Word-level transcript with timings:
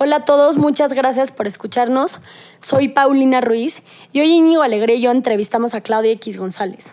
Hola 0.00 0.18
a 0.18 0.24
todos, 0.24 0.58
muchas 0.58 0.92
gracias 0.92 1.32
por 1.32 1.48
escucharnos. 1.48 2.20
Soy 2.60 2.86
Paulina 2.86 3.40
Ruiz 3.40 3.82
y 4.12 4.20
hoy 4.20 4.30
Íñigo 4.30 4.62
Alegre 4.62 4.94
y 4.94 5.00
yo 5.00 5.10
entrevistamos 5.10 5.74
a 5.74 5.80
Claudia 5.80 6.12
X 6.12 6.38
González. 6.38 6.92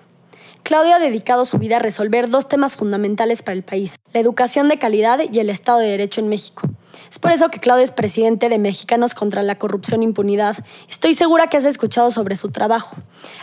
Claudia 0.64 0.96
ha 0.96 1.00
dedicado 1.00 1.46
su 1.46 1.60
vida 1.60 1.76
a 1.76 1.80
resolver 1.80 2.32
dos 2.32 2.48
temas 2.48 2.76
fundamentales 2.76 3.44
para 3.44 3.54
el 3.54 3.62
país, 3.62 3.98
la 4.12 4.22
educación 4.22 4.70
de 4.70 4.80
calidad 4.80 5.20
y 5.32 5.38
el 5.38 5.52
Estado 5.52 5.78
de 5.78 5.90
Derecho 5.90 6.20
en 6.20 6.30
México. 6.30 6.68
Es 7.10 7.20
por 7.20 7.32
eso 7.32 7.50
que 7.50 7.60
Claudia 7.60 7.84
es 7.84 7.92
presidente 7.92 8.50
de 8.50 8.60
Mexicanos 8.60 9.14
contra 9.14 9.44
la 9.44 9.56
Corrupción 9.56 10.02
e 10.02 10.06
Impunidad. 10.06 10.58
Estoy 10.90 11.14
segura 11.14 11.48
que 11.48 11.58
has 11.58 11.66
escuchado 11.66 12.12
sobre 12.12 12.36
su 12.36 12.50
trabajo. 12.50 12.98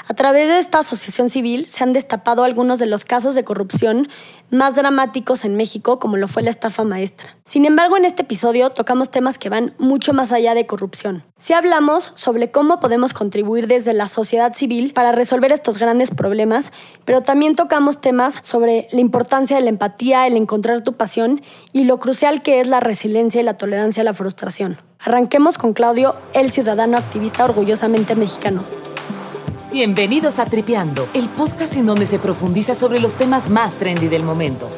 A 0.08 0.14
través 0.14 0.48
de 0.48 0.58
esta 0.58 0.80
asociación 0.80 1.30
civil 1.30 1.66
se 1.66 1.84
han 1.84 1.92
destapado 1.92 2.44
algunos 2.44 2.78
de 2.78 2.86
los 2.86 3.04
casos 3.04 3.34
de 3.34 3.44
corrupción 3.44 4.08
más 4.50 4.74
dramáticos 4.74 5.46
en 5.46 5.56
México, 5.56 5.98
como 5.98 6.18
lo 6.18 6.28
fue 6.28 6.42
la 6.42 6.50
estafa 6.50 6.84
maestra. 6.84 7.36
Sin 7.46 7.64
embargo, 7.64 7.96
en 7.96 8.04
este 8.04 8.22
episodio 8.22 8.70
tocamos 8.70 9.10
temas 9.10 9.38
que 9.38 9.48
van 9.48 9.74
mucho 9.78 10.12
más 10.12 10.30
allá 10.30 10.54
de 10.54 10.66
corrupción. 10.66 11.24
Si 11.38 11.54
hablamos 11.54 12.12
sobre 12.14 12.50
cómo 12.50 12.78
podemos 12.78 13.14
contribuir 13.14 13.66
desde 13.66 13.94
la 13.94 14.06
sociedad 14.08 14.54
civil 14.54 14.92
para 14.92 15.10
resolver 15.10 15.52
estos 15.52 15.78
grandes 15.78 16.10
problemas, 16.10 16.70
pero 17.04 17.22
también 17.22 17.56
tocamos 17.56 18.00
temas 18.00 18.40
sobre 18.42 18.88
la 18.92 19.00
importancia 19.00 19.56
de 19.56 19.62
la 19.62 19.70
empatía, 19.70 20.26
el 20.26 20.36
encontrar 20.36 20.82
tu 20.82 20.92
pasión 20.92 21.42
y 21.72 21.84
lo 21.84 21.98
crucial 21.98 22.42
que 22.42 22.60
es 22.60 22.68
la 22.68 22.80
resiliencia 22.80 23.41
y 23.42 23.44
la 23.44 23.54
tolerancia 23.54 24.00
a 24.00 24.04
la 24.04 24.14
frustración. 24.14 24.78
Arranquemos 25.00 25.58
con 25.58 25.74
Claudio, 25.74 26.14
el 26.32 26.50
ciudadano 26.50 26.96
activista 26.96 27.44
orgullosamente 27.44 28.14
mexicano. 28.14 28.60
Bienvenidos 29.72 30.38
a 30.38 30.44
Tripeando, 30.44 31.08
el 31.12 31.28
podcast 31.28 31.76
en 31.76 31.86
donde 31.86 32.06
se 32.06 32.18
profundiza 32.18 32.74
sobre 32.74 33.00
los 33.00 33.16
temas 33.16 33.50
más 33.50 33.74
trendy 33.74 34.08
del 34.08 34.22
momento. 34.22 34.68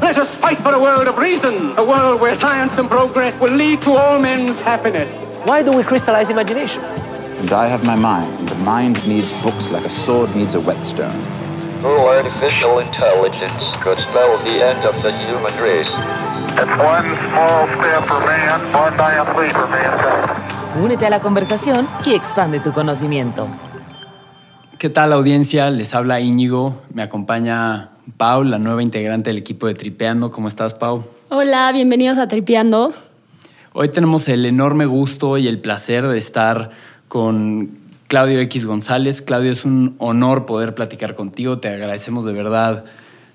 Let 0.00 0.16
us 0.16 0.28
fight 0.40 0.58
for 0.60 0.74
a 0.74 0.78
world 0.78 1.06
of 1.06 1.18
reason, 1.18 1.72
a 1.76 1.82
world 1.82 2.20
where 2.20 2.34
science 2.34 2.78
and 2.78 2.88
progress 2.88 3.38
will 3.40 3.54
lead 3.54 3.80
to 3.82 3.96
all 3.96 4.18
men's 4.20 4.60
happiness. 4.62 5.08
Why 5.44 5.62
do 5.62 5.72
we 5.72 5.84
crystallize 5.84 6.30
imagination? 6.30 6.82
And 7.40 7.52
I 7.52 7.68
have 7.68 7.84
my 7.84 7.96
mind. 7.96 8.48
The 8.48 8.54
mind 8.64 9.06
needs 9.06 9.32
books 9.42 9.70
like 9.70 9.84
a 9.84 9.90
sword 9.90 10.34
needs 10.34 10.54
a 10.54 10.60
whetstone. 10.60 11.12
No 11.82 11.98
artificial 12.08 12.78
intelligence 12.78 13.76
could 13.82 13.98
spell 13.98 14.38
the 14.44 14.64
end 14.64 14.84
of 14.84 15.00
the 15.02 15.12
human 15.26 15.52
race. 15.60 15.90
It's 16.52 16.60
one 16.60 17.08
small 17.30 17.66
step 17.66 18.02
for 18.04 18.20
man, 18.26 18.60
one 18.74 18.94
giant 18.96 19.28
leap 19.38 19.52
for 19.52 19.68
mankind. 19.68 20.82
Únete 20.84 21.06
a 21.06 21.10
la 21.10 21.20
conversación 21.20 21.88
y 22.04 22.14
expande 22.14 22.60
tu 22.60 22.72
conocimiento. 22.72 23.48
¿Qué 24.78 24.90
tal 24.90 25.14
audiencia? 25.14 25.70
Les 25.70 25.94
habla 25.94 26.20
Íñigo, 26.20 26.82
me 26.92 27.02
acompaña 27.02 27.92
Pau, 28.18 28.44
la 28.44 28.58
nueva 28.58 28.82
integrante 28.82 29.30
del 29.30 29.38
equipo 29.38 29.66
de 29.66 29.74
Tripeando. 29.74 30.30
¿Cómo 30.30 30.48
estás, 30.48 30.74
Pau? 30.74 31.04
Hola, 31.30 31.72
bienvenidos 31.72 32.18
a 32.18 32.28
Tripeando. 32.28 32.92
Hoy 33.72 33.88
tenemos 33.88 34.28
el 34.28 34.44
enorme 34.44 34.84
gusto 34.84 35.38
y 35.38 35.48
el 35.48 35.58
placer 35.58 36.06
de 36.06 36.18
estar 36.18 36.70
con 37.08 37.78
Claudio 38.08 38.40
X 38.40 38.66
González. 38.66 39.22
Claudio, 39.22 39.52
es 39.52 39.64
un 39.64 39.96
honor 39.98 40.44
poder 40.44 40.74
platicar 40.74 41.14
contigo. 41.14 41.58
Te 41.60 41.68
agradecemos 41.68 42.26
de 42.26 42.32
verdad 42.34 42.84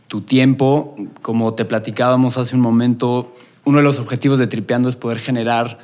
tu 0.08 0.22
tiempo. 0.22 0.95
Como 1.22 1.53
te 1.53 1.66
platicábamos 1.66 2.38
hace 2.38 2.55
un 2.55 2.61
momento, 2.61 3.33
uno 3.66 3.77
de 3.77 3.83
los 3.83 4.00
objetivos 4.00 4.39
de 4.39 4.47
Tripeando 4.47 4.89
es 4.89 4.95
poder 4.95 5.19
generar 5.19 5.80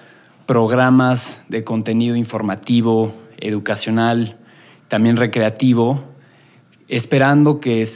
programas 0.45 1.41
de 1.49 1.63
contenido 1.63 2.15
informativo, 2.15 3.13
educacional, 3.37 4.37
también 4.87 5.17
recreativo, 5.17 6.03
esperando 6.87 7.59
que 7.59 7.87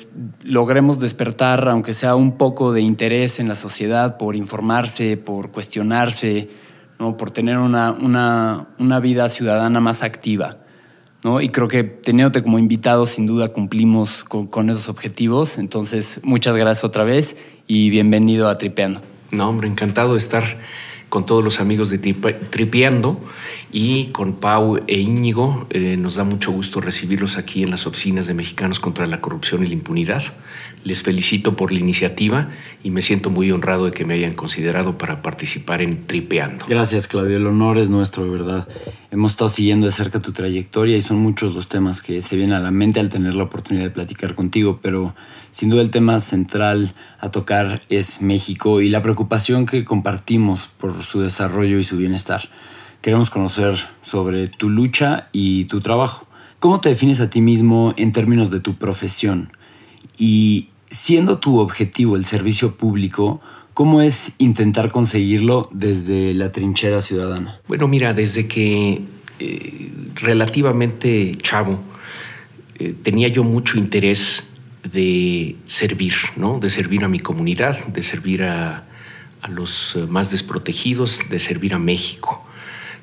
logremos 0.44 1.00
despertar, 1.00 1.68
aunque 1.68 1.94
sea 1.94 2.16
un 2.16 2.38
poco 2.38 2.72
de 2.72 2.82
interés 2.82 3.40
en 3.40 3.48
la 3.48 3.56
sociedad 3.56 4.18
por 4.18 4.36
informarse, 4.36 5.18
por 5.18 5.52
cuestionarse, 5.52 6.50
¿no? 7.00 7.18
por 7.18 7.32
tener 7.32 7.58
una, 7.58 7.92
una, 7.92 9.00
vida 9.00 9.30
ciudadana 9.30 9.80
más 9.80 10.04
activa. 10.04 10.58
¿No? 11.24 11.42
Y 11.42 11.50
creo 11.50 11.68
que 11.68 11.84
teniéndote 11.84 12.44
como 12.44 12.60
invitado, 12.60 13.06
sin 13.06 13.26
duda 13.26 13.50
cumplimos 13.50 14.24
con, 14.24 14.48
con 14.48 14.70
esos 14.70 14.90
objetivos. 14.90 15.58
Entonces, 15.58 16.20
muchas 16.24 16.56
gracias 16.56 16.84
otra 16.84 17.04
vez 17.04 17.38
y 17.68 17.90
bienvenido 17.90 18.50
a 18.50 18.58
Tripeando. 18.58 19.02
No, 19.32 19.50
hombre, 19.50 19.68
encantado 19.68 20.14
de 20.14 20.20
estar 20.20 20.58
con 21.10 21.26
todos 21.26 21.44
los 21.44 21.60
amigos 21.60 21.90
de 21.90 21.98
Tripeando 21.98 23.22
y 23.72 24.08
con 24.08 24.34
Pau 24.34 24.80
e 24.88 25.00
Íñigo. 25.00 25.68
Eh, 25.70 25.96
nos 25.98 26.16
da 26.16 26.24
mucho 26.24 26.52
gusto 26.52 26.82
recibirlos 26.82 27.38
aquí 27.38 27.64
en 27.64 27.70
las 27.70 27.88
oficinas 27.88 28.28
de 28.28 28.34
Mexicanos 28.34 28.80
contra 28.80 29.08
la 29.08 29.22
Corrupción 29.22 29.64
y 29.64 29.68
la 29.68 29.74
Impunidad. 29.74 30.24
Les 30.84 31.04
felicito 31.04 31.56
por 31.56 31.72
la 31.72 31.80
iniciativa 31.80 32.50
y 32.84 32.92
me 32.92 33.02
siento 33.02 33.30
muy 33.30 33.52
honrado 33.52 33.86
de 33.86 33.92
que 33.92 34.06
me 34.06 34.14
hayan 34.14 34.34
considerado 34.34 34.98
para 34.98 35.22
participar 35.22 35.82
en 35.82 36.08
Tripeando. 36.08 36.66
Gracias, 36.68 37.08
Claudio. 37.08 37.38
El 37.38 37.48
honor 37.48 37.78
es 37.78 37.90
nuestro, 37.90 38.24
de 38.24 38.30
verdad. 38.30 38.68
Hemos 39.12 39.32
estado 39.32 39.50
siguiendo 39.50 39.86
de 39.86 39.92
cerca 39.92 40.20
tu 40.20 40.32
trayectoria 40.32 40.96
y 40.96 41.02
son 41.02 41.18
muchos 41.18 41.54
los 41.56 41.68
temas 41.68 42.02
que 42.02 42.22
se 42.22 42.36
vienen 42.36 42.56
a 42.56 42.60
la 42.60 42.72
mente 42.72 43.00
al 43.00 43.10
tener 43.10 43.36
la 43.36 43.44
oportunidad 43.44 43.86
de 43.86 43.92
platicar 43.92 44.36
contigo, 44.36 44.80
pero 44.82 45.14
sin 45.52 45.70
duda 45.70 45.82
el 45.82 45.92
tema 45.92 46.20
central 46.20 46.94
a 47.20 47.30
tocar 47.30 47.82
es 47.90 48.22
México 48.22 48.82
y 48.82 48.90
la 48.90 49.02
preocupación 49.02 49.66
que 49.66 49.86
compartimos 49.86 50.70
por 50.78 51.04
su 51.04 51.22
desarrollo 51.22 51.80
y 51.80 51.84
su 51.84 51.98
bienestar. 51.98 52.50
Queremos 53.02 53.30
conocer 53.30 53.78
sobre 54.02 54.48
tu 54.48 54.70
lucha 54.70 55.30
y 55.32 55.66
tu 55.66 55.82
trabajo. 55.82 56.28
¿Cómo 56.60 56.82
te 56.82 56.90
defines 56.90 57.22
a 57.22 57.30
ti 57.30 57.42
mismo 57.42 57.94
en 57.98 58.12
términos 58.12 58.50
de 58.50 58.60
tu 58.60 58.76
profesión? 58.76 59.52
Y 60.18 60.70
siendo 60.90 61.38
tu 61.38 61.60
objetivo 61.60 62.16
el 62.16 62.26
servicio 62.26 62.76
público, 62.76 63.40
¿cómo 63.74 64.02
es 64.02 64.34
intentar 64.40 64.90
conseguirlo 64.92 65.70
desde 65.72 66.34
la 66.34 66.52
trinchera 66.52 67.02
ciudadana? 67.02 67.62
Bueno, 67.68 67.88
mira, 67.88 68.14
desde 68.14 68.48
que 68.48 69.02
eh, 69.40 69.92
relativamente 70.16 71.38
chavo 71.42 71.80
eh, 72.80 72.96
tenía 73.04 73.28
yo 73.28 73.44
mucho 73.44 73.78
interés 73.78 74.44
de 74.92 75.56
servir, 75.66 76.14
¿no? 76.36 76.60
de 76.60 76.70
servir 76.70 77.04
a 77.04 77.08
mi 77.08 77.20
comunidad, 77.20 77.86
de 77.88 78.02
servir 78.02 78.44
a, 78.44 78.84
los 79.50 79.96
eh, 79.96 80.06
más 80.08 80.32
desprotegidos, 80.32 81.30
de 81.30 81.40
servir 81.40 81.74
a 81.74 81.80
México, 81.80 82.46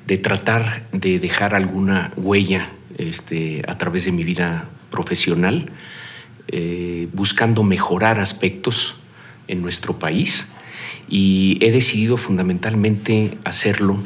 de 0.05 0.17
tratar 0.17 0.87
de 0.91 1.17
dejar 1.17 1.55
alguna 1.55 2.11
huella 2.17 2.69
este, 2.97 3.61
a 3.67 3.77
través 3.77 4.05
de 4.05 4.11
mi 4.11 4.23
vida 4.23 4.69
profesional, 4.91 5.71
eh, 6.47 7.07
buscando 7.13 7.63
mejorar 7.63 8.19
aspectos 8.19 8.95
en 9.47 9.61
nuestro 9.61 9.97
país 9.97 10.45
y 11.09 11.57
he 11.61 11.71
decidido 11.71 12.17
fundamentalmente 12.17 13.37
hacerlo, 13.43 13.97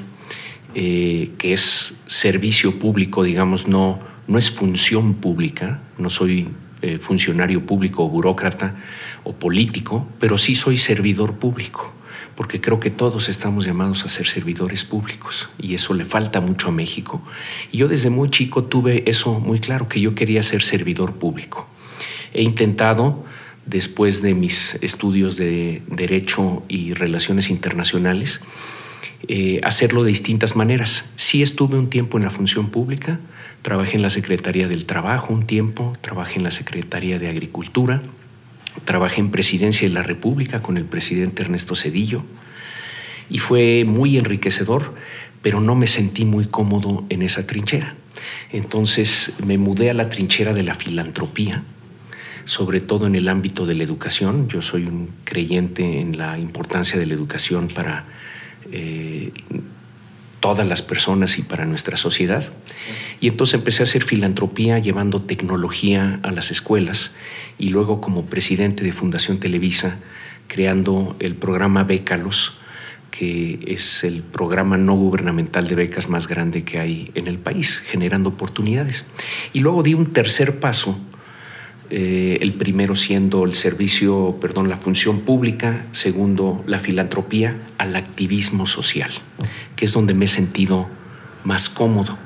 eh, 0.75 1.31
que 1.38 1.53
es 1.53 1.96
servicio 2.06 2.79
público, 2.79 3.23
digamos, 3.23 3.67
no, 3.67 4.00
no 4.28 4.38
es 4.38 4.51
función 4.51 5.16
pública, 5.16 5.81
no 5.97 6.09
soy 6.09 6.47
eh, 6.81 6.97
funcionario 6.97 7.66
público 7.66 8.06
o 8.06 8.09
burócrata 8.09 8.75
o 9.23 9.34
político, 9.34 10.07
pero 10.19 10.38
sí 10.38 10.56
soy 10.56 10.78
servidor 10.78 11.35
público, 11.35 11.94
porque 12.35 12.62
creo 12.62 12.79
que 12.79 12.90
todos 12.90 13.28
estamos 13.28 13.66
llamados 13.66 14.06
a 14.06 14.09
ser 14.09 14.28
servidores 14.28 14.85
públicos 14.85 15.50
y 15.59 15.73
eso 15.73 15.94
le 15.94 16.06
falta 16.06 16.40
mucho 16.40 16.69
a 16.69 16.72
México. 16.72 17.22
Y 17.72 17.78
yo 17.78 17.88
desde 17.88 18.09
muy 18.09 18.29
chico 18.29 18.63
tuve 18.63 19.03
eso 19.07 19.40
muy 19.40 19.59
claro, 19.59 19.90
que 19.90 20.00
yo 20.00 20.16
quería 20.16 20.41
ser 20.41 20.63
servidor 20.63 21.13
público. 21.13 21.67
He 22.34 22.44
intentado, 22.44 23.25
después 23.66 24.22
de 24.22 24.34
mis 24.34 24.75
estudios 24.81 25.35
de 25.35 25.81
Derecho 25.88 26.63
y 26.69 26.94
Relaciones 26.94 27.50
Internacionales, 27.50 28.40
eh, 29.28 29.59
hacerlo 29.63 30.03
de 30.03 30.09
distintas 30.09 30.56
maneras. 30.56 31.09
Sí 31.17 31.41
estuve 31.41 31.78
un 31.78 31.90
tiempo 31.90 32.17
en 32.17 32.23
la 32.23 32.29
función 32.29 32.69
pública, 32.69 33.19
Trabajé 33.62 33.97
en 33.97 34.02
la 34.02 34.09
Secretaría 34.09 34.68
del 34.68 34.86
Trabajo 34.86 35.34
un 35.34 35.46
tiempo, 35.46 35.94
trabajé 36.02 36.38
en 36.38 36.44
la 36.44 36.52
Secretaría 36.52 37.20
de 37.20 37.28
Agricultura, 37.28 38.02
trabajé 38.86 39.20
en 39.20 39.31
Presidencia 39.31 39.88
de 39.88 39.94
la 39.94 40.03
República 40.03 40.62
con 40.62 40.78
el 40.78 40.86
presidente 40.86 41.44
Ernesto 41.44 41.75
Cedillo 41.75 42.24
y 43.30 43.40
fue 43.40 43.84
muy 43.86 44.18
enriquecedor, 44.18 44.94
pero 45.42 45.59
no 45.59 45.76
me 45.76 45.88
sentí 45.88 46.26
muy 46.26 46.46
cómodo 46.46 47.06
en 47.09 47.22
esa 47.22 47.46
trinchera. 47.46 47.96
Entonces 48.52 49.34
me 49.46 49.58
mudé 49.58 49.90
a 49.90 49.94
la 49.94 50.09
trinchera 50.09 50.53
de 50.53 50.64
la 50.64 50.76
filantropía, 50.76 51.64
sobre 52.46 52.82
todo 52.82 53.08
en 53.08 53.16
el 53.16 53.28
ámbito 53.28 53.66
de 53.66 53.76
la 53.76 53.84
educación. 53.84 54.47
Yo 54.50 54.61
soy 54.61 54.85
un 54.85 55.09
creyente 55.23 56.00
en 56.00 56.17
la 56.17 56.40
importancia 56.40 56.97
de 56.97 57.06
la 57.06 57.14
educación 57.14 57.67
para 57.67 58.06
eh, 58.72 59.32
todas 60.40 60.68
las 60.68 60.82
personas 60.82 61.38
y 61.38 61.41
para 61.41 61.66
nuestra 61.66 61.97
sociedad. 61.97 62.50
Y 63.20 63.28
entonces 63.28 63.56
empecé 63.56 63.84
a 63.84 63.86
hacer 63.86 64.03
filantropía 64.03 64.80
llevando 64.80 65.22
tecnología 65.22 66.20
a 66.24 66.32
las 66.32 66.52
escuelas 66.52 67.12
y 67.58 67.70
luego 67.70 68.02
como 68.02 68.26
presidente 68.26 68.84
de 68.84 68.94
Fundación 68.94 69.40
Televisa 69.40 69.97
creando 70.47 71.16
el 71.20 71.36
programa 71.36 71.84
Bécalos, 71.84 72.53
que 73.12 73.59
es 73.68 74.03
el 74.03 74.22
programa 74.22 74.78
no 74.78 74.96
gubernamental 74.96 75.68
de 75.68 75.76
becas 75.76 76.09
más 76.09 76.28
grande 76.28 76.64
que 76.64 76.80
hay 76.80 77.12
en 77.16 77.28
el 77.28 77.38
país, 77.38 77.80
generando 77.85 78.30
oportunidades. 78.30 79.06
Y 79.53 79.59
luego 79.59 79.84
di 79.84 79.94
un 79.94 80.08
tercer 80.08 80.59
paso 80.59 81.00
eh, 81.90 82.38
el 82.41 82.53
primero 82.53 82.96
siendo 82.96 83.46
el 83.46 83.56
servicio, 83.56 84.38
perdón, 84.40 84.70
la 84.70 84.78
función 84.78 85.22
pública, 85.22 85.86
segundo 85.91 86.64
la 86.68 86.80
filantropía 86.80 87.58
al 87.78 87.96
activismo 87.96 88.68
social, 88.68 89.12
que 89.76 89.86
es 89.86 89.94
donde 89.94 90.14
me 90.14 90.26
he 90.26 90.28
sentido 90.28 90.88
más 91.44 91.70
cómodo. 91.70 92.18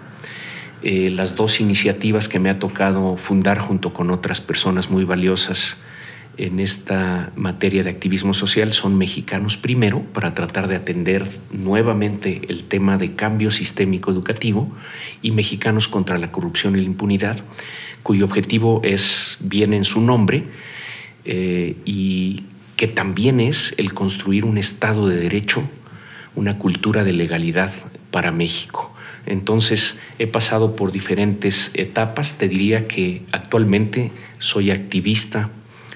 Eh, 0.82 1.10
las 1.10 1.38
dos 1.38 1.62
iniciativas 1.62 2.28
que 2.28 2.40
me 2.40 2.50
ha 2.50 2.60
tocado 2.60 3.16
fundar 3.16 3.58
junto 3.58 3.94
con 3.94 4.12
otras 4.12 4.42
personas 4.42 4.90
muy 4.90 5.06
valiosas 5.06 5.78
en 6.36 6.60
esta 6.60 7.32
materia 7.36 7.84
de 7.84 7.92
activismo 7.92 8.34
social 8.34 8.74
son 8.74 8.98
Mexicanos 8.98 9.56
Primero, 9.56 10.02
para 10.02 10.34
tratar 10.34 10.68
de 10.68 10.76
atender 10.76 11.30
nuevamente 11.52 12.42
el 12.50 12.64
tema 12.64 12.98
de 12.98 13.14
cambio 13.14 13.52
sistémico 13.52 14.12
educativo, 14.12 14.68
y 15.22 15.32
Mexicanos 15.32 15.88
contra 15.88 16.18
la 16.18 16.32
Corrupción 16.32 16.76
y 16.76 16.80
la 16.80 16.86
Impunidad, 16.86 17.38
cuyo 18.04 18.26
objetivo 18.26 18.82
es 18.84 19.38
bien 19.40 19.74
en 19.74 19.84
su 19.84 20.02
nombre 20.02 20.44
eh, 21.26 21.76
y 21.86 22.44
que 22.76 22.88
también 22.88 23.40
es 23.40 23.74
el 23.78 23.94
construir 23.94 24.46
un 24.46 24.58
Estado 24.58 25.08
de 25.08 25.16
Derecho, 25.18 25.64
una 26.36 26.58
cultura 26.58 27.04
de 27.04 27.14
legalidad 27.14 27.72
para 28.12 28.32
México. 28.32 28.94
Entonces 29.26 30.00
he 30.20 30.28
pasado 30.28 30.76
por 30.76 30.92
diferentes 30.92 31.72
etapas, 31.76 32.38
te 32.38 32.50
diría 32.50 32.88
que 32.88 33.22
actualmente 33.32 34.12
soy 34.40 34.70
activista 34.70 35.50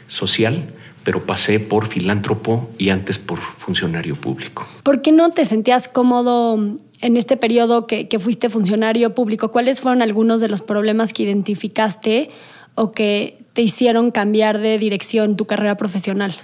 social, 0.08 0.74
pero 1.04 1.26
pasé 1.26 1.60
por 1.60 1.88
filántropo 1.88 2.70
y 2.78 2.90
antes 2.90 3.18
por 3.18 3.40
funcionario 3.40 4.16
público. 4.16 4.66
¿Por 4.84 5.02
qué 5.02 5.12
no 5.12 5.32
te 5.32 5.46
sentías 5.46 5.88
cómodo 5.88 6.78
en 7.02 7.18
este 7.18 7.38
periodo 7.38 7.88
que, 7.88 8.08
fuiste 8.20 8.50
funcionario 8.50 9.14
público? 9.14 9.52
¿Cuáles 9.52 9.82
fueron 9.82 10.02
algunos 10.02 10.42
de 10.42 10.50
los 10.50 10.62
problemas 10.62 11.14
que 11.14 11.24
identificaste 11.24 12.30
o 12.76 12.92
que 12.92 13.38
te 13.54 13.62
hicieron 13.62 14.12
cambiar 14.12 14.60
de 14.60 14.78
dirección 14.78 15.38
tu 15.38 15.46
carrera 15.46 15.78
profesional? 15.78 16.36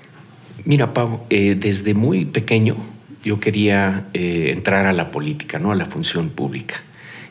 Mira, 0.66 0.94
Pau, 0.94 1.22
eh, 1.30 1.56
desde 1.60 1.94
muy 1.94 2.26
pequeño 2.26 2.78
yo 3.24 3.40
quería 3.40 4.08
eh, 4.14 4.50
entrar 4.52 4.86
a 4.86 4.94
la 4.94 5.12
política, 5.12 5.58
¿no? 5.58 5.72
a 5.72 5.76
la 5.76 5.86
función 5.86 6.30
pública. 6.30 6.84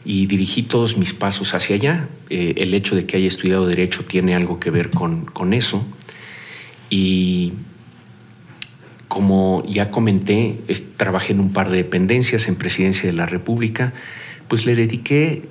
Y 0.05 0.27
dirigí 0.27 0.63
todos 0.63 0.97
mis 0.97 1.13
pasos 1.13 1.55
hacia 1.55 1.77
allá. 1.77 2.09
Eh, 2.31 2.55
el 2.57 2.75
hecho 2.75 2.97
de 2.97 3.07
que 3.07 3.19
haya 3.19 3.29
estudiado 3.29 3.67
Derecho 3.67 4.05
tiene 4.05 4.35
algo 4.35 4.59
que 4.59 4.71
ver 4.71 4.91
con, 4.91 5.27
con 5.27 5.53
eso. 5.53 5.85
Y 6.91 7.53
como 9.13 9.63
ya 9.67 9.91
comenté, 9.91 10.59
trabajé 10.97 11.35
en 11.35 11.41
un 11.41 11.53
par 11.53 11.69
de 11.69 11.77
dependencias 11.77 12.49
en 12.49 12.55
Presidencia 12.55 13.11
de 13.11 13.13
la 13.13 13.27
República, 13.27 13.93
pues 14.49 14.65
le 14.65 14.75
dediqué 14.75 15.51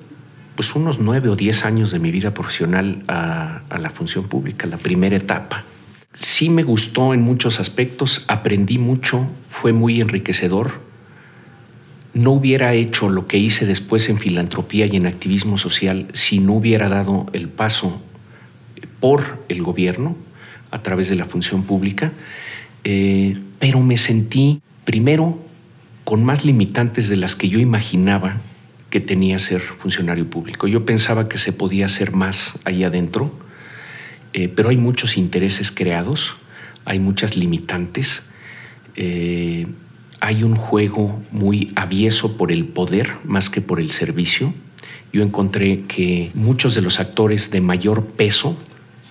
pues 0.56 0.74
unos 0.74 0.98
nueve 0.98 1.30
o 1.30 1.36
diez 1.36 1.64
años 1.64 1.92
de 1.92 2.00
mi 2.00 2.10
vida 2.10 2.34
profesional 2.34 3.04
a, 3.08 3.62
a 3.70 3.78
la 3.78 3.92
función 3.92 4.28
pública, 4.28 4.66
la 4.66 4.78
primera 4.78 5.16
etapa. 5.16 5.64
Sí 6.16 6.50
me 6.50 6.64
gustó 6.64 7.14
en 7.14 7.22
muchos 7.22 7.60
aspectos, 7.60 8.26
aprendí 8.28 8.80
mucho, 8.80 9.28
fue 9.52 9.74
muy 9.74 10.02
enriquecedor. 10.02 10.82
No 12.16 12.32
hubiera 12.32 12.74
hecho 12.74 13.10
lo 13.10 13.28
que 13.28 13.38
hice 13.38 13.68
después 13.68 14.10
en 14.10 14.18
filantropía 14.18 14.88
y 14.88 14.96
en 14.96 15.06
activismo 15.06 15.60
social 15.60 16.08
si 16.14 16.40
no 16.40 16.54
hubiera 16.54 16.90
dado 16.90 17.28
el 17.32 17.48
paso 17.48 18.02
por 19.00 19.38
el 19.50 19.62
gobierno, 19.62 20.16
a 20.72 20.82
través 20.82 21.10
de 21.10 21.16
la 21.16 21.26
función 21.26 21.62
pública, 21.62 22.12
eh, 22.84 23.38
pero 23.60 23.80
me 23.82 23.98
sentí 23.98 24.62
primero 24.86 25.40
con 26.04 26.24
más 26.24 26.44
limitantes 26.46 27.10
de 27.10 27.16
las 27.16 27.36
que 27.36 27.48
yo 27.48 27.60
imaginaba 27.60 28.38
que 28.90 29.00
tenía 29.00 29.40
ser 29.40 29.62
funcionario 29.62 30.30
público. 30.30 30.68
Yo 30.68 30.86
pensaba 30.86 31.30
que 31.30 31.38
se 31.38 31.54
podía 31.54 31.86
hacer 31.86 32.12
más 32.12 32.60
ahí 32.66 32.84
adentro, 32.84 33.32
eh, 34.34 34.50
pero 34.50 34.70
hay 34.70 34.78
muchos 34.78 35.18
intereses 35.18 35.72
creados, 35.72 36.36
hay 36.86 37.00
muchas 37.00 37.38
limitantes, 37.38 38.24
eh, 38.96 39.68
hay 40.20 40.44
un 40.44 40.56
juego 40.56 41.22
muy 41.32 41.72
avieso 41.76 42.36
por 42.38 42.52
el 42.52 42.66
poder 42.66 43.12
más 43.24 43.50
que 43.50 43.62
por 43.62 43.80
el 43.80 43.92
servicio. 43.92 44.54
Yo 45.14 45.24
encontré 45.24 45.84
que 45.88 46.32
muchos 46.34 46.76
de 46.76 46.82
los 46.82 47.00
actores 47.00 47.52
de 47.52 47.62
mayor 47.62 48.06
peso 48.06 48.58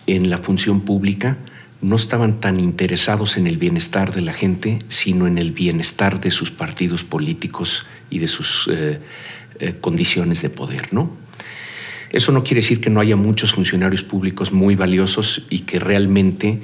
en 0.06 0.28
la 0.28 0.38
función 0.38 0.82
pública 0.82 1.38
no 1.82 1.96
estaban 1.96 2.40
tan 2.40 2.60
interesados 2.60 3.36
en 3.36 3.46
el 3.46 3.56
bienestar 3.56 4.12
de 4.12 4.20
la 4.20 4.32
gente, 4.32 4.78
sino 4.88 5.26
en 5.26 5.38
el 5.38 5.52
bienestar 5.52 6.20
de 6.20 6.30
sus 6.30 6.50
partidos 6.50 7.04
políticos 7.04 7.86
y 8.10 8.18
de 8.18 8.28
sus 8.28 8.68
eh, 8.70 9.00
eh, 9.58 9.74
condiciones 9.80 10.42
de 10.42 10.50
poder, 10.50 10.92
¿no? 10.92 11.10
Eso 12.10 12.32
no 12.32 12.42
quiere 12.42 12.56
decir 12.56 12.80
que 12.80 12.90
no 12.90 13.00
haya 13.00 13.16
muchos 13.16 13.52
funcionarios 13.52 14.02
públicos 14.02 14.52
muy 14.52 14.74
valiosos 14.74 15.46
y 15.48 15.60
que 15.60 15.78
realmente 15.78 16.58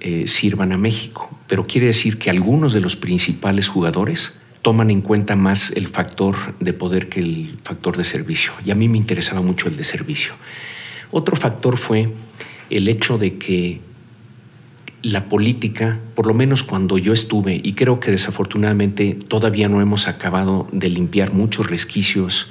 eh, 0.00 0.24
sirvan 0.26 0.72
a 0.72 0.78
México, 0.78 1.30
pero 1.46 1.66
quiere 1.66 1.88
decir 1.88 2.18
que 2.18 2.30
algunos 2.30 2.72
de 2.72 2.80
los 2.80 2.96
principales 2.96 3.68
jugadores 3.68 4.32
toman 4.62 4.90
en 4.90 5.02
cuenta 5.02 5.36
más 5.36 5.70
el 5.72 5.88
factor 5.88 6.36
de 6.60 6.72
poder 6.72 7.08
que 7.08 7.20
el 7.20 7.58
factor 7.62 7.96
de 7.96 8.04
servicio. 8.04 8.52
Y 8.64 8.70
a 8.70 8.74
mí 8.74 8.88
me 8.88 8.98
interesaba 8.98 9.42
mucho 9.42 9.68
el 9.68 9.76
de 9.76 9.84
servicio. 9.84 10.32
Otro 11.10 11.36
factor 11.36 11.76
fue 11.76 12.08
el 12.70 12.88
hecho 12.88 13.18
de 13.18 13.36
que 13.36 13.80
la 15.02 15.28
política, 15.28 15.98
por 16.14 16.26
lo 16.26 16.34
menos 16.34 16.62
cuando 16.62 16.98
yo 16.98 17.12
estuve, 17.12 17.60
y 17.62 17.72
creo 17.72 18.00
que 18.00 18.10
desafortunadamente 18.10 19.14
todavía 19.14 19.68
no 19.68 19.80
hemos 19.80 20.08
acabado 20.08 20.68
de 20.72 20.90
limpiar 20.90 21.32
muchos 21.32 21.68
resquicios 21.68 22.50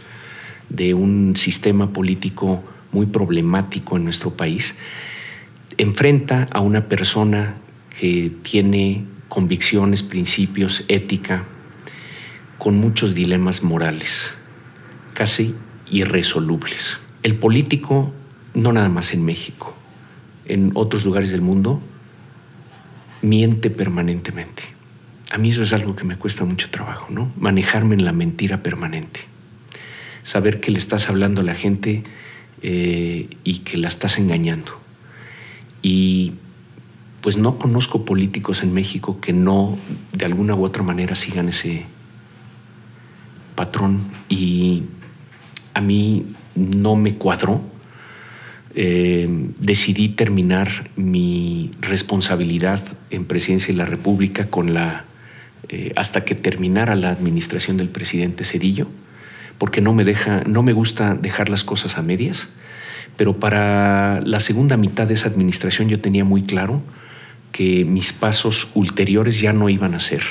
de 0.69 0.93
un 0.93 1.35
sistema 1.35 1.93
político 1.93 2.63
muy 2.91 3.05
problemático 3.05 3.97
en 3.97 4.03
nuestro 4.03 4.31
país, 4.31 4.75
enfrenta 5.77 6.47
a 6.51 6.61
una 6.61 6.85
persona 6.85 7.55
que 7.99 8.31
tiene 8.41 9.05
convicciones, 9.27 10.01
principios, 10.01 10.83
ética, 10.87 11.43
con 12.57 12.75
muchos 12.77 13.13
dilemas 13.13 13.63
morales, 13.63 14.33
casi 15.13 15.55
irresolubles. 15.89 16.97
El 17.23 17.35
político, 17.35 18.11
no 18.53 18.73
nada 18.73 18.89
más 18.89 19.13
en 19.13 19.23
México, 19.23 19.75
en 20.45 20.71
otros 20.73 21.05
lugares 21.05 21.29
del 21.29 21.41
mundo, 21.41 21.79
miente 23.21 23.69
permanentemente. 23.69 24.63
A 25.31 25.37
mí 25.37 25.49
eso 25.49 25.63
es 25.63 25.73
algo 25.73 25.95
que 25.95 26.03
me 26.03 26.15
cuesta 26.15 26.45
mucho 26.45 26.69
trabajo, 26.69 27.07
¿no? 27.11 27.31
Manejarme 27.37 27.95
en 27.95 28.05
la 28.05 28.13
mentira 28.13 28.63
permanente. 28.63 29.21
Saber 30.23 30.59
que 30.59 30.71
le 30.71 30.79
estás 30.79 31.09
hablando 31.09 31.41
a 31.41 31.43
la 31.43 31.55
gente 31.55 32.03
eh, 32.61 33.29
y 33.43 33.59
que 33.59 33.77
la 33.77 33.87
estás 33.87 34.17
engañando. 34.17 34.79
Y 35.81 36.33
pues 37.21 37.37
no 37.37 37.59
conozco 37.59 38.05
políticos 38.05 38.63
en 38.63 38.73
México 38.73 39.19
que 39.21 39.33
no, 39.33 39.77
de 40.13 40.25
alguna 40.25 40.55
u 40.55 40.63
otra 40.63 40.83
manera, 40.83 41.15
sigan 41.15 41.49
ese 41.49 41.85
patrón. 43.55 44.09
Y 44.29 44.83
a 45.73 45.81
mí 45.81 46.25
no 46.55 46.95
me 46.95 47.15
cuadró 47.15 47.61
eh, 48.81 49.27
decidí 49.59 50.07
terminar 50.07 50.89
mi 50.95 51.69
responsabilidad 51.81 52.81
en 53.09 53.25
presidencia 53.25 53.73
de 53.73 53.77
la 53.77 53.83
República 53.83 54.47
con 54.47 54.73
la 54.73 55.03
eh, 55.67 55.91
hasta 55.97 56.23
que 56.23 56.33
terminara 56.33 56.95
la 56.95 57.09
administración 57.09 57.75
del 57.75 57.89
presidente 57.89 58.45
Cedillo, 58.45 58.87
porque 59.57 59.81
no 59.81 59.93
me 59.93 60.05
deja, 60.05 60.45
no 60.45 60.63
me 60.63 60.71
gusta 60.71 61.13
dejar 61.13 61.49
las 61.49 61.65
cosas 61.65 61.97
a 61.97 62.01
medias. 62.01 62.47
Pero 63.17 63.37
para 63.37 64.21
la 64.21 64.39
segunda 64.39 64.77
mitad 64.77 65.07
de 65.07 65.15
esa 65.15 65.27
administración 65.27 65.89
yo 65.89 65.99
tenía 65.99 66.23
muy 66.23 66.43
claro 66.43 66.81
que 67.51 67.83
mis 67.83 68.13
pasos 68.13 68.71
ulteriores 68.75 69.41
ya 69.41 69.51
no 69.51 69.67
iban 69.67 69.93
a 69.93 69.99
ser 69.99 70.23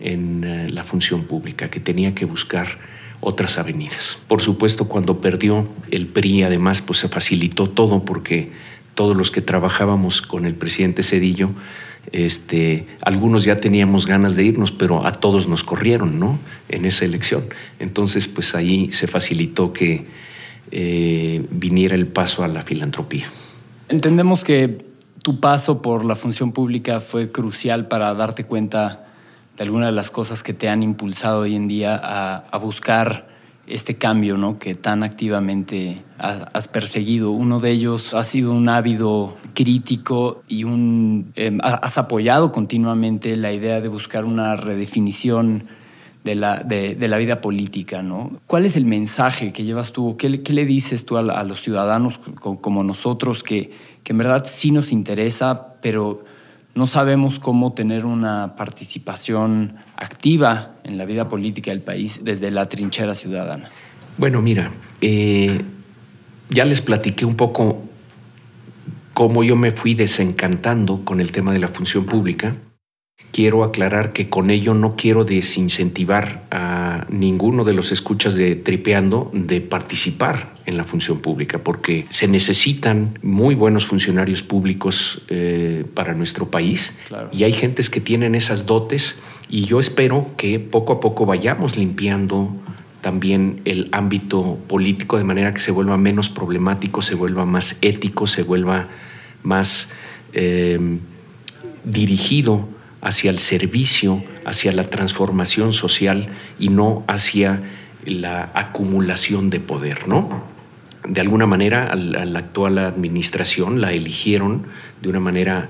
en 0.00 0.42
eh, 0.44 0.70
la 0.70 0.84
función 0.84 1.24
pública, 1.24 1.68
que 1.68 1.80
tenía 1.80 2.14
que 2.14 2.24
buscar 2.24 2.78
otras 3.20 3.58
avenidas. 3.58 4.18
Por 4.28 4.42
supuesto, 4.42 4.88
cuando 4.88 5.20
perdió 5.20 5.68
el 5.90 6.06
PRI, 6.06 6.42
además, 6.42 6.82
pues 6.82 6.98
se 6.98 7.08
facilitó 7.08 7.68
todo 7.68 8.04
porque 8.04 8.52
todos 8.94 9.16
los 9.16 9.30
que 9.30 9.40
trabajábamos 9.40 10.22
con 10.22 10.46
el 10.46 10.54
presidente 10.54 11.02
Cedillo, 11.02 11.50
este, 12.12 12.86
algunos 13.02 13.44
ya 13.44 13.60
teníamos 13.60 14.06
ganas 14.06 14.36
de 14.36 14.44
irnos, 14.44 14.72
pero 14.72 15.06
a 15.06 15.12
todos 15.12 15.48
nos 15.48 15.62
corrieron, 15.62 16.18
¿no? 16.18 16.38
En 16.68 16.84
esa 16.84 17.04
elección. 17.04 17.44
Entonces, 17.78 18.26
pues 18.26 18.54
ahí 18.54 18.90
se 18.90 19.06
facilitó 19.06 19.72
que 19.72 20.06
eh, 20.72 21.44
viniera 21.50 21.94
el 21.94 22.06
paso 22.06 22.42
a 22.42 22.48
la 22.48 22.62
filantropía. 22.62 23.26
Entendemos 23.88 24.44
que 24.44 24.78
tu 25.22 25.40
paso 25.40 25.82
por 25.82 26.04
la 26.04 26.14
función 26.14 26.52
pública 26.52 27.00
fue 27.00 27.30
crucial 27.30 27.88
para 27.88 28.14
darte 28.14 28.44
cuenta 28.44 29.09
de 29.60 29.64
algunas 29.64 29.88
de 29.88 29.92
las 29.92 30.10
cosas 30.10 30.42
que 30.42 30.54
te 30.54 30.70
han 30.70 30.82
impulsado 30.82 31.40
hoy 31.40 31.54
en 31.54 31.68
día 31.68 32.00
a, 32.02 32.56
buscar 32.56 33.28
este 33.66 33.96
cambio 33.96 34.38
¿no? 34.38 34.58
que 34.58 34.74
tan 34.74 35.02
activamente 35.02 36.02
has 36.16 36.66
perseguido. 36.66 37.30
Uno 37.30 37.60
de 37.60 37.70
ellos 37.70 38.14
ha 38.14 38.24
sido 38.24 38.52
un 38.52 38.70
ávido 38.70 39.36
crítico 39.52 40.40
y 40.48 40.64
un, 40.64 41.32
em, 41.36 41.58
has 41.62 41.98
apoyado 41.98 42.52
continuamente 42.52 43.36
la 43.36 43.52
idea 43.52 43.82
de 43.82 43.88
buscar 43.88 44.24
una 44.24 44.56
redefinición 44.56 45.64
de 46.24 46.36
la, 46.36 46.62
de, 46.62 46.96
la 47.06 47.18
vida 47.18 47.42
política. 47.42 48.02
¿no? 48.02 48.30
¿Cuál 48.46 48.64
es 48.64 48.76
el 48.76 48.86
mensaje 48.86 49.52
que 49.52 49.64
llevas 49.64 49.92
tú? 49.92 50.16
¿Qué, 50.16 50.30
le 50.30 50.64
dices 50.64 51.04
tú 51.04 51.18
a, 51.18 51.44
los 51.44 51.60
ciudadanos 51.60 52.18
como 52.40 52.82
nosotros 52.82 53.42
que, 53.42 53.70
que 54.04 54.12
en 54.14 54.18
verdad 54.18 54.46
sí 54.48 54.70
nos 54.70 54.90
interesa, 54.90 55.74
pero 55.82 56.24
no 56.74 56.86
sabemos 56.86 57.38
cómo 57.38 57.72
tener 57.72 58.04
una 58.06 58.54
participación 58.56 59.74
activa 59.96 60.72
en 60.84 60.98
la 60.98 61.04
vida 61.04 61.28
política 61.28 61.70
del 61.70 61.80
país 61.82 62.20
desde 62.22 62.50
la 62.50 62.68
trinchera 62.68 63.14
ciudadana. 63.14 63.68
Bueno, 64.16 64.40
mira, 64.40 64.70
eh, 65.00 65.62
ya 66.48 66.64
les 66.64 66.80
platiqué 66.80 67.24
un 67.24 67.34
poco 67.34 67.82
cómo 69.14 69.42
yo 69.44 69.56
me 69.56 69.72
fui 69.72 69.94
desencantando 69.94 71.04
con 71.04 71.20
el 71.20 71.32
tema 71.32 71.52
de 71.52 71.58
la 71.58 71.68
función 71.68 72.04
pública. 72.04 72.56
Quiero 73.32 73.62
aclarar 73.62 74.12
que 74.12 74.28
con 74.28 74.50
ello 74.50 74.74
no 74.74 74.96
quiero 74.96 75.24
desincentivar 75.24 76.46
a 76.50 77.06
ninguno 77.10 77.62
de 77.62 77.72
los 77.72 77.92
escuchas 77.92 78.34
de 78.34 78.56
Tripeando 78.56 79.30
de 79.32 79.60
participar 79.60 80.56
en 80.66 80.76
la 80.76 80.82
función 80.82 81.20
pública, 81.20 81.58
porque 81.58 82.06
se 82.10 82.26
necesitan 82.26 83.18
muy 83.22 83.54
buenos 83.54 83.86
funcionarios 83.86 84.42
públicos 84.42 85.22
eh, 85.28 85.84
para 85.94 86.14
nuestro 86.14 86.50
país 86.50 86.98
Claro. 87.06 87.28
y 87.32 87.44
hay 87.44 87.52
gentes 87.52 87.88
que 87.88 88.00
tienen 88.00 88.34
esas 88.34 88.66
dotes 88.66 89.16
y 89.48 89.62
yo 89.62 89.78
espero 89.78 90.26
que 90.36 90.58
poco 90.58 90.94
a 90.94 91.00
poco 91.00 91.24
vayamos 91.24 91.76
limpiando 91.76 92.52
también 93.00 93.60
el 93.64 93.88
ámbito 93.92 94.58
político 94.66 95.18
de 95.18 95.24
manera 95.24 95.54
que 95.54 95.60
se 95.60 95.70
vuelva 95.70 95.96
menos 95.96 96.30
problemático, 96.30 97.00
se 97.00 97.14
vuelva 97.14 97.46
más 97.46 97.78
ético, 97.80 98.26
se 98.26 98.42
vuelva 98.42 98.88
más 99.42 99.90
eh, 100.32 100.98
dirigido 101.84 102.68
hacia 103.00 103.30
el 103.30 103.38
servicio, 103.38 104.22
hacia 104.44 104.72
la 104.72 104.84
transformación 104.84 105.72
social 105.72 106.28
y 106.58 106.68
no 106.68 107.04
hacia 107.06 107.62
la 108.04 108.50
acumulación 108.54 109.50
de 109.50 109.60
poder, 109.60 110.08
¿no? 110.08 110.44
De 111.08 111.20
alguna 111.20 111.46
manera, 111.46 111.86
a 111.86 111.96
la 111.96 112.38
actual 112.38 112.78
administración 112.78 113.80
la 113.80 113.92
eligieron 113.92 114.66
de 115.00 115.08
una 115.08 115.20
manera 115.20 115.68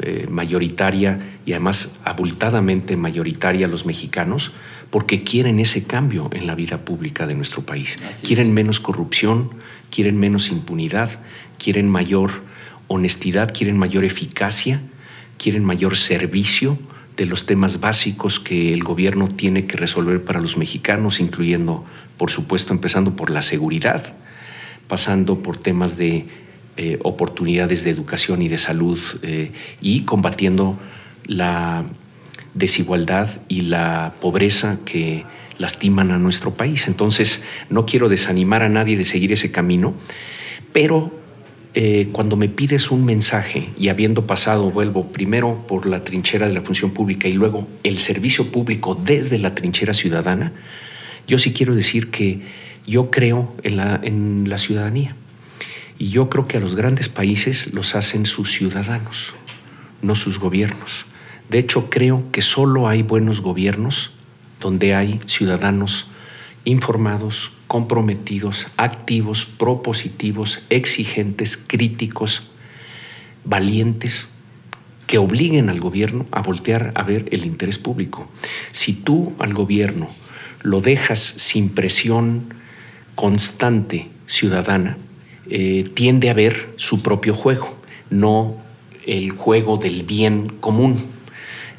eh, 0.00 0.26
mayoritaria 0.30 1.18
y 1.44 1.52
además 1.52 1.96
abultadamente 2.04 2.96
mayoritaria 2.96 3.66
los 3.66 3.84
mexicanos 3.84 4.52
porque 4.90 5.24
quieren 5.24 5.58
ese 5.58 5.84
cambio 5.84 6.30
en 6.32 6.46
la 6.46 6.54
vida 6.54 6.78
pública 6.84 7.26
de 7.26 7.34
nuestro 7.34 7.62
país. 7.62 7.96
Así 8.08 8.26
quieren 8.26 8.48
es. 8.48 8.52
menos 8.52 8.78
corrupción, 8.78 9.50
quieren 9.90 10.18
menos 10.18 10.50
impunidad, 10.50 11.10
quieren 11.58 11.88
mayor 11.88 12.30
honestidad, 12.86 13.52
quieren 13.52 13.76
mayor 13.76 14.04
eficacia, 14.04 14.80
quieren 15.38 15.64
mayor 15.64 15.96
servicio 15.96 16.78
de 17.16 17.26
los 17.26 17.46
temas 17.46 17.80
básicos 17.80 18.38
que 18.38 18.72
el 18.72 18.84
gobierno 18.84 19.28
tiene 19.28 19.66
que 19.66 19.76
resolver 19.76 20.22
para 20.22 20.40
los 20.40 20.56
mexicanos, 20.56 21.18
incluyendo, 21.18 21.84
por 22.16 22.30
supuesto, 22.30 22.72
empezando 22.72 23.16
por 23.16 23.30
la 23.30 23.42
seguridad, 23.42 24.14
pasando 24.86 25.42
por 25.42 25.56
temas 25.56 25.96
de 25.96 26.26
eh, 26.76 26.98
oportunidades 27.02 27.82
de 27.82 27.90
educación 27.90 28.40
y 28.40 28.48
de 28.48 28.58
salud 28.58 29.00
eh, 29.22 29.50
y 29.80 30.02
combatiendo 30.02 30.78
la 31.24 31.84
desigualdad 32.54 33.28
y 33.48 33.62
la 33.62 34.14
pobreza 34.20 34.78
que 34.84 35.24
lastiman 35.58 36.12
a 36.12 36.18
nuestro 36.18 36.54
país. 36.54 36.86
Entonces, 36.86 37.42
no 37.68 37.84
quiero 37.84 38.08
desanimar 38.08 38.62
a 38.62 38.68
nadie 38.68 38.96
de 38.96 39.04
seguir 39.04 39.32
ese 39.32 39.50
camino, 39.50 39.94
pero 40.72 41.12
eh, 41.74 42.08
cuando 42.12 42.36
me 42.36 42.48
pides 42.48 42.90
un 42.90 43.04
mensaje 43.04 43.70
y 43.78 43.88
habiendo 43.88 44.26
pasado, 44.26 44.70
vuelvo 44.70 45.12
primero 45.12 45.64
por 45.68 45.86
la 45.86 46.02
trinchera 46.02 46.48
de 46.48 46.54
la 46.54 46.62
función 46.62 46.92
pública 46.92 47.28
y 47.28 47.32
luego 47.32 47.68
el 47.84 47.98
servicio 47.98 48.50
público 48.50 48.94
desde 48.94 49.38
la 49.38 49.54
trinchera 49.54 49.94
ciudadana, 49.94 50.52
yo 51.26 51.38
sí 51.38 51.52
quiero 51.52 51.74
decir 51.74 52.10
que 52.10 52.40
yo 52.86 53.10
creo 53.10 53.54
en 53.62 53.76
la, 53.76 54.00
en 54.02 54.46
la 54.48 54.58
ciudadanía. 54.58 55.14
Y 55.98 56.08
yo 56.08 56.30
creo 56.30 56.46
que 56.48 56.56
a 56.56 56.60
los 56.60 56.74
grandes 56.74 57.08
países 57.08 57.72
los 57.74 57.94
hacen 57.94 58.24
sus 58.24 58.52
ciudadanos, 58.52 59.34
no 60.00 60.14
sus 60.14 60.38
gobiernos. 60.38 61.04
De 61.50 61.58
hecho, 61.58 61.90
creo 61.90 62.30
que 62.30 62.40
solo 62.40 62.88
hay 62.88 63.02
buenos 63.02 63.40
gobiernos 63.40 64.12
donde 64.60 64.94
hay 64.94 65.20
ciudadanos 65.26 66.06
informados, 66.64 67.52
comprometidos, 67.68 68.66
activos, 68.76 69.46
propositivos, 69.46 70.60
exigentes, 70.70 71.56
críticos, 71.56 72.48
valientes, 73.44 74.26
que 75.06 75.18
obliguen 75.18 75.70
al 75.70 75.80
gobierno 75.80 76.26
a 76.30 76.42
voltear 76.42 76.92
a 76.94 77.02
ver 77.02 77.28
el 77.30 77.46
interés 77.46 77.78
público. 77.78 78.28
Si 78.72 78.92
tú 78.92 79.32
al 79.38 79.54
gobierno 79.54 80.08
lo 80.62 80.80
dejas 80.80 81.20
sin 81.20 81.70
presión 81.70 82.54
constante 83.14 84.08
ciudadana, 84.26 84.98
eh, 85.48 85.84
tiende 85.94 86.28
a 86.28 86.34
ver 86.34 86.74
su 86.76 87.02
propio 87.02 87.32
juego, 87.32 87.78
no 88.10 88.56
el 89.06 89.30
juego 89.30 89.78
del 89.78 90.02
bien 90.02 90.48
común. 90.60 91.06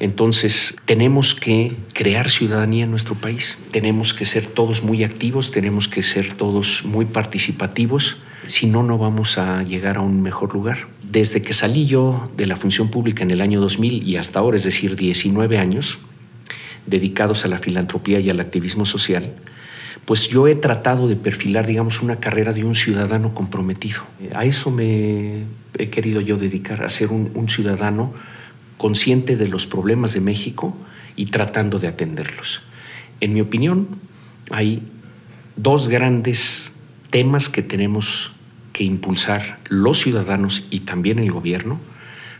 Entonces, 0.00 0.76
tenemos 0.86 1.34
que 1.34 1.76
crear 1.92 2.30
ciudadanía 2.30 2.84
en 2.84 2.90
nuestro 2.90 3.14
país, 3.14 3.58
tenemos 3.70 4.14
que 4.14 4.24
ser 4.24 4.46
todos 4.46 4.82
muy 4.82 5.04
activos, 5.04 5.50
tenemos 5.50 5.88
que 5.88 6.02
ser 6.02 6.32
todos 6.32 6.84
muy 6.86 7.04
participativos, 7.04 8.16
si 8.46 8.66
no, 8.66 8.82
no 8.82 8.96
vamos 8.96 9.36
a 9.36 9.62
llegar 9.62 9.98
a 9.98 10.00
un 10.00 10.22
mejor 10.22 10.54
lugar. 10.54 10.88
Desde 11.02 11.42
que 11.42 11.52
salí 11.52 11.84
yo 11.84 12.30
de 12.34 12.46
la 12.46 12.56
función 12.56 12.88
pública 12.90 13.22
en 13.22 13.30
el 13.30 13.42
año 13.42 13.60
2000 13.60 14.08
y 14.08 14.16
hasta 14.16 14.38
ahora, 14.38 14.56
es 14.56 14.64
decir, 14.64 14.96
19 14.96 15.58
años, 15.58 15.98
dedicados 16.86 17.44
a 17.44 17.48
la 17.48 17.58
filantropía 17.58 18.20
y 18.20 18.30
al 18.30 18.40
activismo 18.40 18.86
social, 18.86 19.34
pues 20.06 20.28
yo 20.28 20.48
he 20.48 20.54
tratado 20.54 21.08
de 21.08 21.16
perfilar, 21.16 21.66
digamos, 21.66 22.00
una 22.00 22.16
carrera 22.16 22.54
de 22.54 22.64
un 22.64 22.74
ciudadano 22.74 23.34
comprometido. 23.34 24.00
A 24.34 24.46
eso 24.46 24.70
me 24.70 25.44
he 25.76 25.90
querido 25.90 26.22
yo 26.22 26.38
dedicar, 26.38 26.82
a 26.82 26.88
ser 26.88 27.08
un, 27.08 27.30
un 27.34 27.50
ciudadano 27.50 28.14
consciente 28.80 29.36
de 29.36 29.46
los 29.46 29.66
problemas 29.66 30.14
de 30.14 30.22
México 30.22 30.74
y 31.14 31.26
tratando 31.26 31.78
de 31.78 31.86
atenderlos. 31.86 32.62
En 33.20 33.34
mi 33.34 33.42
opinión, 33.42 33.88
hay 34.50 34.82
dos 35.54 35.88
grandes 35.88 36.72
temas 37.10 37.50
que 37.50 37.60
tenemos 37.60 38.32
que 38.72 38.84
impulsar 38.84 39.58
los 39.68 40.00
ciudadanos 40.00 40.66
y 40.70 40.80
también 40.80 41.18
el 41.18 41.30
gobierno 41.30 41.78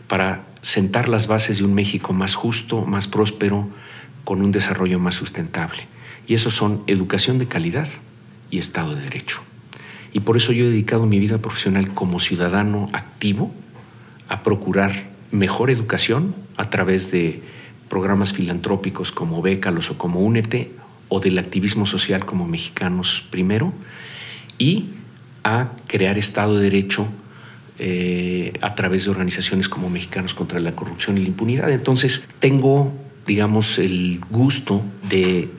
para 0.07 0.41
sentar 0.63 1.09
las 1.09 1.27
bases 1.27 1.59
de 1.59 1.63
un 1.63 1.75
México 1.75 2.11
más 2.11 2.33
justo, 2.33 2.85
más 2.85 3.05
próspero, 3.05 3.69
con 4.23 4.41
un 4.41 4.51
desarrollo 4.51 4.97
más 4.97 5.13
sustentable. 5.13 5.85
Y 6.25 6.33
esos 6.33 6.55
son 6.55 6.81
educación 6.87 7.37
de 7.37 7.45
calidad 7.45 7.87
y 8.49 8.57
Estado 8.57 8.95
de 8.95 9.03
Derecho. 9.03 9.41
Y 10.11 10.21
por 10.21 10.37
eso 10.37 10.53
yo 10.53 10.65
he 10.65 10.69
dedicado 10.69 11.05
mi 11.05 11.19
vida 11.19 11.37
profesional 11.37 11.93
como 11.93 12.19
ciudadano 12.19 12.89
activo 12.93 13.53
a 14.27 14.41
procurar 14.41 15.10
mejor 15.31 15.69
educación 15.71 16.35
a 16.57 16.69
través 16.69 17.11
de 17.11 17.41
programas 17.89 18.33
filantrópicos 18.33 19.11
como 19.11 19.41
Bécalos 19.41 19.91
o 19.91 19.97
como 19.97 20.19
Únete 20.21 20.71
o 21.09 21.19
del 21.19 21.37
activismo 21.39 21.85
social 21.85 22.25
como 22.25 22.47
Mexicanos 22.47 23.25
Primero 23.29 23.73
y 24.57 24.85
a 25.43 25.71
crear 25.87 26.17
Estado 26.17 26.57
de 26.57 26.63
Derecho 26.63 27.07
eh, 27.79 28.53
a 28.61 28.75
través 28.75 29.05
de 29.05 29.11
organizaciones 29.11 29.67
como 29.67 29.89
Mexicanos 29.89 30.33
contra 30.33 30.59
la 30.59 30.73
Corrupción 30.73 31.17
y 31.17 31.21
la 31.21 31.27
Impunidad. 31.27 31.71
Entonces 31.71 32.23
tengo, 32.39 32.93
digamos, 33.25 33.79
el 33.79 34.21
gusto 34.29 34.83
de 35.09 35.49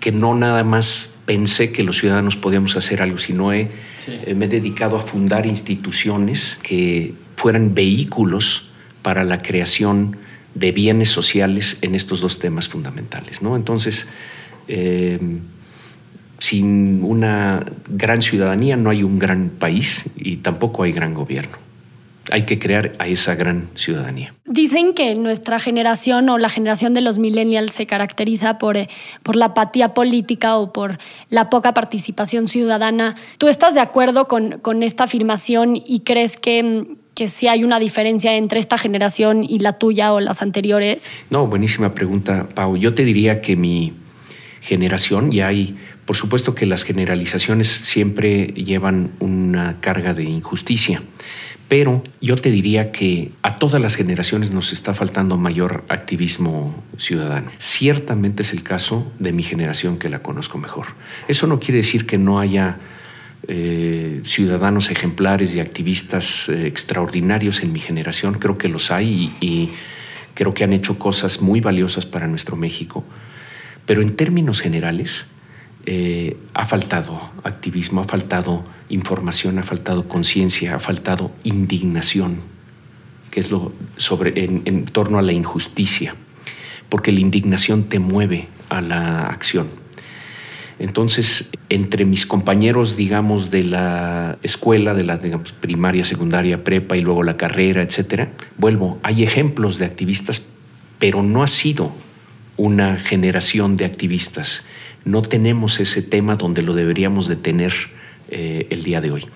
que 0.00 0.12
no 0.12 0.34
nada 0.34 0.64
más 0.64 1.14
pensé 1.24 1.72
que 1.72 1.82
los 1.84 1.98
ciudadanos 1.98 2.36
podíamos 2.36 2.76
hacer 2.76 3.00
algo, 3.02 3.18
sino 3.18 3.52
he, 3.52 3.70
Sí. 3.96 4.12
eh, 4.26 4.34
me 4.34 4.46
he 4.46 4.48
dedicado 4.48 4.96
a 4.96 5.00
fundar 5.00 5.46
instituciones 5.46 6.58
que 6.62 7.14
fueran 7.36 7.74
vehículos 7.74 8.67
para 9.02 9.24
la 9.24 9.42
creación 9.42 10.16
de 10.54 10.72
bienes 10.72 11.10
sociales 11.10 11.78
en 11.82 11.94
estos 11.94 12.20
dos 12.20 12.38
temas 12.38 12.68
fundamentales. 12.68 13.42
¿no? 13.42 13.56
Entonces, 13.56 14.08
eh, 14.66 15.18
sin 16.38 17.02
una 17.04 17.64
gran 17.88 18.22
ciudadanía 18.22 18.76
no 18.76 18.90
hay 18.90 19.02
un 19.02 19.18
gran 19.18 19.50
país 19.50 20.04
y 20.16 20.36
tampoco 20.36 20.84
hay 20.84 20.92
gran 20.92 21.14
gobierno. 21.14 21.56
Hay 22.30 22.42
que 22.42 22.58
crear 22.58 22.92
a 22.98 23.06
esa 23.06 23.34
gran 23.34 23.68
ciudadanía. 23.74 24.34
Dicen 24.44 24.92
que 24.92 25.14
nuestra 25.14 25.58
generación 25.58 26.28
o 26.28 26.36
la 26.36 26.50
generación 26.50 26.92
de 26.92 27.00
los 27.00 27.18
millennials 27.18 27.72
se 27.72 27.86
caracteriza 27.86 28.58
por, 28.58 28.76
eh, 28.76 28.88
por 29.22 29.34
la 29.34 29.46
apatía 29.46 29.94
política 29.94 30.56
o 30.56 30.72
por 30.72 30.98
la 31.30 31.48
poca 31.48 31.72
participación 31.72 32.46
ciudadana. 32.46 33.16
¿Tú 33.38 33.48
estás 33.48 33.74
de 33.74 33.80
acuerdo 33.80 34.28
con, 34.28 34.58
con 34.58 34.82
esta 34.82 35.04
afirmación 35.04 35.74
y 35.74 36.00
crees 36.00 36.36
que, 36.36 36.62
mm, 36.62 36.96
que 37.18 37.28
sí 37.28 37.48
hay 37.48 37.64
una 37.64 37.80
diferencia 37.80 38.36
entre 38.36 38.60
esta 38.60 38.78
generación 38.78 39.42
y 39.42 39.58
la 39.58 39.72
tuya 39.72 40.12
o 40.12 40.20
las 40.20 40.40
anteriores? 40.40 41.10
No, 41.30 41.48
buenísima 41.48 41.92
pregunta, 41.92 42.48
Pau. 42.54 42.76
Yo 42.76 42.94
te 42.94 43.04
diría 43.04 43.40
que 43.40 43.56
mi 43.56 43.92
generación, 44.60 45.32
ya 45.32 45.48
hay, 45.48 45.76
por 46.04 46.16
supuesto 46.16 46.54
que 46.54 46.64
las 46.64 46.84
generalizaciones 46.84 47.66
siempre 47.66 48.46
llevan 48.54 49.10
una 49.18 49.80
carga 49.80 50.14
de 50.14 50.22
injusticia, 50.22 51.02
pero 51.66 52.04
yo 52.20 52.36
te 52.36 52.52
diría 52.52 52.92
que 52.92 53.32
a 53.42 53.58
todas 53.58 53.82
las 53.82 53.96
generaciones 53.96 54.52
nos 54.52 54.72
está 54.72 54.94
faltando 54.94 55.36
mayor 55.36 55.82
activismo 55.88 56.72
ciudadano. 56.98 57.50
Ciertamente 57.58 58.42
es 58.42 58.52
el 58.52 58.62
caso 58.62 59.10
de 59.18 59.32
mi 59.32 59.42
generación 59.42 59.98
que 59.98 60.08
la 60.08 60.20
conozco 60.20 60.56
mejor. 60.56 60.86
Eso 61.26 61.48
no 61.48 61.58
quiere 61.58 61.78
decir 61.78 62.06
que 62.06 62.16
no 62.16 62.38
haya 62.38 62.76
eh, 63.50 64.20
ciudadanos 64.24 64.90
ejemplares 64.90 65.54
y 65.54 65.60
activistas 65.60 66.50
eh, 66.50 66.66
extraordinarios 66.66 67.62
en 67.62 67.72
mi 67.72 67.80
generación, 67.80 68.34
creo 68.34 68.58
que 68.58 68.68
los 68.68 68.90
hay 68.90 69.32
y, 69.40 69.70
Creo 70.34 70.54
que 70.54 70.62
han 70.62 70.72
hecho 70.72 71.00
cosas 71.00 71.42
muy 71.42 71.60
valiosas 71.60 72.06
para 72.06 72.28
nuestro 72.28 72.54
México, 72.54 73.02
pero 73.86 74.02
en 74.02 74.14
términos 74.14 74.60
generales 74.60 75.26
eh, 75.84 76.36
ha 76.54 76.64
faltado 76.64 77.32
activismo, 77.42 78.02
ha 78.02 78.04
faltado 78.04 78.62
información, 78.88 79.58
ha 79.58 79.64
faltado 79.64 80.06
conciencia, 80.06 80.76
ha 80.76 80.78
faltado 80.78 81.32
indignación, 81.42 82.36
que 83.32 83.40
es 83.40 83.50
lo 83.50 83.72
sobre 83.96 84.44
en 84.44 84.84
torno 84.84 85.18
a 85.18 85.22
la 85.22 85.32
injusticia, 85.32 86.14
porque 86.88 87.10
la 87.10 87.18
indignación 87.18 87.88
te 87.88 87.98
mueve 87.98 88.46
a 88.68 88.80
la 88.80 89.26
acción. 89.26 89.66
Entonces, 90.78 91.50
entre 91.68 92.04
mis 92.04 92.24
compañeros, 92.24 92.96
digamos, 92.96 93.50
de 93.50 93.64
la 93.64 94.38
escuela, 94.42 94.94
de 94.94 95.04
la 95.04 95.18
primaria, 95.60 96.04
secundaria, 96.04 96.62
prepa 96.62 96.96
y 96.96 97.00
luego 97.00 97.24
la 97.24 97.36
carrera, 97.36 97.82
etcétera, 97.82 98.30
vuelvo, 98.56 98.98
hay 99.02 99.24
ejemplos 99.24 99.78
de 99.78 99.86
activistas, 99.86 100.46
pero 100.98 101.22
no 101.22 101.42
ha 101.42 101.48
sido 101.48 101.92
una 102.56 102.96
generación 102.96 103.76
de 103.76 103.86
activistas. 103.86 104.64
No 105.04 105.22
tenemos 105.22 105.80
ese 105.80 106.02
tema 106.02 106.36
donde 106.36 106.62
lo 106.62 106.74
deberíamos 106.74 107.26
de 107.26 107.36
tener 107.36 107.72
eh, 108.30 108.66
el 108.70 108.84
día 108.84 109.00
de 109.00 109.10
hoy. 109.10 109.26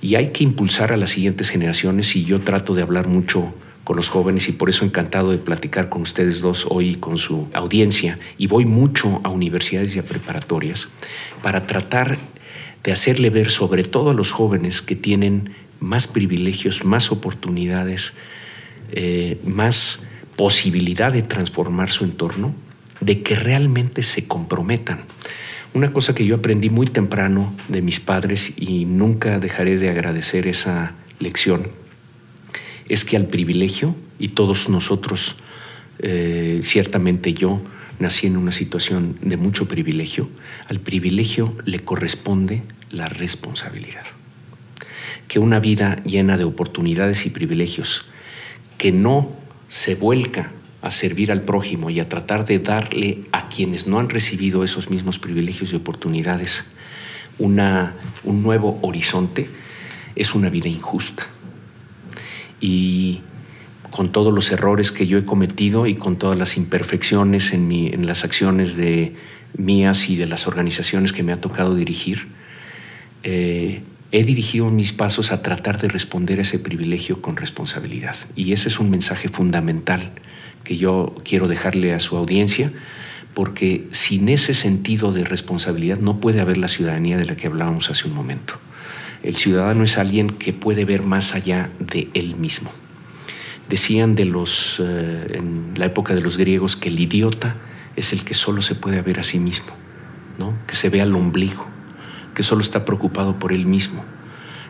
Y 0.00 0.16
hay 0.16 0.28
que 0.28 0.42
impulsar 0.42 0.92
a 0.92 0.96
las 0.96 1.10
siguientes 1.10 1.50
generaciones 1.50 2.16
y 2.16 2.24
yo 2.24 2.40
trato 2.40 2.74
de 2.74 2.82
hablar 2.82 3.06
mucho 3.06 3.54
con 3.84 3.96
los 3.96 4.08
jóvenes 4.08 4.48
y 4.48 4.52
por 4.52 4.70
eso 4.70 4.84
encantado 4.84 5.30
de 5.30 5.38
platicar 5.38 5.88
con 5.88 6.02
ustedes 6.02 6.40
dos 6.40 6.66
hoy 6.68 6.96
con 6.96 7.18
su 7.18 7.48
audiencia 7.52 8.18
y 8.38 8.46
voy 8.46 8.64
mucho 8.64 9.20
a 9.24 9.28
universidades 9.28 9.96
y 9.96 9.98
a 9.98 10.04
preparatorias 10.04 10.88
para 11.42 11.66
tratar 11.66 12.18
de 12.84 12.92
hacerle 12.92 13.30
ver 13.30 13.50
sobre 13.50 13.84
todo 13.84 14.10
a 14.10 14.14
los 14.14 14.32
jóvenes 14.32 14.82
que 14.82 14.96
tienen 14.96 15.54
más 15.80 16.06
privilegios, 16.06 16.84
más 16.84 17.10
oportunidades, 17.10 18.12
eh, 18.92 19.38
más 19.44 20.04
posibilidad 20.36 21.12
de 21.12 21.22
transformar 21.22 21.90
su 21.90 22.04
entorno, 22.04 22.54
de 23.00 23.22
que 23.22 23.34
realmente 23.34 24.02
se 24.02 24.26
comprometan. 24.26 25.00
Una 25.74 25.92
cosa 25.92 26.14
que 26.14 26.24
yo 26.24 26.36
aprendí 26.36 26.70
muy 26.70 26.86
temprano 26.86 27.54
de 27.68 27.82
mis 27.82 27.98
padres 27.98 28.52
y 28.56 28.84
nunca 28.84 29.38
dejaré 29.38 29.76
de 29.78 29.90
agradecer 29.90 30.46
esa 30.46 30.94
lección 31.18 31.81
es 32.88 33.04
que 33.04 33.16
al 33.16 33.26
privilegio, 33.26 33.94
y 34.18 34.28
todos 34.28 34.68
nosotros, 34.68 35.36
eh, 36.00 36.60
ciertamente 36.64 37.34
yo, 37.34 37.60
nací 37.98 38.26
en 38.26 38.36
una 38.36 38.52
situación 38.52 39.16
de 39.20 39.36
mucho 39.36 39.68
privilegio, 39.68 40.28
al 40.68 40.80
privilegio 40.80 41.56
le 41.64 41.80
corresponde 41.80 42.62
la 42.90 43.06
responsabilidad. 43.06 44.04
Que 45.28 45.38
una 45.38 45.60
vida 45.60 46.02
llena 46.04 46.36
de 46.36 46.44
oportunidades 46.44 47.26
y 47.26 47.30
privilegios, 47.30 48.06
que 48.78 48.92
no 48.92 49.30
se 49.68 49.94
vuelca 49.94 50.50
a 50.82 50.90
servir 50.90 51.30
al 51.30 51.42
prójimo 51.42 51.90
y 51.90 52.00
a 52.00 52.08
tratar 52.08 52.44
de 52.44 52.58
darle 52.58 53.22
a 53.30 53.48
quienes 53.48 53.86
no 53.86 54.00
han 54.00 54.08
recibido 54.08 54.64
esos 54.64 54.90
mismos 54.90 55.18
privilegios 55.18 55.72
y 55.72 55.76
oportunidades 55.76 56.64
una, 57.38 57.94
un 58.24 58.42
nuevo 58.42 58.78
horizonte, 58.82 59.48
es 60.16 60.34
una 60.34 60.50
vida 60.50 60.68
injusta 60.68 61.26
y 62.62 63.20
con 63.90 64.10
todos 64.10 64.32
los 64.32 64.50
errores 64.50 64.90
que 64.90 65.06
yo 65.06 65.18
he 65.18 65.26
cometido 65.26 65.86
y 65.86 65.96
con 65.96 66.16
todas 66.16 66.38
las 66.38 66.56
imperfecciones 66.56 67.52
en, 67.52 67.68
mi, 67.68 67.88
en 67.88 68.06
las 68.06 68.24
acciones 68.24 68.76
de 68.76 69.14
mías 69.58 70.08
y 70.08 70.16
de 70.16 70.24
las 70.24 70.46
organizaciones 70.46 71.12
que 71.12 71.22
me 71.22 71.32
ha 71.32 71.40
tocado 71.40 71.74
dirigir, 71.74 72.28
eh, 73.22 73.82
he 74.12 74.24
dirigido 74.24 74.70
mis 74.70 74.92
pasos 74.92 75.32
a 75.32 75.42
tratar 75.42 75.80
de 75.80 75.88
responder 75.88 76.38
a 76.38 76.42
ese 76.42 76.58
privilegio 76.58 77.20
con 77.20 77.36
responsabilidad. 77.36 78.16
Y 78.34 78.52
ese 78.52 78.68
es 78.68 78.78
un 78.80 78.90
mensaje 78.90 79.28
fundamental 79.28 80.12
que 80.64 80.76
yo 80.76 81.14
quiero 81.24 81.48
dejarle 81.48 81.92
a 81.92 82.00
su 82.00 82.16
audiencia, 82.16 82.72
porque 83.34 83.86
sin 83.90 84.28
ese 84.28 84.54
sentido 84.54 85.12
de 85.12 85.24
responsabilidad 85.24 85.98
no 85.98 86.20
puede 86.20 86.40
haber 86.40 86.58
la 86.58 86.68
ciudadanía 86.68 87.16
de 87.16 87.26
la 87.26 87.36
que 87.36 87.46
hablábamos 87.46 87.90
hace 87.90 88.06
un 88.06 88.14
momento. 88.14 88.58
El 89.22 89.36
ciudadano 89.36 89.84
es 89.84 89.98
alguien 89.98 90.30
que 90.30 90.52
puede 90.52 90.84
ver 90.84 91.02
más 91.02 91.34
allá 91.34 91.70
de 91.78 92.08
él 92.14 92.34
mismo. 92.36 92.70
Decían 93.68 94.14
de 94.16 94.24
los, 94.24 94.80
eh, 94.80 95.38
en 95.38 95.74
la 95.76 95.86
época 95.86 96.14
de 96.14 96.20
los 96.20 96.36
griegos 96.36 96.76
que 96.76 96.88
el 96.88 96.98
idiota 96.98 97.54
es 97.94 98.12
el 98.12 98.24
que 98.24 98.34
solo 98.34 98.62
se 98.62 98.74
puede 98.74 99.00
ver 99.02 99.20
a 99.20 99.24
sí 99.24 99.38
mismo, 99.38 99.72
¿no? 100.38 100.54
que 100.66 100.74
se 100.74 100.88
ve 100.88 101.00
al 101.00 101.14
ombligo, 101.14 101.66
que 102.34 102.42
solo 102.42 102.62
está 102.62 102.84
preocupado 102.84 103.38
por 103.38 103.52
él 103.52 103.66
mismo, 103.66 104.04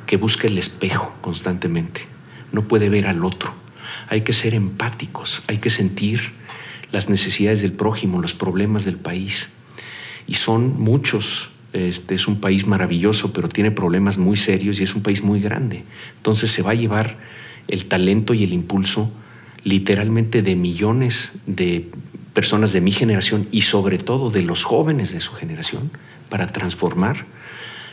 que 0.07 0.17
busca 0.17 0.47
el 0.47 0.59
espejo 0.59 1.17
constantemente, 1.23 2.03
no 2.53 2.69
puede 2.69 2.91
ver 2.91 3.07
al 3.07 3.25
otro. 3.25 3.55
Hay 4.09 4.21
que 4.21 4.35
ser 4.35 4.55
empáticos, 4.55 5.43
hay 5.47 5.59
que 5.59 5.71
sentir 5.71 6.33
las 6.91 7.09
necesidades 7.09 7.63
del 7.63 7.73
prójimo, 7.73 8.21
los 8.21 8.35
problemas 8.35 8.85
del 8.85 8.97
país. 8.97 9.49
Y 10.27 10.35
son 10.35 10.79
muchos 10.81 11.52
este 11.73 12.15
es 12.15 12.29
un 12.29 12.41
país 12.41 12.67
maravilloso, 12.67 13.33
pero 13.33 13.49
tiene 13.49 13.71
problemas 13.71 14.19
muy 14.19 14.37
serios 14.37 14.81
y 14.81 14.85
es 14.85 14.95
un 14.95 15.03
país 15.03 15.23
muy 15.23 15.41
grande. 15.41 15.85
Entonces 16.17 16.51
se 16.51 16.63
va 16.63 16.73
a 16.73 16.75
llevar 16.75 17.17
el 17.69 17.87
talento 17.87 18.35
y 18.35 18.45
el 18.45 18.53
impulso 18.53 19.11
literalmente 19.65 20.43
de 20.43 20.55
millones 20.55 21.33
de 21.47 21.89
personas 22.35 22.73
de 22.73 22.81
mi 22.81 22.91
generación 22.91 23.47
y 23.53 23.63
sobre 23.63 23.99
todo 23.99 24.31
de 24.31 24.43
los 24.43 24.65
jóvenes 24.65 25.13
de 25.13 25.21
su 25.21 25.33
generación 25.33 25.91
para 26.29 26.49
transformar 26.49 27.27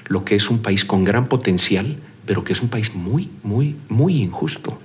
lo 0.08 0.26
que 0.26 0.36
es 0.36 0.50
un 0.50 0.60
país 0.62 0.86
con 0.86 1.04
gran 1.04 1.28
potencial, 1.28 1.98
pero 2.26 2.44
que 2.44 2.54
es 2.54 2.62
un 2.62 2.70
país 2.70 2.96
muy, 2.96 3.30
muy, 3.44 3.76
muy 3.88 4.22
injusto. 4.22 4.80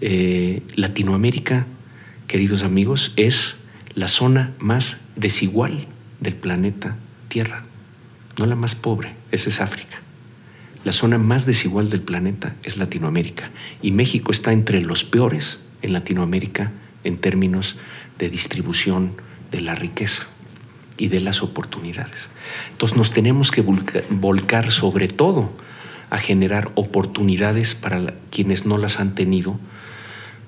Eh, 0.00 0.62
Latinoamérica, 0.74 1.66
queridos 2.26 2.62
amigos, 2.62 3.12
es 3.16 3.56
la 3.94 4.08
zona 4.08 4.52
más 4.58 5.00
desigual 5.16 5.86
del 6.20 6.34
planeta 6.34 6.96
Tierra 7.28 7.64
no 8.38 8.46
la 8.46 8.56
más 8.56 8.74
pobre, 8.74 9.14
esa 9.30 9.48
es 9.48 9.60
África. 9.60 9.98
La 10.84 10.92
zona 10.92 11.18
más 11.18 11.46
desigual 11.46 11.90
del 11.90 12.00
planeta 12.00 12.56
es 12.64 12.76
Latinoamérica 12.76 13.50
y 13.82 13.92
México 13.92 14.32
está 14.32 14.52
entre 14.52 14.80
los 14.80 15.04
peores 15.04 15.60
en 15.80 15.92
Latinoamérica 15.92 16.72
en 17.04 17.18
términos 17.18 17.76
de 18.18 18.28
distribución 18.30 19.12
de 19.50 19.60
la 19.60 19.74
riqueza 19.74 20.26
y 20.96 21.08
de 21.08 21.20
las 21.20 21.42
oportunidades. 21.42 22.28
Entonces 22.72 22.96
nos 22.96 23.12
tenemos 23.12 23.50
que 23.50 23.62
volcar 23.62 24.72
sobre 24.72 25.08
todo 25.08 25.52
a 26.10 26.18
generar 26.18 26.72
oportunidades 26.74 27.74
para 27.74 28.14
quienes 28.30 28.66
no 28.66 28.76
las 28.76 29.00
han 29.00 29.14
tenido 29.14 29.58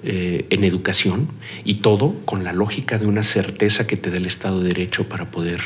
eh, 0.03 0.47
en 0.51 0.64
educación 0.64 1.29
y 1.64 1.77
todo 1.77 2.14
con 2.25 2.44
la 2.44 2.53
lógica 2.53 2.99
de 2.99 3.07
una 3.07 3.23
certeza 3.23 3.87
que 3.87 3.97
te 3.97 4.11
dé 4.11 4.18
el 4.18 4.27
Estado 4.27 4.61
de 4.61 4.68
Derecho 4.68 5.09
para 5.09 5.31
poder 5.31 5.62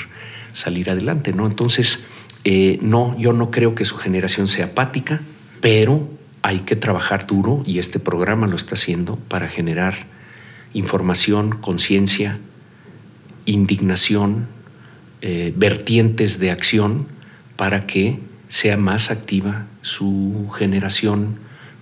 salir 0.58 0.90
adelante, 0.90 1.32
¿no? 1.32 1.46
Entonces, 1.46 2.00
eh, 2.42 2.80
no, 2.82 3.16
yo 3.16 3.32
no 3.32 3.52
creo 3.52 3.76
que 3.76 3.84
su 3.84 3.96
generación 3.96 4.48
sea 4.48 4.66
apática, 4.66 5.20
pero 5.60 6.08
hay 6.42 6.60
que 6.60 6.74
trabajar 6.74 7.28
duro 7.28 7.62
y 7.64 7.78
este 7.78 8.00
programa 8.00 8.48
lo 8.48 8.56
está 8.56 8.74
haciendo 8.74 9.16
para 9.28 9.46
generar 9.46 9.94
información, 10.74 11.50
conciencia, 11.60 12.40
indignación, 13.44 14.48
eh, 15.22 15.52
vertientes 15.56 16.40
de 16.40 16.50
acción 16.50 17.06
para 17.54 17.86
que 17.86 18.18
sea 18.48 18.76
más 18.76 19.12
activa 19.12 19.66
su 19.82 20.50
generación 20.56 21.38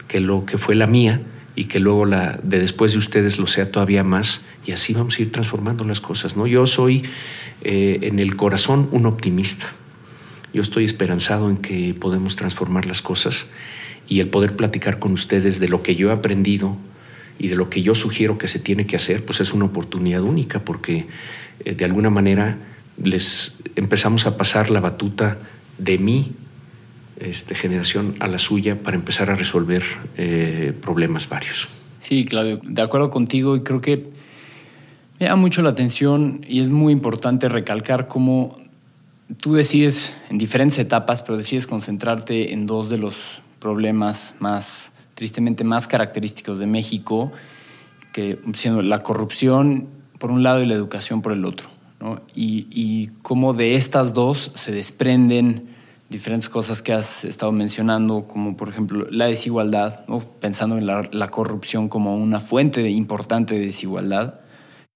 que 0.07 0.21
lo 0.21 0.45
que 0.45 0.59
fue 0.59 0.75
la 0.75 0.87
mía 0.87 1.23
y 1.55 1.65
que 1.65 1.81
luego 1.81 2.05
la 2.05 2.39
de 2.43 2.59
después 2.59 2.93
de 2.93 2.99
ustedes 2.99 3.39
lo 3.39 3.47
sea 3.47 3.73
todavía 3.73 4.05
más 4.05 4.43
y 4.67 4.73
así 4.73 4.93
vamos 4.93 5.19
a 5.19 5.23
ir 5.23 5.33
transformando 5.33 5.85
las 5.85 6.03
cosas. 6.03 6.37
¿no? 6.37 6.47
Yo 6.47 6.67
soy 6.67 7.05
eh, 7.63 7.99
en 8.03 8.19
el 8.19 8.37
corazón 8.37 8.89
un 8.93 9.07
optimista. 9.07 9.73
Yo 10.53 10.63
estoy 10.63 10.85
esperanzado 10.85 11.51
en 11.51 11.57
que 11.57 11.95
podemos 11.95 12.37
transformar 12.37 12.87
las 12.87 13.03
cosas 13.03 13.47
y 14.09 14.21
el 14.21 14.29
poder 14.29 14.57
platicar 14.57 14.99
con 14.99 15.13
ustedes 15.13 15.61
de 15.61 15.69
lo 15.69 15.83
que 15.83 15.95
yo 15.95 16.11
he 16.11 16.13
aprendido 16.13 16.77
y 17.39 17.49
de 17.49 17.57
lo 17.57 17.69
que 17.69 17.83
yo 17.83 17.95
sugiero 17.95 18.39
que 18.39 18.49
se 18.49 18.59
tiene 18.59 18.87
que 18.87 18.97
hacer, 18.97 19.25
pues 19.25 19.41
es 19.41 19.53
una 19.53 19.67
oportunidad 19.67 20.23
única 20.23 20.61
porque 20.61 21.07
eh, 21.65 21.75
de 21.75 21.85
alguna 21.85 22.11
manera 22.11 22.59
les 23.03 23.57
empezamos 23.75 24.27
a 24.27 24.37
pasar 24.37 24.71
la 24.71 24.81
batuta 24.81 25.39
de 25.79 25.99
mi 25.99 26.33
este, 27.21 27.55
generación 27.55 28.15
a 28.21 28.27
la 28.27 28.39
suya 28.39 28.83
para 28.83 28.97
empezar 28.97 29.31
a 29.31 29.37
resolver 29.37 29.83
eh, 30.17 30.73
problemas 30.81 31.29
varios. 31.29 31.69
Sí, 31.99 32.25
Claudio, 32.25 32.61
de 32.63 32.83
acuerdo 32.83 33.11
contigo 33.11 33.57
y 33.57 33.61
creo 33.61 33.81
que 33.81 34.16
me 35.19 35.27
llama 35.27 35.41
mucho 35.41 35.63
la 35.63 35.71
atención 35.71 36.45
y 36.47 36.61
es 36.61 36.69
muy 36.69 36.93
importante 36.93 37.49
recalcar 37.49 38.07
cómo 38.07 38.59
tú 39.41 39.55
decides 39.55 40.15
en 40.31 40.39
diferentes 40.39 40.79
etapas, 40.79 41.23
pero 41.23 41.39
decides 41.39 41.67
concentrarte 41.67 42.53
en 42.53 42.67
dos 42.67 42.91
de 42.91 42.99
los 42.99 43.17
problemas 43.59 44.35
más, 44.39 44.93
tristemente, 45.15 45.65
más 45.65 45.87
característicos 45.87 46.59
de 46.59 46.67
México, 46.67 47.33
que 48.13 48.39
siendo 48.55 48.83
la 48.83 49.03
corrupción 49.03 49.89
por 50.19 50.31
un 50.31 50.43
lado 50.43 50.63
y 50.63 50.67
la 50.67 50.75
educación 50.75 51.23
por 51.23 51.33
el 51.33 51.45
otro. 51.45 51.71
Y, 52.35 52.67
y 52.71 53.09
cómo 53.23 53.55
de 53.55 53.75
estas 53.75 54.13
dos 54.13 54.53
se 54.55 54.71
desprenden 54.71 55.69
diferentes 56.09 56.49
cosas 56.49 56.83
que 56.83 56.93
has 56.93 57.25
estado 57.25 57.51
mencionando, 57.53 58.29
como 58.29 58.57
por 58.57 58.69
ejemplo 58.69 59.07
la 59.11 59.27
desigualdad, 59.27 60.07
¿no? 60.07 60.21
pensando 60.21 60.79
en 60.79 60.87
la, 60.87 61.09
la, 61.11 61.29
corrupción 61.29 61.89
como 61.89 62.17
una 62.17 62.39
fuente 62.39 62.89
importante 62.91 63.55
de 63.55 63.67
desigualdad. 63.67 64.41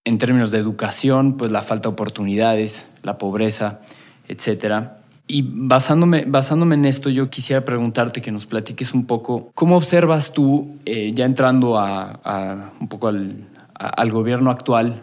En 0.04 0.18
términos 0.18 0.50
de 0.50 0.58
educación, 0.58 1.36
pues 1.36 1.52
la 1.52 1.62
falta 1.62 1.88
de 1.88 1.92
oportunidades, 1.92 2.88
la 3.02 3.18
pobreza, 3.18 3.80
etcétera. 4.28 5.00
Y 5.26 5.44
basándome, 5.46 6.24
basándome 6.26 6.74
en 6.74 6.86
esto, 6.86 7.10
yo 7.10 7.30
quisiera 7.30 7.64
preguntarte 7.64 8.20
que 8.20 8.32
nos 8.32 8.46
platiques 8.46 8.94
un 8.94 9.06
poco, 9.06 9.52
¿cómo 9.54 9.76
observas 9.76 10.32
tú, 10.32 10.78
eh, 10.86 11.12
ya 11.14 11.24
entrando 11.24 11.78
a, 11.78 12.72
un 12.80 12.88
poco 12.88 13.08
al, 13.08 14.10
gobierno 14.10 14.50
actual, 14.50 15.02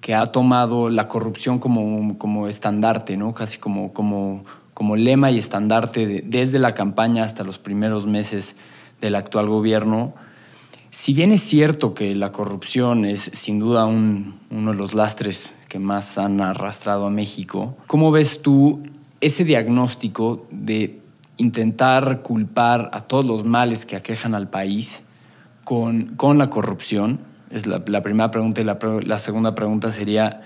que 0.00 0.14
ha 0.14 0.26
tomado 0.26 0.90
la 0.90 1.08
corrupción 1.08 1.58
como, 1.58 2.18
como 2.18 2.48
estandarte, 2.48 3.16
¿no? 3.16 3.32
casi 3.32 3.58
como, 3.58 3.92
como, 3.94 4.44
como 4.74 4.96
lema 4.96 5.30
y 5.30 5.38
estandarte 5.38 6.06
de, 6.06 6.22
desde 6.26 6.58
la 6.58 6.74
campaña 6.74 7.22
hasta 7.22 7.44
los 7.44 7.58
primeros 7.58 8.06
meses 8.06 8.56
del 9.00 9.14
actual 9.14 9.48
gobierno. 9.48 10.12
Si 10.94 11.14
bien 11.14 11.32
es 11.32 11.40
cierto 11.40 11.94
que 11.94 12.14
la 12.14 12.32
corrupción 12.32 13.06
es 13.06 13.30
sin 13.32 13.58
duda 13.58 13.86
un, 13.86 14.38
uno 14.50 14.72
de 14.72 14.76
los 14.76 14.92
lastres 14.92 15.54
que 15.70 15.78
más 15.78 16.18
han 16.18 16.42
arrastrado 16.42 17.06
a 17.06 17.10
México, 17.10 17.78
¿cómo 17.86 18.10
ves 18.10 18.42
tú 18.42 18.82
ese 19.22 19.42
diagnóstico 19.44 20.46
de 20.50 21.00
intentar 21.38 22.20
culpar 22.20 22.90
a 22.92 23.00
todos 23.00 23.24
los 23.24 23.42
males 23.46 23.86
que 23.86 23.96
aquejan 23.96 24.34
al 24.34 24.50
país 24.50 25.02
con, 25.64 26.14
con 26.16 26.36
la 26.36 26.50
corrupción? 26.50 27.20
Es 27.50 27.66
la, 27.66 27.82
primera 27.82 28.30
pregunta 28.30 28.60
y 28.60 28.64
la, 28.64 28.78
la, 29.02 29.18
segunda 29.18 29.54
pregunta 29.54 29.92
sería, 29.92 30.42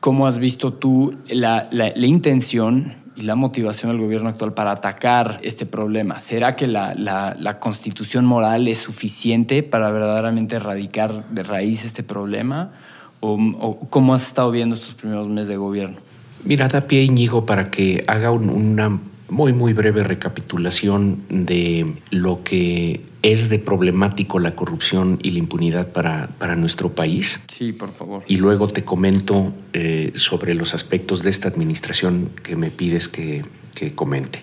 ¿cómo 0.00 0.26
has 0.26 0.40
visto 0.40 0.72
tú 0.72 1.16
la, 1.28 1.68
la, 1.70 2.06
intención 2.08 2.96
y 3.16 3.22
la 3.22 3.34
motivación 3.34 3.90
del 3.92 4.00
gobierno 4.00 4.28
actual 4.28 4.54
para 4.54 4.72
atacar 4.72 5.40
este 5.42 5.66
problema? 5.66 6.18
¿Será 6.18 6.56
que 6.56 6.66
la, 6.66 7.56
constitución 7.60 8.24
moral 8.24 8.68
es 8.68 8.78
suficiente 8.78 9.62
para 9.62 9.90
verdaderamente 9.90 10.56
erradicar 10.56 11.28
de 11.30 11.42
raíz 11.42 11.84
este 11.84 12.02
problema? 12.02 12.72
¿O, 13.20 13.38
o 13.60 13.78
cómo 13.90 14.14
has 14.14 14.26
estado 14.26 14.50
viendo 14.50 14.74
estos 14.74 14.94
primeros 14.94 15.28
meses 15.28 15.48
de 15.48 15.56
gobierno? 15.56 15.98
Mira, 16.42 16.68
da 16.68 16.80
pie 16.80 17.04
Íñigo 17.04 17.44
para 17.44 17.70
que 17.70 18.02
haga 18.06 18.30
un, 18.30 18.48
una 18.48 18.98
muy, 19.30 19.52
muy 19.52 19.72
breve 19.72 20.04
recapitulación 20.04 21.22
de 21.28 21.94
lo 22.10 22.42
que 22.42 23.00
es 23.22 23.48
de 23.48 23.58
problemático 23.58 24.38
la 24.38 24.54
corrupción 24.54 25.18
y 25.22 25.30
la 25.30 25.38
impunidad 25.38 25.92
para, 25.92 26.28
para 26.38 26.56
nuestro 26.56 26.94
país. 26.94 27.40
Sí, 27.48 27.72
por 27.72 27.92
favor. 27.92 28.22
Y 28.26 28.36
luego 28.36 28.68
te 28.68 28.84
comento 28.84 29.52
eh, 29.72 30.12
sobre 30.16 30.54
los 30.54 30.74
aspectos 30.74 31.22
de 31.22 31.30
esta 31.30 31.48
administración 31.48 32.30
que 32.42 32.56
me 32.56 32.70
pides 32.70 33.08
que, 33.08 33.44
que 33.74 33.94
comente. 33.94 34.42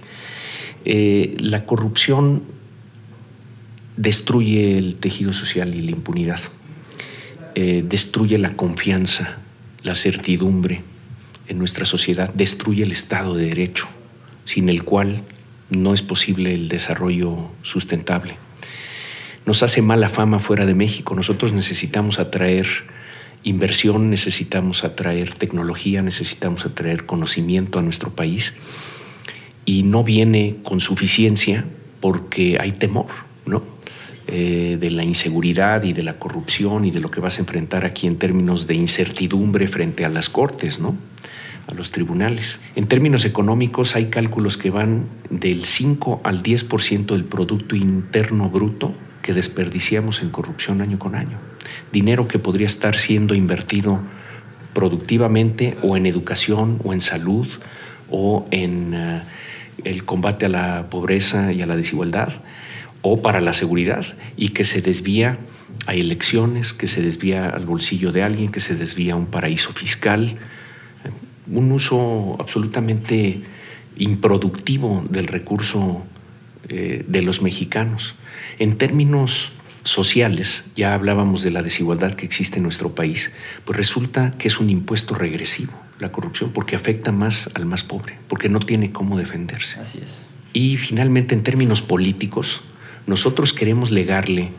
Eh, 0.86 1.36
la 1.40 1.66
corrupción 1.66 2.44
destruye 3.98 4.78
el 4.78 4.96
tejido 4.96 5.34
social 5.34 5.76
y 5.76 5.82
la 5.82 5.92
impunidad, 5.92 6.40
eh, 7.56 7.84
destruye 7.86 8.38
la 8.38 8.52
confianza, 8.52 9.40
la 9.84 9.96
certidumbre 9.96 10.84
en 11.48 11.58
nuestra 11.58 11.84
sociedad, 11.84 12.32
destruye 12.34 12.84
el 12.84 12.92
Estado 12.92 13.36
de 13.36 13.48
Derecho 13.48 13.88
sin 14.48 14.70
el 14.70 14.84
cual 14.84 15.24
no 15.70 15.94
es 15.94 16.02
posible 16.02 16.54
el 16.54 16.70
desarrollo 16.70 17.50
sustentable. 17.64 18.38
Nos 19.46 19.62
hace 19.62 19.82
mala 19.82 20.08
fama 20.08 20.40
fuera 20.40 20.66
de 20.66 20.74
México. 20.74 21.16
Nosotros 21.16 21.52
necesitamos 21.52 22.18
atraer 22.18 22.66
inversión, 23.44 24.10
necesitamos 24.10 24.86
atraer 24.86 25.34
tecnología, 25.34 26.02
necesitamos 26.02 26.66
atraer 26.66 27.06
conocimiento 27.06 27.78
a 27.78 27.82
nuestro 27.82 28.16
país 28.16 28.54
y 29.66 29.84
no 29.84 30.06
viene 30.06 30.56
con 30.64 30.80
suficiencia 30.80 31.66
porque 32.00 32.58
hay 32.60 32.72
temor, 32.72 33.08
¿no? 33.46 33.64
Eh, 34.28 34.78
de 34.80 34.92
la 34.92 35.04
inseguridad 35.04 35.84
y 35.84 35.92
de 35.92 36.04
la 36.04 36.20
corrupción 36.20 36.86
y 36.86 36.92
de 36.92 37.02
lo 37.02 37.12
que 37.12 37.20
vas 37.20 37.38
a 37.38 37.42
enfrentar 37.42 37.86
aquí 37.86 38.08
en 38.08 38.18
términos 38.18 38.66
de 38.66 38.76
incertidumbre 38.76 39.68
frente 39.68 40.06
a 40.06 40.10
las 40.10 40.30
cortes, 40.30 40.80
¿no? 40.80 40.96
A 41.68 41.74
los 41.74 41.92
tribunales. 41.92 42.60
En 42.76 42.88
términos 42.88 43.26
económicos 43.26 43.96
hay 43.96 44.06
cálculos 44.06 44.58
que 44.58 44.70
van 44.70 45.06
del 45.30 45.66
5 45.66 46.22
al 46.24 46.42
10% 46.42 47.08
del 47.08 47.26
Producto 47.26 47.76
Interno 47.76 48.50
Bruto 48.50 48.96
que 49.22 49.34
desperdiciamos 49.34 50.22
en 50.22 50.30
corrupción 50.30 50.82
año 50.82 50.98
con 50.98 51.16
año. 51.16 51.38
Dinero 51.92 52.28
que 52.28 52.40
podría 52.40 52.68
estar 52.68 52.98
siendo 52.98 53.36
invertido 53.36 54.00
productivamente 54.74 55.76
o 55.82 55.98
en 55.98 56.06
educación 56.06 56.80
o 56.84 56.94
en 56.94 57.02
salud 57.02 57.48
o 58.10 58.48
en 58.52 58.94
uh, 58.94 59.22
el 59.84 60.06
combate 60.06 60.46
a 60.46 60.50
la 60.50 60.90
pobreza 60.90 61.52
y 61.52 61.62
a 61.62 61.66
la 61.66 61.76
desigualdad 61.76 62.32
o 63.02 63.22
para 63.22 63.42
la 63.42 63.54
seguridad 63.54 64.06
y 64.38 64.50
que 64.50 64.64
se 64.64 64.82
desvía 64.82 65.38
a 65.86 65.94
elecciones, 65.94 66.74
que 66.74 66.88
se 66.88 67.02
desvía 67.02 67.50
al 67.50 67.66
bolsillo 67.66 68.12
de 68.12 68.24
alguien, 68.24 68.50
que 68.50 68.60
se 68.60 68.76
desvía 68.76 69.14
a 69.14 69.18
un 69.18 69.28
paraíso 69.28 69.74
fiscal, 69.74 70.38
un 71.52 71.72
uso 71.72 72.36
absolutamente 72.40 73.42
improductivo 73.98 75.04
del 75.10 75.28
recurso 75.28 76.04
eh, 76.70 77.04
de 77.08 77.22
los 77.22 77.42
mexicanos. 77.42 78.16
En 78.60 78.78
términos 78.78 79.54
sociales, 79.84 80.66
ya 80.76 80.94
hablábamos 80.94 81.42
de 81.42 81.52
la 81.52 81.64
desigualdad 81.64 82.14
que 82.14 82.26
existe 82.26 82.58
en 82.58 82.64
nuestro 82.64 82.94
país, 82.94 83.32
pues 83.66 83.78
resulta 83.78 84.32
que 84.32 84.50
es 84.50 84.60
un 84.60 84.70
impuesto 84.70 85.16
regresivo, 85.16 85.74
la 86.00 86.12
corrupción, 86.12 86.52
porque 86.52 86.76
afecta 86.76 87.12
más 87.12 87.50
al 87.54 87.66
más 87.66 87.84
pobre, 87.84 88.18
porque 88.28 88.50
no 88.50 88.60
tiene 88.60 88.92
cómo 88.92 89.18
defenderse. 89.18 89.80
Así 89.80 90.00
es. 90.00 90.22
Y 90.54 90.78
finalmente, 90.78 91.36
en 91.36 91.44
términos 91.44 91.82
políticos, 91.82 92.62
nosotros 93.06 93.54
queremos 93.54 93.92
legarle 93.92 94.52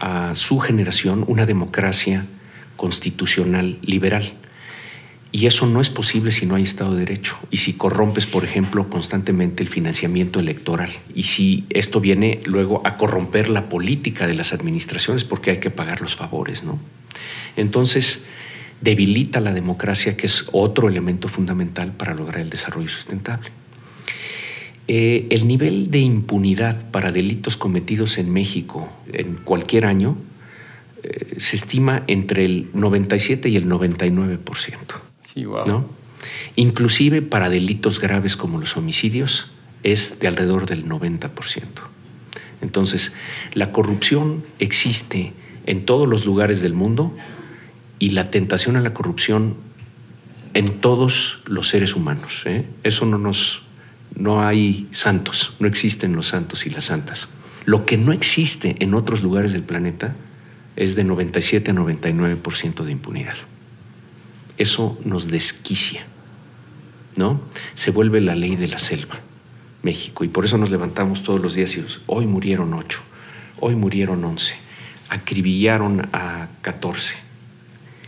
a 0.00 0.34
su 0.34 0.58
generación 0.58 1.24
una 1.28 1.46
democracia 1.46 2.26
constitucional 2.76 3.78
liberal 3.82 4.32
y 5.34 5.48
eso 5.48 5.66
no 5.66 5.80
es 5.80 5.90
posible 5.90 6.30
si 6.30 6.46
no 6.46 6.54
hay 6.54 6.62
Estado 6.62 6.92
de 6.92 7.00
Derecho 7.00 7.36
y 7.50 7.56
si 7.56 7.72
corrompes, 7.72 8.24
por 8.24 8.44
ejemplo, 8.44 8.88
constantemente 8.88 9.64
el 9.64 9.68
financiamiento 9.68 10.38
electoral 10.38 10.90
y 11.12 11.24
si 11.24 11.64
esto 11.70 12.00
viene 12.00 12.38
luego 12.44 12.86
a 12.86 12.96
corromper 12.96 13.50
la 13.50 13.68
política 13.68 14.28
de 14.28 14.34
las 14.34 14.52
administraciones 14.52 15.24
porque 15.24 15.50
hay 15.50 15.56
que 15.58 15.72
pagar 15.72 16.00
los 16.02 16.14
favores, 16.14 16.62
¿no? 16.62 16.78
Entonces, 17.56 18.24
debilita 18.80 19.40
la 19.40 19.52
democracia, 19.52 20.16
que 20.16 20.28
es 20.28 20.44
otro 20.52 20.88
elemento 20.88 21.26
fundamental 21.26 21.90
para 21.90 22.14
lograr 22.14 22.40
el 22.40 22.48
desarrollo 22.48 22.88
sustentable. 22.88 23.50
Eh, 24.86 25.26
el 25.30 25.48
nivel 25.48 25.90
de 25.90 25.98
impunidad 25.98 26.92
para 26.92 27.10
delitos 27.10 27.56
cometidos 27.56 28.18
en 28.18 28.32
México 28.32 28.88
en 29.12 29.34
cualquier 29.42 29.86
año 29.86 30.16
eh, 31.02 31.34
se 31.38 31.56
estima 31.56 32.04
entre 32.06 32.44
el 32.44 32.68
97 32.72 33.48
y 33.48 33.56
el 33.56 33.68
99%. 33.68 34.38
¿No? 35.34 35.86
Inclusive 36.56 37.22
para 37.22 37.50
delitos 37.50 38.00
graves 38.00 38.36
como 38.36 38.58
los 38.58 38.76
homicidios 38.76 39.50
es 39.82 40.18
de 40.20 40.28
alrededor 40.28 40.66
del 40.66 40.88
90%. 40.88 41.30
Entonces, 42.62 43.12
la 43.52 43.72
corrupción 43.72 44.44
existe 44.58 45.32
en 45.66 45.84
todos 45.84 46.08
los 46.08 46.24
lugares 46.24 46.62
del 46.62 46.72
mundo 46.72 47.14
y 47.98 48.10
la 48.10 48.30
tentación 48.30 48.76
a 48.76 48.80
la 48.80 48.94
corrupción 48.94 49.56
en 50.54 50.80
todos 50.80 51.40
los 51.46 51.68
seres 51.68 51.94
humanos. 51.94 52.42
¿eh? 52.46 52.64
Eso 52.82 53.06
no 53.06 53.18
nos... 53.18 53.62
No 54.16 54.46
hay 54.46 54.86
santos, 54.92 55.54
no 55.58 55.66
existen 55.66 56.14
los 56.14 56.28
santos 56.28 56.66
y 56.66 56.70
las 56.70 56.84
santas. 56.84 57.26
Lo 57.64 57.84
que 57.84 57.96
no 57.96 58.12
existe 58.12 58.76
en 58.78 58.94
otros 58.94 59.24
lugares 59.24 59.52
del 59.52 59.64
planeta 59.64 60.14
es 60.76 60.94
de 60.94 61.02
97 61.02 61.72
a 61.72 61.74
99% 61.74 62.84
de 62.84 62.92
impunidad 62.92 63.34
eso 64.58 64.98
nos 65.04 65.28
desquicia, 65.28 66.06
¿no? 67.16 67.40
Se 67.74 67.90
vuelve 67.90 68.20
la 68.20 68.34
ley 68.34 68.56
de 68.56 68.68
la 68.68 68.78
selva, 68.78 69.20
México, 69.82 70.24
y 70.24 70.28
por 70.28 70.44
eso 70.44 70.58
nos 70.58 70.70
levantamos 70.70 71.22
todos 71.22 71.40
los 71.40 71.54
días 71.54 71.76
y 71.76 71.84
hoy 72.06 72.26
murieron 72.26 72.74
ocho, 72.74 73.02
hoy 73.60 73.74
murieron 73.74 74.24
once, 74.24 74.54
acribillaron 75.08 76.08
a 76.12 76.48
catorce. 76.60 77.14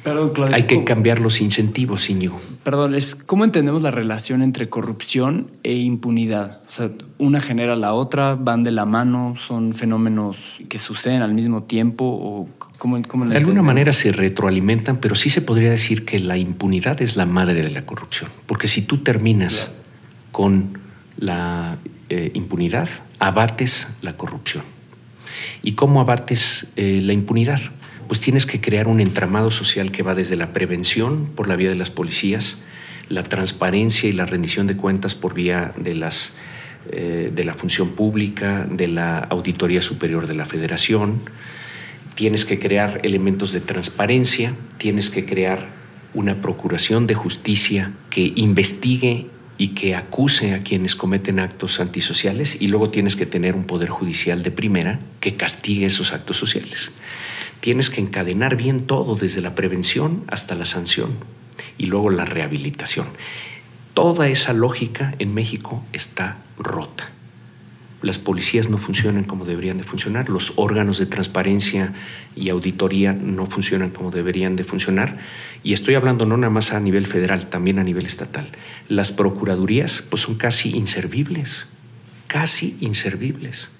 Perdón, 0.07 0.31
Claudio. 0.31 0.55
Hay 0.55 0.67
que 0.69 0.85
cambiar 0.85 1.21
los 1.21 1.41
incentivos, 1.41 2.09
Íñigo. 2.09 2.41
Perdón, 2.63 2.95
es, 2.95 3.17
¿cómo 3.17 3.45
entendemos 3.45 3.83
la 3.83 3.91
relación 3.91 4.41
entre 4.41 4.69
corrupción 4.69 5.51
e 5.65 5.75
impunidad? 5.75 6.61
O 6.69 6.73
sea, 6.73 6.91
una 7.19 7.41
genera 7.41 7.75
la 7.75 7.93
otra, 7.93 8.37
van 8.37 8.63
de 8.63 8.71
la 8.71 8.85
mano, 8.85 9.35
son 9.37 9.75
fenómenos 9.75 10.61
que 10.69 10.79
suceden 10.79 11.23
al 11.23 11.35
mismo 11.35 11.65
tiempo 11.65 12.05
o 12.05 12.49
cómo, 12.79 13.03
cómo 13.09 13.27
De 13.27 13.37
alguna 13.37 13.63
manera 13.63 13.93
se 13.93 14.13
retroalimentan, 14.13 14.99
pero 14.99 15.17
sí 15.17 15.29
se 15.29 15.43
podría 15.43 15.73
decir 15.73 16.05
que 16.05 16.21
la 16.21 16.39
impunidad 16.39 17.03
es 17.03 17.17
la 17.17 17.27
madre 17.27 17.65
de 17.65 17.71
la 17.71 17.85
corrupción, 17.85 18.31
porque 18.47 18.69
si 18.69 18.83
tú 18.83 18.99
terminas 18.99 19.73
yeah. 19.73 19.75
con 20.31 20.79
la 21.19 21.79
eh, 22.11 22.31
impunidad, 22.35 22.89
abates 23.19 23.89
la 24.03 24.17
corrupción. 24.17 24.63
¿Y 25.65 25.73
cómo 25.73 26.01
abates 26.01 26.69
eh, 26.77 27.01
la 27.03 27.13
impunidad? 27.13 27.61
Pues 28.09 28.21
tienes 28.21 28.47
que 28.47 28.61
crear 28.61 28.89
un 28.89 29.01
entramado 29.01 29.51
social 29.51 29.93
que 29.93 30.03
va 30.03 30.15
desde 30.15 30.37
la 30.37 30.53
prevención 30.53 31.27
por 31.35 31.49
la 31.49 31.57
vía 31.57 31.69
de 31.69 31.77
las 31.77 31.91
policías, 31.91 32.59
la 33.09 33.23
transparencia 33.23 34.09
y 34.09 34.13
la 34.13 34.27
rendición 34.27 34.67
de 34.67 34.77
cuentas 34.77 35.15
por 35.15 35.35
vía 35.35 35.73
de 35.77 35.95
las 35.95 36.35
eh, 36.89 37.33
de 37.35 37.45
la 37.45 37.53
función 37.53 37.91
pública, 37.91 38.65
de 38.71 38.87
la 38.87 39.19
Auditoría 39.19 39.83
Superior 39.83 40.29
de 40.29 40.35
la 40.35 40.45
Federación. 40.45 41.21
Tienes 42.15 42.45
que 42.45 42.61
crear 42.61 43.01
elementos 43.03 43.51
de 43.51 43.61
transparencia, 43.61 44.55
tienes 44.79 45.11
que 45.11 45.25
crear 45.25 45.67
una 46.15 46.37
procuración 46.37 47.09
de 47.09 47.15
justicia 47.15 47.91
que 48.09 48.33
investigue 48.37 49.27
y 49.59 49.69
que 49.69 49.97
acuse 49.97 50.55
a 50.55 50.63
quienes 50.63 50.95
cometen 50.95 51.41
actos 51.41 51.81
antisociales 51.81 52.61
y 52.61 52.69
luego 52.69 52.91
tienes 52.91 53.17
que 53.17 53.27
tener 53.27 53.57
un 53.57 53.65
poder 53.65 53.89
judicial 53.89 54.45
de 54.45 54.53
primera 54.53 55.01
que 55.19 55.35
castigue 55.35 55.87
esos 55.87 56.13
actos 56.13 56.37
sociales. 56.37 56.93
Tienes 57.67 57.91
que 57.91 58.01
encadenar 58.01 58.55
bien 58.55 58.87
todo 58.87 59.17
desde 59.17 59.41
la 59.41 59.57
prevención 59.57 60.23
hasta 60.29 60.55
la 60.55 60.67
sanción 60.67 61.17
y 61.77 61.87
luego 61.87 62.11
la 62.11 62.25
rehabilitación. 62.25 63.09
Toda 63.93 64.29
esa 64.29 64.53
lógica 64.53 65.17
en 65.19 65.35
México 65.35 65.83
está 65.93 66.37
rota. 66.59 67.11
Las 68.03 68.21
policías 68.21 68.71
no 68.71 68.79
funcionan 68.79 69.25
como 69.25 69.45
deberían 69.45 69.79
de 69.79 69.83
funcionar, 69.83 70.29
los 70.29 70.53
órganos 70.55 70.99
de 70.99 71.07
transparencia 71.07 71.93
y 72.37 72.51
auditoría 72.51 73.13
no 73.13 73.47
funcionan 73.47 73.91
como 73.91 74.13
deberían 74.13 74.55
de 74.55 74.63
funcionar. 74.63 75.19
Y 75.65 75.73
estoy 75.73 75.97
hablando 75.97 76.25
no 76.25 76.37
nada 76.37 76.53
más 76.53 76.73
a 76.73 76.79
nivel 76.79 77.05
federal, 77.05 77.47
también 77.47 77.81
a 77.81 77.83
nivel 77.83 78.07
estatal. 78.07 78.47
Las 78.89 79.11
procuradurías 79.11 80.05
pues 80.09 80.23
son 80.23 80.37
casi 80.37 80.71
inservibles, 80.71 81.67
casi 82.29 82.77
inservibles. 82.79 83.71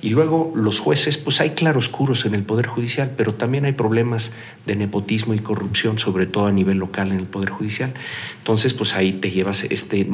Y 0.00 0.10
luego 0.10 0.52
los 0.54 0.80
jueces, 0.80 1.18
pues 1.18 1.40
hay 1.40 1.50
claroscuros 1.50 2.24
en 2.24 2.34
el 2.34 2.42
Poder 2.42 2.66
Judicial, 2.66 3.12
pero 3.16 3.34
también 3.34 3.64
hay 3.64 3.72
problemas 3.72 4.32
de 4.66 4.76
nepotismo 4.76 5.34
y 5.34 5.38
corrupción, 5.38 5.98
sobre 5.98 6.26
todo 6.26 6.46
a 6.46 6.52
nivel 6.52 6.78
local 6.78 7.12
en 7.12 7.18
el 7.18 7.26
Poder 7.26 7.50
Judicial. 7.50 7.94
Entonces, 8.38 8.74
pues 8.74 8.94
ahí 8.94 9.12
te 9.12 9.30
llevas 9.30 9.64
este 9.64 10.06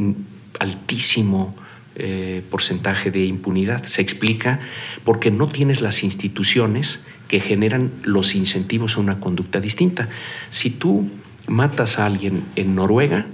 altísimo 0.58 1.54
eh, 1.96 2.42
porcentaje 2.50 3.10
de 3.10 3.24
impunidad. 3.24 3.84
Se 3.84 4.02
explica 4.02 4.60
porque 5.04 5.30
no 5.30 5.48
tienes 5.48 5.80
las 5.80 6.04
instituciones 6.04 7.00
que 7.26 7.40
generan 7.40 7.90
los 8.04 8.34
incentivos 8.34 8.96
a 8.96 9.00
una 9.00 9.20
conducta 9.20 9.60
distinta. 9.60 10.08
Si 10.50 10.70
tú 10.70 11.10
matas 11.46 11.98
a 11.98 12.06
alguien 12.06 12.44
en 12.56 12.74
Noruega, 12.74 13.26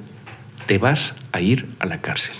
te 0.66 0.78
vas 0.78 1.14
a 1.32 1.40
ir 1.40 1.68
a 1.78 1.86
la 1.86 2.00
cárcel 2.00 2.34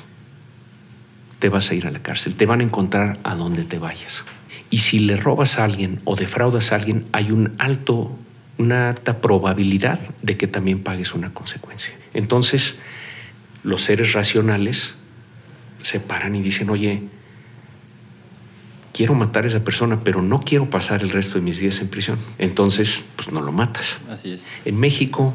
te 1.45 1.51
vas 1.51 1.71
a 1.71 1.75
ir 1.75 1.87
a 1.87 1.91
la 1.91 1.99
cárcel, 1.99 2.37
te 2.37 2.47
van 2.47 2.61
a 2.61 2.65
encontrar 2.65 3.19
a 3.23 3.35
donde 3.35 3.65
te 3.65 3.79
vayas. 3.79 4.25
Y 4.71 4.79
si 4.79 4.99
le 4.99 5.19
robas 5.19 5.59
a 5.59 5.65
alguien 5.65 6.01
o 6.05 6.17
defraudas 6.17 6.73
a 6.73 6.77
alguien, 6.77 7.05
hay 7.13 7.33
un 7.33 7.53
alto, 7.59 8.17
una 8.57 8.89
alta 8.89 9.21
probabilidad 9.21 10.01
de 10.23 10.39
que 10.39 10.47
también 10.47 10.83
pagues 10.83 11.13
una 11.13 11.35
consecuencia. 11.35 11.93
Entonces, 12.15 12.79
los 13.63 13.83
seres 13.83 14.15
racionales 14.15 14.95
se 15.83 16.01
paran 16.01 16.35
y 16.35 16.41
dicen, 16.41 16.71
oye, 16.71 17.03
quiero 18.95 19.13
matar 19.13 19.45
a 19.45 19.49
esa 19.49 19.65
persona, 19.65 20.01
pero 20.03 20.23
no 20.23 20.41
quiero 20.41 20.71
pasar 20.71 21.03
el 21.03 21.11
resto 21.11 21.35
de 21.35 21.43
mis 21.43 21.59
días 21.59 21.79
en 21.81 21.89
prisión. 21.89 22.17
Entonces, 22.39 23.05
pues 23.17 23.33
no 23.33 23.43
lo 23.43 23.53
matas. 23.53 23.99
Así 24.09 24.33
es. 24.33 24.47
En 24.65 24.81
México, 24.81 25.35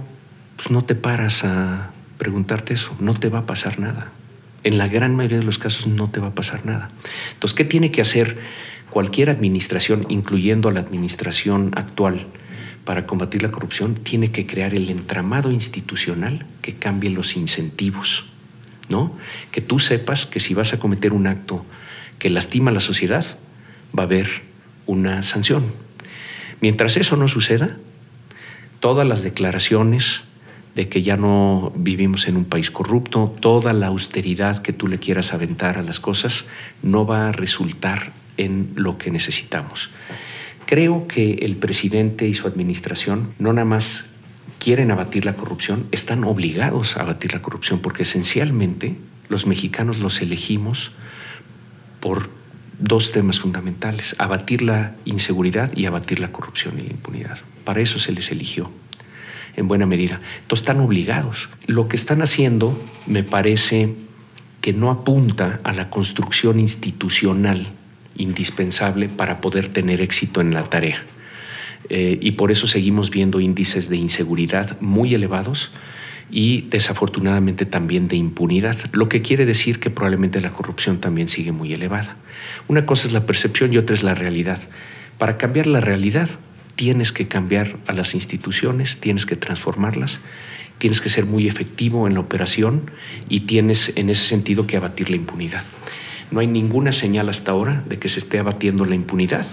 pues 0.56 0.72
no 0.72 0.84
te 0.84 0.96
paras 0.96 1.44
a 1.44 1.92
preguntarte 2.18 2.74
eso, 2.74 2.96
no 3.00 3.14
te 3.14 3.30
va 3.30 3.38
a 3.38 3.46
pasar 3.46 3.78
nada 3.78 4.12
en 4.64 4.78
la 4.78 4.88
gran 4.88 5.16
mayoría 5.16 5.40
de 5.40 5.46
los 5.46 5.58
casos 5.58 5.88
no 5.88 6.10
te 6.10 6.20
va 6.20 6.28
a 6.28 6.36
pasar 6.36 6.66
nada. 6.66 6.92
Entonces, 7.34 7.56
¿qué 7.56 7.66
tiene 7.66 7.92
que 7.92 8.02
hacer 8.02 8.38
cualquier 8.90 9.30
administración, 9.30 10.06
incluyendo 10.10 10.72
la 10.72 10.82
administración 10.82 11.72
actual, 11.76 12.28
para 12.84 13.06
combatir 13.06 13.44
la 13.44 13.52
corrupción? 13.52 13.96
Tiene 13.96 14.32
que 14.32 14.46
crear 14.46 14.76
el 14.76 14.90
entramado 14.90 15.52
institucional 15.52 16.46
que 16.62 16.76
cambie 16.76 17.10
los 17.10 17.36
incentivos, 17.36 18.26
¿no? 18.90 19.18
Que 19.52 19.62
tú 19.62 19.80
sepas 19.80 20.26
que 20.26 20.40
si 20.40 20.54
vas 20.54 20.74
a 20.74 20.80
cometer 20.80 21.14
un 21.14 21.28
acto 21.28 21.66
que 22.18 22.30
lastima 22.30 22.72
a 22.72 22.74
la 22.74 22.82
sociedad, 22.82 23.26
va 23.98 24.04
a 24.04 24.06
haber 24.06 24.44
una 24.86 25.24
sanción. 25.24 25.72
Mientras 26.62 26.98
eso 26.98 27.16
no 27.16 27.28
suceda, 27.28 27.78
todas 28.80 29.08
las 29.08 29.24
declaraciones, 29.24 30.22
de 30.80 30.88
que 30.88 31.02
ya 31.02 31.18
no 31.18 31.74
vivimos 31.76 32.30
en 32.30 32.38
un 32.38 32.46
país 32.46 32.72
corrupto, 32.72 33.36
toda 33.42 33.74
la 33.74 33.88
austeridad 33.88 34.62
que 34.62 34.72
tú 34.72 34.88
le 34.88 34.98
quieras 34.98 35.34
aventar 35.34 35.78
a 35.78 35.82
las 35.82 36.00
cosas 36.00 36.46
no 36.82 37.06
va 37.06 37.28
a 37.28 37.32
resultar 37.34 38.14
en 38.38 38.72
lo 38.76 38.98
que 38.98 39.12
necesitamos. 39.12 39.90
Creo 40.66 41.06
que 41.06 41.34
el 41.42 41.58
presidente 41.58 42.30
y 42.30 42.34
su 42.34 42.48
administración 42.48 43.34
no 43.40 43.52
nada 43.52 43.66
más 43.66 44.12
quieren 44.58 44.90
abatir 44.90 45.26
la 45.26 45.36
corrupción, 45.36 45.86
están 45.92 46.24
obligados 46.24 46.96
a 46.96 47.02
abatir 47.02 47.34
la 47.34 47.42
corrupción 47.42 47.80
porque 47.80 48.04
esencialmente 48.04 48.96
los 49.28 49.48
mexicanos 49.48 50.00
los 50.00 50.22
elegimos 50.22 50.94
por 52.00 52.30
dos 52.80 53.12
temas 53.12 53.42
fundamentales, 53.42 54.16
abatir 54.18 54.62
la 54.62 54.96
inseguridad 55.04 55.76
y 55.76 55.88
abatir 55.88 56.22
la 56.22 56.32
corrupción 56.32 56.80
y 56.80 56.84
la 56.84 56.92
impunidad. 56.92 57.38
Para 57.66 57.82
eso 57.82 58.00
se 58.00 58.14
les 58.14 58.32
eligió 58.32 58.72
en 59.56 59.68
buena 59.68 59.86
medida. 59.86 60.22
Entonces 60.42 60.64
están 60.64 60.80
obligados. 60.80 61.50
Lo 61.68 61.88
que 61.88 61.96
están 61.96 62.22
haciendo 62.22 62.82
me 63.06 63.24
parece 63.24 63.94
que 64.62 64.74
no 64.74 64.92
apunta 64.92 65.60
a 65.64 65.74
la 65.74 65.90
construcción 65.90 66.60
institucional 66.60 67.68
indispensable 68.16 69.08
para 69.08 69.42
poder 69.42 69.70
tener 69.70 70.02
éxito 70.02 70.42
en 70.42 70.54
la 70.54 70.64
tarea. 70.64 71.04
Eh, 71.90 72.20
y 72.22 72.32
por 72.32 72.52
eso 72.52 72.68
seguimos 72.68 73.10
viendo 73.10 73.40
índices 73.40 73.90
de 73.90 73.98
inseguridad 73.98 74.80
muy 74.82 75.16
elevados 75.16 75.72
y 76.30 76.62
desafortunadamente 76.70 77.66
también 77.66 78.08
de 78.08 78.16
impunidad, 78.16 78.78
lo 78.92 79.10
que 79.10 79.22
quiere 79.22 79.46
decir 79.46 79.80
que 79.80 79.90
probablemente 79.90 80.42
la 80.42 80.52
corrupción 80.52 81.00
también 81.00 81.28
sigue 81.28 81.52
muy 81.52 81.74
elevada. 81.74 82.18
Una 82.68 82.86
cosa 82.86 83.08
es 83.08 83.14
la 83.14 83.26
percepción 83.26 83.74
y 83.74 83.78
otra 83.78 83.96
es 83.96 84.04
la 84.04 84.14
realidad. 84.14 84.60
Para 85.18 85.38
cambiar 85.38 85.66
la 85.66 85.82
realidad 85.82 86.30
tienes 86.80 87.12
que 87.12 87.28
cambiar 87.28 87.76
a 87.88 87.92
las 87.92 88.16
instituciones, 88.16 89.02
tienes 89.02 89.26
que 89.26 89.36
transformarlas, 89.36 90.22
tienes 90.78 91.02
que 91.02 91.10
ser 91.10 91.26
muy 91.26 91.46
efectivo 91.46 92.08
en 92.08 92.14
la 92.14 92.22
operación 92.22 92.90
y 93.28 93.42
tienes 93.42 93.92
en 93.98 94.10
ese 94.10 94.24
sentido 94.24 94.66
que 94.66 94.78
abatir 94.78 95.10
la 95.10 95.18
impunidad. 95.18 95.66
No 96.32 96.40
hay 96.40 96.48
ninguna 96.48 96.94
señal 96.94 97.28
hasta 97.28 97.52
ahora 97.52 97.84
de 97.90 98.00
que 98.00 98.08
se 98.08 98.20
esté 98.20 98.40
abatiendo 98.40 98.86
la 98.86 98.96
impunidad. 98.96 99.46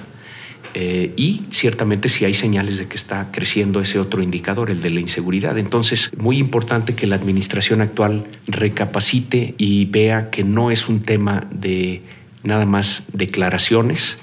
Eh, 0.75 1.15
y 1.17 1.43
ciertamente 1.51 2.09
si 2.09 2.25
hay 2.25 2.33
señales 2.33 2.79
de 2.79 2.87
que 2.87 2.95
está 2.95 3.33
creciendo 3.33 3.81
ese 3.81 3.99
otro 3.99 4.23
indicador, 4.23 4.71
el 4.71 4.81
de 4.81 4.91
la 4.91 5.01
inseguridad. 5.01 5.59
Entonces, 5.59 6.13
muy 6.17 6.39
importante 6.39 6.95
que 6.95 7.09
la 7.09 7.17
administración 7.17 7.81
actual 7.81 8.29
recapacite 8.47 9.57
y 9.59 9.87
vea 9.87 10.31
que 10.31 10.45
no 10.45 10.71
es 10.71 10.89
un 10.89 11.01
tema 11.01 11.49
de 11.51 12.03
nada 12.45 12.67
más 12.67 13.03
declaraciones, 13.13 14.17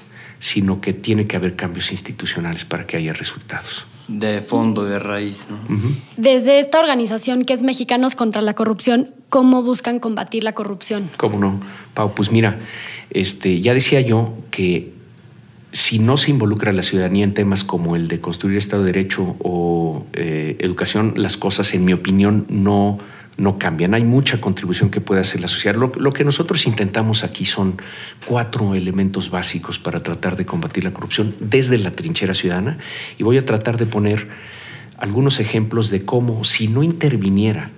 sino 0.44 0.82
que 0.82 0.92
tiene 0.92 1.26
que 1.26 1.36
haber 1.36 1.56
cambios 1.56 1.90
institucionales 1.90 2.66
para 2.66 2.86
que 2.86 2.98
haya 2.98 3.14
resultados. 3.14 3.86
De 4.08 4.42
fondo, 4.42 4.84
de 4.84 4.98
raíz. 4.98 5.46
¿no? 5.48 5.56
Desde 6.18 6.58
esta 6.58 6.80
organización 6.80 7.46
que 7.46 7.54
es 7.54 7.62
Mexicanos 7.62 8.14
contra 8.14 8.42
la 8.42 8.52
Corrupción, 8.52 9.08
¿cómo 9.30 9.62
buscan 9.62 10.00
combatir 10.00 10.44
la 10.44 10.52
corrupción? 10.52 11.08
¿Cómo 11.16 11.38
no? 11.38 11.60
Pau, 11.94 12.12
pues 12.14 12.30
mira, 12.30 12.58
este, 13.08 13.62
ya 13.62 13.72
decía 13.72 14.02
yo 14.02 14.34
que 14.50 14.92
si 15.72 15.98
no 15.98 16.18
se 16.18 16.30
involucra 16.30 16.74
la 16.74 16.82
ciudadanía 16.82 17.24
en 17.24 17.32
temas 17.32 17.64
como 17.64 17.96
el 17.96 18.06
de 18.08 18.20
construir 18.20 18.58
Estado 18.58 18.82
de 18.82 18.92
Derecho 18.92 19.36
o 19.38 20.04
eh, 20.12 20.58
educación, 20.58 21.14
las 21.16 21.38
cosas, 21.38 21.72
en 21.72 21.86
mi 21.86 21.94
opinión, 21.94 22.44
no 22.50 22.98
no 23.36 23.58
cambian. 23.58 23.94
Hay 23.94 24.04
mucha 24.04 24.40
contribución 24.40 24.90
que 24.90 25.00
puede 25.00 25.20
hacer 25.20 25.40
la 25.40 25.48
sociedad. 25.48 25.76
Lo, 25.76 26.12
que 26.12 26.24
nosotros 26.24 26.66
intentamos 26.66 27.24
aquí 27.24 27.44
son 27.44 27.76
cuatro 28.26 28.74
elementos 28.74 29.30
básicos 29.30 29.78
para 29.78 30.02
tratar 30.02 30.36
de 30.36 30.46
combatir 30.46 30.84
la 30.84 30.92
corrupción 30.92 31.34
desde 31.40 31.78
la 31.78 31.90
trinchera 31.90 32.34
ciudadana 32.34 32.78
y 33.18 33.22
voy 33.24 33.38
a 33.38 33.44
tratar 33.44 33.76
de 33.76 33.86
poner 33.86 34.28
algunos 34.98 35.40
ejemplos 35.40 35.90
de 35.90 36.04
cómo 36.04 36.44
si 36.44 36.68
no 36.68 36.82
interviniera 36.82 37.70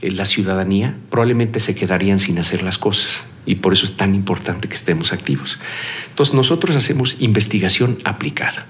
eh, 0.00 0.10
la 0.10 0.24
ciudadanía, 0.24 0.96
probablemente 1.10 1.60
se 1.60 1.74
quedarían 1.74 2.18
sin 2.18 2.38
hacer 2.38 2.62
las 2.62 2.78
cosas 2.78 3.24
y 3.46 3.56
por 3.56 3.72
eso 3.72 3.84
es 3.84 3.96
tan 3.96 4.14
importante 4.14 4.68
que 4.68 4.74
estemos 4.74 5.12
activos. 5.12 5.58
Entonces 6.10 6.34
nosotros 6.34 6.74
hacemos 6.74 7.16
investigación 7.20 7.98
aplicada 8.04 8.66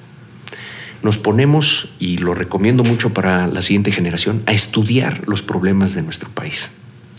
nos 1.03 1.19
ponemos, 1.19 1.89
y 1.99 2.19
lo 2.19 2.35
recomiendo 2.35 2.85
mucho 2.85 3.13
para 3.13 3.47
la 3.47 3.63
siguiente 3.63 3.91
generación, 3.91 4.43
a 4.47 4.53
estudiar 4.53 5.27
los 5.27 5.43
problemas 5.43 5.95
de 5.95 6.03
nuestro 6.03 6.29
país. 6.31 6.69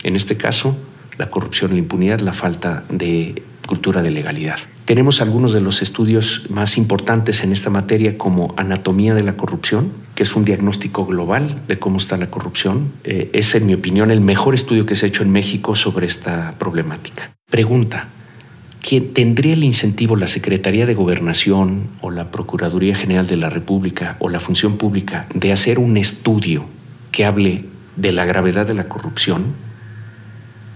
En 0.02 0.16
este 0.16 0.36
caso, 0.36 0.76
la 1.18 1.30
corrupción, 1.30 1.72
la 1.72 1.78
impunidad, 1.78 2.20
la 2.20 2.32
falta 2.32 2.84
de 2.88 3.42
cultura 3.66 4.02
de 4.02 4.10
legalidad. 4.10 4.58
Tenemos 4.84 5.20
algunos 5.20 5.52
de 5.52 5.60
los 5.60 5.82
estudios 5.82 6.46
más 6.50 6.76
importantes 6.76 7.44
en 7.44 7.52
esta 7.52 7.70
materia 7.70 8.18
como 8.18 8.52
Anatomía 8.56 9.14
de 9.14 9.22
la 9.22 9.36
Corrupción, 9.36 9.92
que 10.16 10.24
es 10.24 10.34
un 10.34 10.44
diagnóstico 10.44 11.06
global 11.06 11.60
de 11.68 11.78
cómo 11.78 11.98
está 11.98 12.16
la 12.16 12.30
corrupción. 12.30 12.90
Eh, 13.04 13.30
es, 13.32 13.54
en 13.54 13.66
mi 13.66 13.74
opinión, 13.74 14.10
el 14.10 14.20
mejor 14.20 14.56
estudio 14.56 14.86
que 14.86 14.96
se 14.96 15.06
ha 15.06 15.08
hecho 15.08 15.22
en 15.22 15.30
México 15.30 15.76
sobre 15.76 16.06
esta 16.08 16.56
problemática. 16.58 17.30
Pregunta, 17.48 18.08
¿Quién 18.80 19.12
tendría 19.12 19.52
el 19.52 19.62
incentivo 19.62 20.16
la 20.16 20.26
Secretaría 20.26 20.86
de 20.86 20.94
Gobernación 20.94 21.88
o 22.00 22.10
la 22.10 22.30
Procuraduría 22.30 22.94
General 22.94 23.26
de 23.26 23.36
la 23.36 23.50
República 23.50 24.16
o 24.20 24.28
la 24.30 24.40
Función 24.40 24.78
Pública 24.78 25.26
de 25.34 25.52
hacer 25.52 25.78
un 25.78 25.96
estudio 25.96 26.64
que 27.12 27.26
hable 27.26 27.66
de 27.96 28.12
la 28.12 28.24
gravedad 28.24 28.66
de 28.66 28.74
la 28.74 28.88
corrupción, 28.88 29.44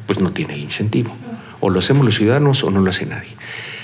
pues 0.06 0.20
no 0.20 0.32
tiene 0.32 0.54
el 0.54 0.60
incentivo. 0.60 1.14
O 1.60 1.70
lo 1.70 1.78
hacemos 1.78 2.04
los 2.04 2.16
ciudadanos 2.16 2.62
o 2.62 2.70
no 2.70 2.80
lo 2.80 2.90
hace 2.90 3.06
nadie. 3.06 3.30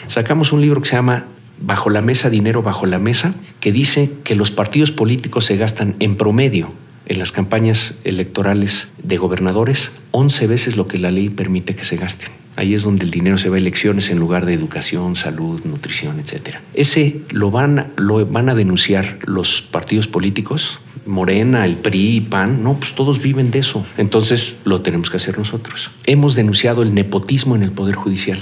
Sacamos 0.07 0.53
un 0.53 0.61
libro 0.61 0.83
que 0.83 0.89
se 0.89 0.97
llama 0.97 1.25
Bajo 1.63 1.89
la 1.89 2.03
mesa, 2.03 2.29
dinero 2.31 2.63
bajo 2.63 2.87
la 2.87 2.99
mesa, 2.99 3.35
que 3.61 3.73
dice 3.73 4.11
que 4.25 4.35
los 4.35 4.51
partidos 4.51 4.93
políticos 4.93 5.47
se 5.47 5.57
gastan 5.57 5.95
en 5.99 6.17
promedio 6.17 6.73
en 7.07 7.19
las 7.19 7.33
campañas 7.33 7.95
electorales 8.05 8.91
de 9.03 9.17
gobernadores 9.17 9.93
11 10.11 10.47
veces 10.47 10.77
lo 10.77 10.89
que 10.89 10.99
la 10.99 11.11
ley 11.11 11.29
permite 11.29 11.75
que 11.75 11.85
se 11.85 11.97
gasten. 11.97 12.40
Ahí 12.61 12.75
es 12.75 12.83
donde 12.83 13.07
el 13.07 13.11
dinero 13.11 13.39
se 13.39 13.49
va 13.49 13.57
a 13.57 13.59
elecciones 13.59 14.11
en 14.11 14.19
lugar 14.19 14.45
de 14.45 14.53
educación, 14.53 15.17
salud, 15.17 15.65
nutrición, 15.65 16.21
etc. 16.21 16.57
Ese 16.75 17.23
lo 17.31 17.51
van, 17.51 17.91
lo 17.97 18.27
van 18.27 18.51
a 18.51 18.55
denunciar 18.55 19.19
los 19.25 19.63
partidos 19.63 20.09
políticos, 20.09 20.79
Morena, 21.07 21.65
el 21.65 21.77
PRI, 21.77 22.21
PAN, 22.21 22.63
no, 22.63 22.75
pues 22.75 22.95
todos 22.95 23.23
viven 23.23 23.51
de 23.51 23.61
eso. 23.61 23.87
Entonces 23.97 24.61
lo 24.65 24.83
tenemos 24.83 25.09
que 25.09 25.17
hacer 25.17 25.39
nosotros. 25.39 25.91
Hemos 26.05 26.35
denunciado 26.35 26.83
el 26.83 26.93
nepotismo 26.93 27.57
en 27.57 27.63
el 27.63 27.73
Poder 27.73 27.95
Judicial. 27.95 28.41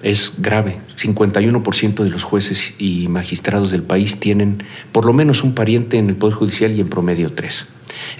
Es 0.00 0.34
grave. 0.38 0.78
51% 0.96 2.04
de 2.04 2.10
los 2.10 2.22
jueces 2.22 2.74
y 2.78 3.08
magistrados 3.08 3.72
del 3.72 3.82
país 3.82 4.20
tienen 4.20 4.62
por 4.92 5.04
lo 5.04 5.12
menos 5.12 5.42
un 5.42 5.54
pariente 5.54 5.98
en 5.98 6.08
el 6.08 6.14
Poder 6.14 6.36
Judicial 6.36 6.72
y 6.76 6.80
en 6.82 6.88
promedio 6.88 7.32
tres. 7.32 7.66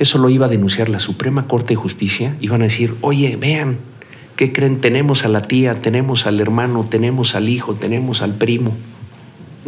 Eso 0.01 0.19
lo 0.19 0.29
iba 0.29 0.47
a 0.47 0.49
denunciar 0.49 0.89
la 0.89 0.99
Suprema 0.99 1.47
Corte 1.47 1.75
de 1.75 1.77
Justicia. 1.77 2.35
Iban 2.41 2.63
a 2.63 2.65
decir, 2.65 2.97
oye, 3.01 3.37
vean, 3.37 3.79
¿qué 4.39 4.55
creen? 4.55 4.81
Tenemos 4.81 5.27
a 5.27 5.29
la 5.29 5.43
tía, 5.43 5.75
tenemos 5.83 6.27
al 6.27 6.41
hermano, 6.41 6.87
tenemos 6.89 7.35
al 7.35 7.51
hijo, 7.51 7.75
tenemos 7.75 8.23
al 8.23 8.37
primo. 8.37 8.73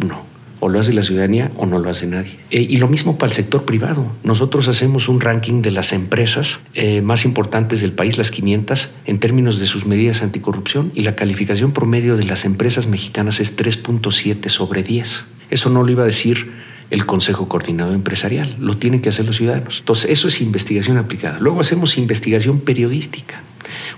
No 0.03 0.31
o 0.61 0.69
lo 0.69 0.79
hace 0.79 0.93
la 0.93 1.01
ciudadanía 1.03 1.51
o 1.57 1.65
no 1.65 1.79
lo 1.79 1.89
hace 1.89 2.07
nadie. 2.07 2.37
Eh, 2.51 2.65
y 2.69 2.77
lo 2.77 2.87
mismo 2.87 3.17
para 3.17 3.31
el 3.31 3.35
sector 3.35 3.65
privado. 3.65 4.05
Nosotros 4.23 4.67
hacemos 4.67 5.09
un 5.09 5.19
ranking 5.19 5.61
de 5.61 5.71
las 5.71 5.91
empresas 5.91 6.59
eh, 6.75 7.01
más 7.01 7.25
importantes 7.25 7.81
del 7.81 7.93
país, 7.93 8.19
las 8.19 8.29
500, 8.29 8.91
en 9.07 9.19
términos 9.19 9.59
de 9.59 9.65
sus 9.65 9.87
medidas 9.87 10.21
anticorrupción 10.21 10.91
y 10.93 11.01
la 11.01 11.15
calificación 11.15 11.71
promedio 11.71 12.15
de 12.15 12.25
las 12.25 12.45
empresas 12.45 12.85
mexicanas 12.85 13.39
es 13.39 13.57
3.7 13.57 14.49
sobre 14.49 14.83
10. 14.83 15.25
Eso 15.49 15.69
no 15.71 15.81
lo 15.81 15.91
iba 15.91 16.03
a 16.03 16.05
decir 16.05 16.51
el 16.91 17.07
Consejo 17.07 17.47
Coordinador 17.47 17.95
Empresarial, 17.95 18.55
lo 18.59 18.77
tienen 18.77 19.01
que 19.01 19.09
hacer 19.09 19.25
los 19.25 19.37
ciudadanos. 19.37 19.79
Entonces, 19.79 20.11
eso 20.11 20.27
es 20.27 20.41
investigación 20.41 20.97
aplicada. 20.97 21.39
Luego 21.39 21.61
hacemos 21.61 21.97
investigación 21.97 22.59
periodística. 22.59 23.41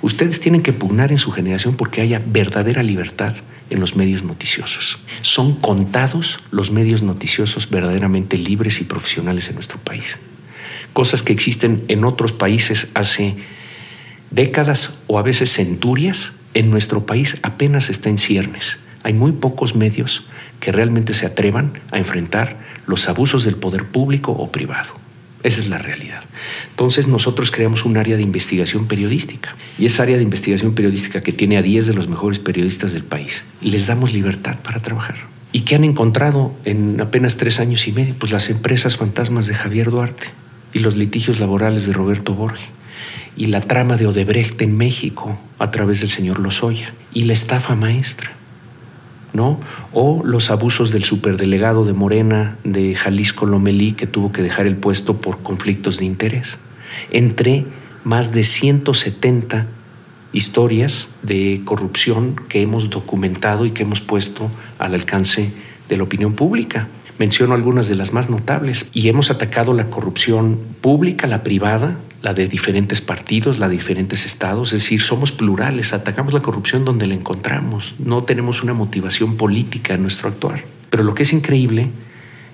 Ustedes 0.03 0.41
tienen 0.41 0.61
que 0.61 0.73
pugnar 0.73 1.13
en 1.13 1.17
su 1.17 1.31
generación 1.31 1.75
porque 1.75 2.01
haya 2.01 2.21
verdadera 2.23 2.83
libertad 2.83 3.35
en 3.69 3.79
los 3.79 3.95
medios 3.95 4.21
noticiosos. 4.21 4.99
Son 5.21 5.55
contados 5.55 6.41
los 6.51 6.71
medios 6.71 7.01
noticiosos 7.01 7.69
verdaderamente 7.69 8.37
libres 8.37 8.81
y 8.81 8.83
profesionales 8.83 9.47
en 9.47 9.55
nuestro 9.55 9.79
país. 9.79 10.17
Cosas 10.91 11.23
que 11.23 11.31
existen 11.31 11.85
en 11.87 12.03
otros 12.03 12.33
países 12.33 12.89
hace 12.93 13.37
décadas 14.29 14.99
o 15.07 15.19
a 15.19 15.21
veces 15.21 15.53
centurias, 15.53 16.33
en 16.53 16.69
nuestro 16.69 17.05
país 17.05 17.37
apenas 17.41 17.89
está 17.89 18.09
en 18.09 18.17
ciernes. 18.17 18.79
Hay 19.03 19.13
muy 19.13 19.31
pocos 19.31 19.73
medios 19.73 20.25
que 20.59 20.73
realmente 20.73 21.13
se 21.13 21.25
atrevan 21.25 21.79
a 21.91 21.97
enfrentar 21.97 22.57
los 22.87 23.07
abusos 23.07 23.45
del 23.45 23.55
poder 23.55 23.85
público 23.85 24.33
o 24.33 24.51
privado. 24.51 25.02
Esa 25.43 25.61
es 25.61 25.67
la 25.67 25.77
realidad. 25.77 26.23
Entonces 26.69 27.07
nosotros 27.07 27.51
creamos 27.51 27.83
un 27.85 27.97
área 27.97 28.15
de 28.15 28.23
investigación 28.23 28.87
periodística 28.87 29.55
y 29.77 29.85
esa 29.85 30.03
área 30.03 30.17
de 30.17 30.23
investigación 30.23 30.73
periodística 30.73 31.21
que 31.21 31.33
tiene 31.33 31.57
a 31.57 31.61
10 31.61 31.87
de 31.87 31.93
los 31.93 32.07
mejores 32.07 32.39
periodistas 32.39 32.93
del 32.93 33.03
país, 33.03 33.43
les 33.61 33.87
damos 33.87 34.13
libertad 34.13 34.57
para 34.63 34.81
trabajar. 34.81 35.17
¿Y 35.51 35.61
qué 35.61 35.75
han 35.75 35.83
encontrado 35.83 36.55
en 36.65 36.99
apenas 36.99 37.37
tres 37.37 37.59
años 37.59 37.87
y 37.87 37.91
medio? 37.91 38.15
Pues 38.17 38.31
las 38.31 38.49
empresas 38.49 38.97
fantasmas 38.97 39.45
de 39.45 39.53
Javier 39.53 39.91
Duarte 39.91 40.27
y 40.73 40.79
los 40.79 40.95
litigios 40.95 41.39
laborales 41.39 41.85
de 41.85 41.93
Roberto 41.93 42.33
Borges 42.33 42.65
y 43.35 43.47
la 43.47 43.61
trama 43.61 43.97
de 43.97 44.07
Odebrecht 44.07 44.61
en 44.61 44.77
México 44.77 45.37
a 45.59 45.71
través 45.71 45.99
del 46.01 46.09
señor 46.09 46.39
Lozoya 46.39 46.93
y 47.13 47.23
la 47.23 47.33
estafa 47.33 47.75
maestra. 47.75 48.31
¿No? 49.33 49.59
O 49.91 50.21
los 50.23 50.49
abusos 50.49 50.91
del 50.91 51.03
superdelegado 51.03 51.85
de 51.85 51.93
Morena 51.93 52.57
de 52.63 52.95
Jalisco 52.95 53.45
Lomelí 53.45 53.93
que 53.93 54.07
tuvo 54.07 54.31
que 54.31 54.41
dejar 54.41 54.67
el 54.67 54.75
puesto 54.75 55.17
por 55.17 55.39
conflictos 55.39 55.97
de 55.97 56.05
interés. 56.05 56.59
Entre 57.11 57.65
más 58.03 58.31
de 58.31 58.43
170 58.43 59.67
historias 60.33 61.09
de 61.21 61.61
corrupción 61.63 62.35
que 62.49 62.61
hemos 62.61 62.89
documentado 62.89 63.65
y 63.65 63.71
que 63.71 63.83
hemos 63.83 64.01
puesto 64.01 64.49
al 64.79 64.93
alcance 64.93 65.51
de 65.89 65.97
la 65.97 66.03
opinión 66.03 66.33
pública. 66.33 66.87
Menciono 67.19 67.53
algunas 67.53 67.87
de 67.87 67.95
las 67.95 68.11
más 68.11 68.29
notables 68.29 68.87
y 68.91 69.07
hemos 69.07 69.29
atacado 69.29 69.73
la 69.73 69.89
corrupción 69.89 70.59
pública, 70.81 71.27
la 71.27 71.43
privada, 71.43 71.99
la 72.23 72.33
de 72.33 72.47
diferentes 72.47 73.01
partidos, 73.01 73.59
la 73.59 73.67
de 73.67 73.75
diferentes 73.75 74.25
estados, 74.25 74.71
es 74.71 74.83
decir, 74.83 75.01
somos 75.01 75.33
plurales, 75.33 75.91
atacamos 75.91 76.33
la 76.33 76.39
corrupción 76.39 76.85
donde 76.85 77.05
la 77.05 77.15
encontramos, 77.15 77.95
no 77.99 78.23
tenemos 78.23 78.63
una 78.63 78.73
motivación 78.73 79.35
política 79.35 79.93
en 79.93 80.03
nuestro 80.03 80.29
actuar. 80.29 80.63
Pero 80.89 81.03
lo 81.03 81.13
que 81.13 81.23
es 81.23 81.33
increíble 81.33 81.89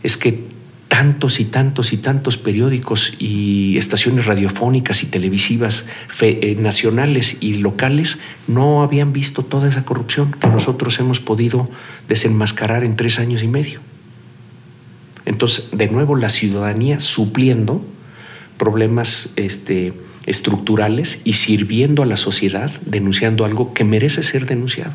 es 0.02 0.18
que 0.18 0.44
tantos 0.88 1.40
y 1.40 1.46
tantos 1.46 1.94
y 1.94 1.98
tantos 1.98 2.38
periódicos 2.38 3.14
y 3.20 3.78
estaciones 3.78 4.26
radiofónicas 4.26 5.04
y 5.04 5.06
televisivas 5.06 5.86
eh, 6.20 6.58
nacionales 6.60 7.38
y 7.40 7.54
locales 7.54 8.18
no 8.48 8.82
habían 8.82 9.14
visto 9.14 9.46
toda 9.46 9.70
esa 9.70 9.86
corrupción 9.86 10.32
que 10.32 10.48
nosotros 10.48 11.00
hemos 11.00 11.20
podido 11.20 11.70
desenmascarar 12.08 12.84
en 12.84 12.96
tres 12.96 13.20
años 13.20 13.44
y 13.44 13.48
medio. 13.48 13.82
Entonces, 15.26 15.70
de 15.72 15.90
nuevo, 15.90 16.16
la 16.16 16.32
ciudadanía 16.32 17.00
supliendo 17.00 17.86
problemas 18.60 19.32
este, 19.36 19.94
estructurales 20.28 21.22
y 21.24 21.34
sirviendo 21.34 22.04
a 22.04 22.06
la 22.06 22.18
sociedad, 22.18 22.70
denunciando 22.86 23.46
algo 23.46 23.74
que 23.74 23.84
merece 23.84 24.22
ser 24.22 24.46
denunciado. 24.46 24.94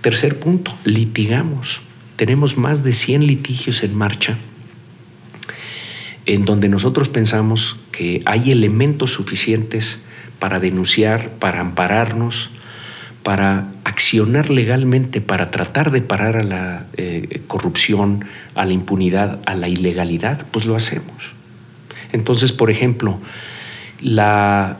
Tercer 0.00 0.40
punto, 0.40 0.74
litigamos. 0.82 1.80
Tenemos 2.16 2.56
más 2.56 2.82
de 2.82 2.92
100 2.92 3.26
litigios 3.28 3.84
en 3.84 3.94
marcha 3.94 4.36
en 6.26 6.42
donde 6.44 6.68
nosotros 6.68 7.08
pensamos 7.08 7.76
que 7.92 8.22
hay 8.24 8.50
elementos 8.50 9.12
suficientes 9.12 10.02
para 10.38 10.60
denunciar, 10.60 11.30
para 11.32 11.60
ampararnos, 11.60 12.50
para 13.22 13.68
accionar 13.84 14.50
legalmente, 14.50 15.20
para 15.20 15.50
tratar 15.50 15.90
de 15.90 16.02
parar 16.02 16.36
a 16.36 16.42
la 16.42 16.86
eh, 16.96 17.42
corrupción, 17.46 18.24
a 18.54 18.64
la 18.64 18.72
impunidad, 18.72 19.40
a 19.46 19.54
la 19.54 19.68
ilegalidad, 19.68 20.46
pues 20.50 20.66
lo 20.66 20.76
hacemos. 20.76 21.32
Entonces, 22.14 22.52
por 22.52 22.70
ejemplo, 22.70 23.18
la 24.00 24.78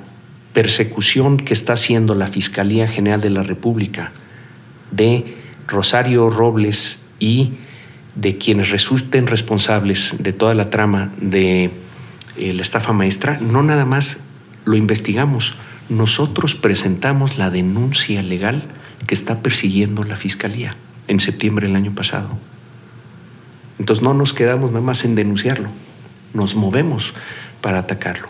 persecución 0.52 1.36
que 1.36 1.52
está 1.52 1.72
haciendo 1.72 2.14
la 2.14 2.28
Fiscalía 2.28 2.86
General 2.86 3.20
de 3.20 3.30
la 3.30 3.42
República 3.42 4.12
de 4.92 5.34
Rosario 5.66 6.30
Robles 6.30 7.04
y 7.18 7.54
de 8.14 8.38
quienes 8.38 8.70
resulten 8.70 9.26
responsables 9.26 10.14
de 10.20 10.32
toda 10.32 10.54
la 10.54 10.70
trama 10.70 11.10
de 11.20 11.72
eh, 12.36 12.52
la 12.52 12.62
estafa 12.62 12.92
maestra, 12.92 13.40
no 13.40 13.64
nada 13.64 13.84
más 13.84 14.18
lo 14.64 14.76
investigamos, 14.76 15.56
nosotros 15.88 16.54
presentamos 16.54 17.36
la 17.36 17.50
denuncia 17.50 18.22
legal 18.22 18.62
que 19.08 19.14
está 19.14 19.42
persiguiendo 19.42 20.04
la 20.04 20.14
Fiscalía 20.14 20.76
en 21.08 21.18
septiembre 21.18 21.66
del 21.66 21.74
año 21.74 21.96
pasado. 21.96 22.28
Entonces 23.80 24.04
no 24.04 24.14
nos 24.14 24.32
quedamos 24.34 24.70
nada 24.70 24.84
más 24.84 25.04
en 25.04 25.16
denunciarlo, 25.16 25.70
nos 26.34 26.54
movemos 26.54 27.14
para 27.60 27.78
atacarlo. 27.78 28.28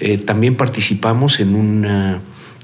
Eh, 0.00 0.16
también 0.18 0.56
participamos 0.56 1.40
en 1.40 1.54
un 1.54 1.84
eh, 1.86 2.16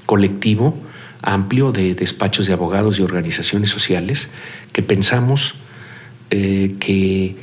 colectivo 0.05 0.75
amplio 1.21 1.71
de 1.71 1.93
despachos 1.93 2.47
de 2.47 2.53
abogados 2.53 2.99
y 2.99 3.03
organizaciones 3.03 3.69
sociales 3.69 4.29
que 4.73 4.81
pensamos 4.81 5.55
eh, 6.31 6.75
que 6.79 7.35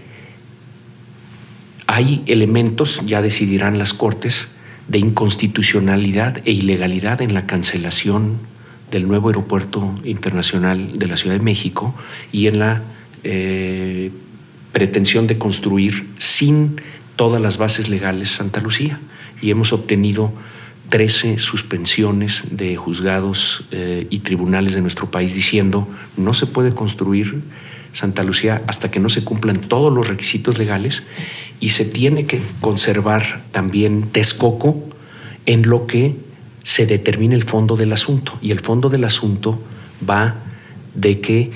hay 1.87 2.22
elementos, 2.27 3.03
ya 3.07 3.22
decidirán 3.22 3.79
las 3.79 3.94
Cortes, 3.94 4.48
de 4.88 4.98
inconstitucionalidad 4.98 6.42
e 6.44 6.53
ilegalidad 6.53 7.22
en 7.22 7.33
la 7.33 7.46
cancelación 7.46 8.38
del 8.90 9.07
nuevo 9.09 9.29
aeropuerto 9.29 9.94
internacional 10.05 10.98
de 10.98 11.07
la 11.07 11.16
Ciudad 11.16 11.37
de 11.37 11.42
México 11.42 11.94
y 12.33 12.48
en 12.48 12.59
la 12.59 12.83
pretensión 14.72 15.27
de 15.27 15.38
construir 15.38 16.06
sin 16.19 16.77
todas 17.17 17.40
las 17.40 17.58
bases 17.58 17.88
legales 17.88 18.31
Santa 18.31 18.60
Lucía 18.60 19.00
y 19.40 19.50
hemos 19.50 19.73
obtenido 19.73 20.33
13 20.90 21.38
suspensiones 21.38 22.42
de 22.50 22.77
juzgados 22.77 23.65
eh, 23.71 24.06
y 24.10 24.21
tribunales 24.21 24.75
de 24.75 24.83
nuestro 24.83 25.10
país 25.10 25.35
diciendo 25.35 25.88
no 26.17 26.35
se 26.35 26.46
puede 26.46 26.75
construir 26.75 27.42
Santa 27.92 28.23
Lucía 28.23 28.62
hasta 28.67 28.90
que 28.90 29.00
no 29.00 29.08
se 29.08 29.25
cumplan 29.25 29.56
todos 29.56 29.92
los 29.92 30.06
requisitos 30.06 30.58
legales 30.58 31.02
y 31.60 31.71
se 31.71 31.85
tiene 31.85 32.27
que 32.27 32.42
conservar 32.60 33.44
también 33.52 34.08
Texcoco 34.10 34.83
en 35.46 35.69
lo 35.69 35.87
que 35.87 36.17
se 36.62 36.87
determine 36.87 37.35
el 37.35 37.44
fondo 37.44 37.77
del 37.77 37.92
asunto. 37.92 38.37
Y 38.42 38.50
el 38.50 38.60
fondo 38.60 38.88
del 38.88 39.04
asunto 39.04 39.62
va 40.08 40.37
de 40.94 41.21
que 41.21 41.52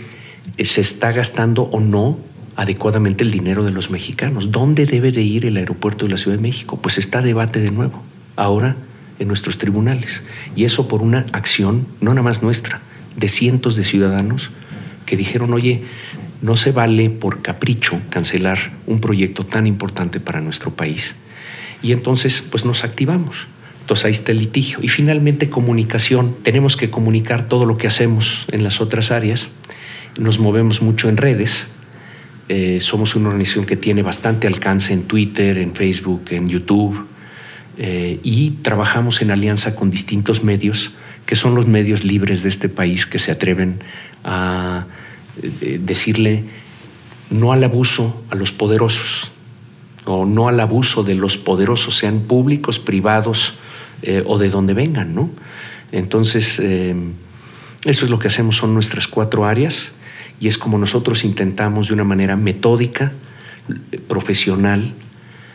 se 0.63 0.81
está 0.81 1.13
gastando 1.13 1.63
o 1.63 1.81
no 1.81 2.19
adecuadamente 2.59 3.23
el 3.23 3.31
dinero 3.31 3.63
de 3.63 3.71
los 3.71 3.89
mexicanos. 3.89 4.51
¿Dónde 4.51 4.85
debe 4.85 5.13
de 5.13 5.23
ir 5.23 5.47
el 5.47 5.57
aeropuerto 5.57 6.05
de 6.05 6.11
la 6.11 6.19
Ciudad 6.19 6.37
de 6.37 6.43
México? 6.43 6.77
Pues 6.83 6.99
está 6.99 7.23
debate 7.23 7.61
de 7.61 7.71
nuevo, 7.71 8.03
ahora 8.35 8.75
en 9.21 9.29
nuestros 9.29 9.59
tribunales. 9.59 10.25
Y 10.57 10.65
eso 10.65 10.89
por 10.89 11.01
una 11.01 11.25
acción, 11.31 11.87
no 12.01 12.11
nada 12.11 12.23
más 12.23 12.43
nuestra, 12.43 12.81
de 13.15 13.29
cientos 13.29 13.77
de 13.77 13.85
ciudadanos 13.85 14.51
que 15.07 15.17
dijeron, 15.17 15.55
oye, 15.55 15.85
no 16.43 16.57
se 16.57 16.73
vale 16.73 17.11
por 17.11 17.43
capricho 17.43 18.01
cancelar 18.11 18.73
un 18.89 19.01
proyecto 19.01 19.47
tan 19.47 19.69
importante 19.69 20.19
para 20.19 20.41
nuestro 20.41 20.73
país. 20.75 21.15
Y 21.81 21.93
entonces, 21.93 22.43
pues 22.43 22.65
nos 22.65 22.83
activamos. 22.83 23.47
Entonces 23.83 24.05
ahí 24.05 24.11
está 24.11 24.33
el 24.33 24.41
litigio. 24.41 24.81
Y 24.83 24.89
finalmente 24.89 25.49
comunicación. 25.49 26.35
Tenemos 26.43 26.77
que 26.77 26.91
comunicar 26.91 27.49
todo 27.49 27.67
lo 27.67 27.77
que 27.77 27.87
hacemos 27.87 28.47
en 28.51 28.65
las 28.65 28.81
otras 28.81 29.13
áreas. 29.13 29.49
Nos 30.19 30.41
movemos 30.41 30.83
mucho 30.83 31.09
en 31.09 31.17
redes. 31.17 31.69
Eh, 32.49 32.79
somos 32.81 33.15
una 33.15 33.29
organización 33.29 33.67
que 33.67 33.77
tiene 33.77 34.03
bastante 34.03 34.47
alcance 34.47 34.95
en 34.95 35.03
Twitter, 35.03 35.59
en 35.59 35.75
Facebook, 35.75 36.23
en 36.31 36.49
YouTube. 36.49 37.07
Eh, 37.77 38.19
y 38.23 38.51
trabajamos 38.63 39.21
en 39.21 39.31
alianza 39.31 39.75
con 39.75 39.91
distintos 39.91 40.43
medios, 40.43 40.93
que 41.27 41.37
son 41.37 41.55
los 41.55 41.67
medios 41.67 42.05
libres 42.05 42.43
de 42.43 42.49
este 42.49 42.69
país 42.69 43.07
que 43.07 43.19
se 43.19 43.31
atreven 43.31 43.81
a 44.25 44.87
eh, 45.43 45.79
decirle 45.81 46.45
no 47.31 47.53
al 47.53 47.63
abuso 47.63 48.25
a 48.31 48.35
los 48.35 48.53
poderosos 48.53 49.31
o 50.07 50.25
no 50.25 50.49
al 50.49 50.59
abuso 50.59 51.05
de 51.05 51.15
los 51.15 51.37
poderosos, 51.37 51.99
sean 51.99 52.21
públicos, 52.21 52.79
privados 52.79 53.55
o 54.25 54.39
de 54.39 54.49
donde 54.49 54.75
vengan, 54.75 55.13
¿no? 55.13 55.29
Entonces, 55.91 56.61
eso 56.61 58.05
es 58.05 58.11
lo 58.11 58.19
que 58.19 58.29
hacemos, 58.29 58.57
son 58.57 58.73
nuestras 58.73 59.09
cuatro 59.09 59.45
áreas 59.45 59.93
y 60.41 60.49
es 60.49 60.59
como 60.59 60.79
nosotros 60.79 61.25
intentamos 61.25 61.89
de 61.89 61.95
una 61.95 62.05
manera 62.05 62.37
metódica, 62.37 63.13
profesional, 64.07 64.95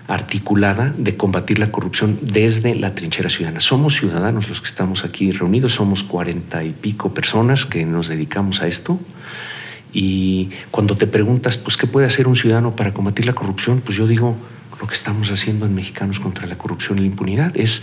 articulada 0.08 0.94
de 0.98 1.16
combatir 1.16 1.60
la 1.60 1.72
corrupción 1.72 2.20
desde 2.22 2.76
la 2.76 2.94
trinchera 2.94 3.30
ciudadana. 3.30 3.62
Somos 3.62 3.96
ciudadanos 3.96 4.50
los 4.50 4.62
que 4.62 4.68
estamos 4.68 5.06
aquí 5.06 5.32
reunidos, 5.32 5.74
somos 5.74 6.04
cuarenta 6.04 6.64
y 6.64 6.72
pico 6.72 7.14
personas 7.14 7.66
que 7.66 7.86
nos 7.86 8.10
dedicamos 8.10 8.62
a 8.62 8.68
esto 8.68 9.00
y 9.94 10.50
cuando 10.72 10.98
te 10.98 11.06
preguntas, 11.06 11.58
pues, 11.58 11.78
¿qué 11.78 11.86
puede 11.86 12.08
hacer 12.08 12.28
un 12.28 12.36
ciudadano 12.36 12.76
para 12.76 12.94
combatir 12.94 13.28
la 13.28 13.34
corrupción? 13.34 13.80
Pues 13.80 13.96
yo 13.96 14.08
digo, 14.08 14.36
lo 14.82 14.88
que 14.88 14.96
estamos 14.96 15.30
haciendo 15.30 15.68
en 15.68 15.76
Mexicanos 15.76 16.20
contra 16.20 16.48
la 16.48 16.58
corrupción 16.58 16.98
y 16.98 17.02
la 17.02 17.08
impunidad 17.08 17.56
es 17.56 17.82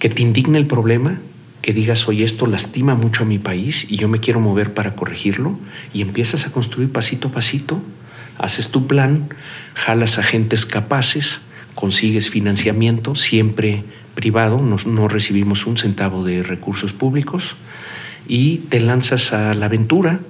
que 0.00 0.08
te 0.08 0.22
indigne 0.22 0.58
el 0.58 0.66
problema, 0.66 1.20
que 1.64 1.72
digas, 1.72 2.06
oye, 2.08 2.26
esto 2.26 2.46
lastima 2.46 2.94
mucho 2.94 3.22
a 3.22 3.26
mi 3.26 3.38
país 3.38 3.86
y 3.88 3.96
yo 3.96 4.06
me 4.06 4.18
quiero 4.18 4.38
mover 4.38 4.74
para 4.74 4.94
corregirlo, 4.94 5.58
y 5.94 6.02
empiezas 6.02 6.44
a 6.44 6.52
construir 6.52 6.92
pasito 6.92 7.28
a 7.28 7.30
pasito, 7.30 7.80
haces 8.36 8.68
tu 8.68 8.86
plan, 8.86 9.30
jalas 9.72 10.18
agentes 10.18 10.66
capaces, 10.66 11.40
consigues 11.74 12.28
financiamiento, 12.28 13.14
siempre 13.14 13.82
privado, 14.14 14.60
no, 14.60 14.76
no 14.84 15.08
recibimos 15.08 15.64
un 15.64 15.78
centavo 15.78 16.22
de 16.22 16.42
recursos 16.42 16.92
públicos, 16.92 17.56
y 18.28 18.58
te 18.68 18.78
lanzas 18.80 19.32
a 19.32 19.54
la 19.54 19.64
aventura 19.64 20.20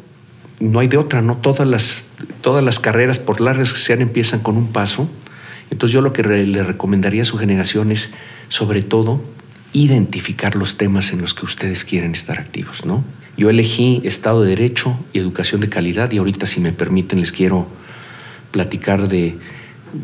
no 0.60 0.78
hay 0.78 0.86
de 0.86 0.98
otra, 0.98 1.20
¿no? 1.20 1.38
Todas 1.38 1.66
las, 1.66 2.10
todas 2.42 2.62
las 2.62 2.78
carreras, 2.78 3.18
por 3.18 3.40
largas 3.40 3.72
que 3.72 3.80
sean, 3.80 4.02
empiezan 4.02 4.38
con 4.38 4.56
un 4.56 4.68
paso. 4.68 5.10
Entonces 5.72 5.92
yo 5.92 6.00
lo 6.00 6.12
que 6.12 6.22
le 6.22 6.62
recomendaría 6.62 7.22
a 7.22 7.24
su 7.24 7.38
generación 7.38 7.90
es, 7.90 8.12
sobre 8.50 8.82
todo, 8.82 9.20
identificar 9.74 10.56
los 10.56 10.78
temas 10.78 11.12
en 11.12 11.20
los 11.20 11.34
que 11.34 11.44
ustedes 11.44 11.84
quieren 11.84 12.14
estar 12.14 12.38
activos, 12.38 12.86
¿no? 12.86 13.04
Yo 13.36 13.50
elegí 13.50 14.00
Estado 14.04 14.42
de 14.42 14.50
Derecho 14.50 14.98
y 15.12 15.18
Educación 15.18 15.60
de 15.60 15.68
Calidad 15.68 16.10
y 16.12 16.18
ahorita, 16.18 16.46
si 16.46 16.60
me 16.60 16.72
permiten, 16.72 17.20
les 17.20 17.32
quiero 17.32 17.66
platicar 18.50 19.08
de, 19.08 19.36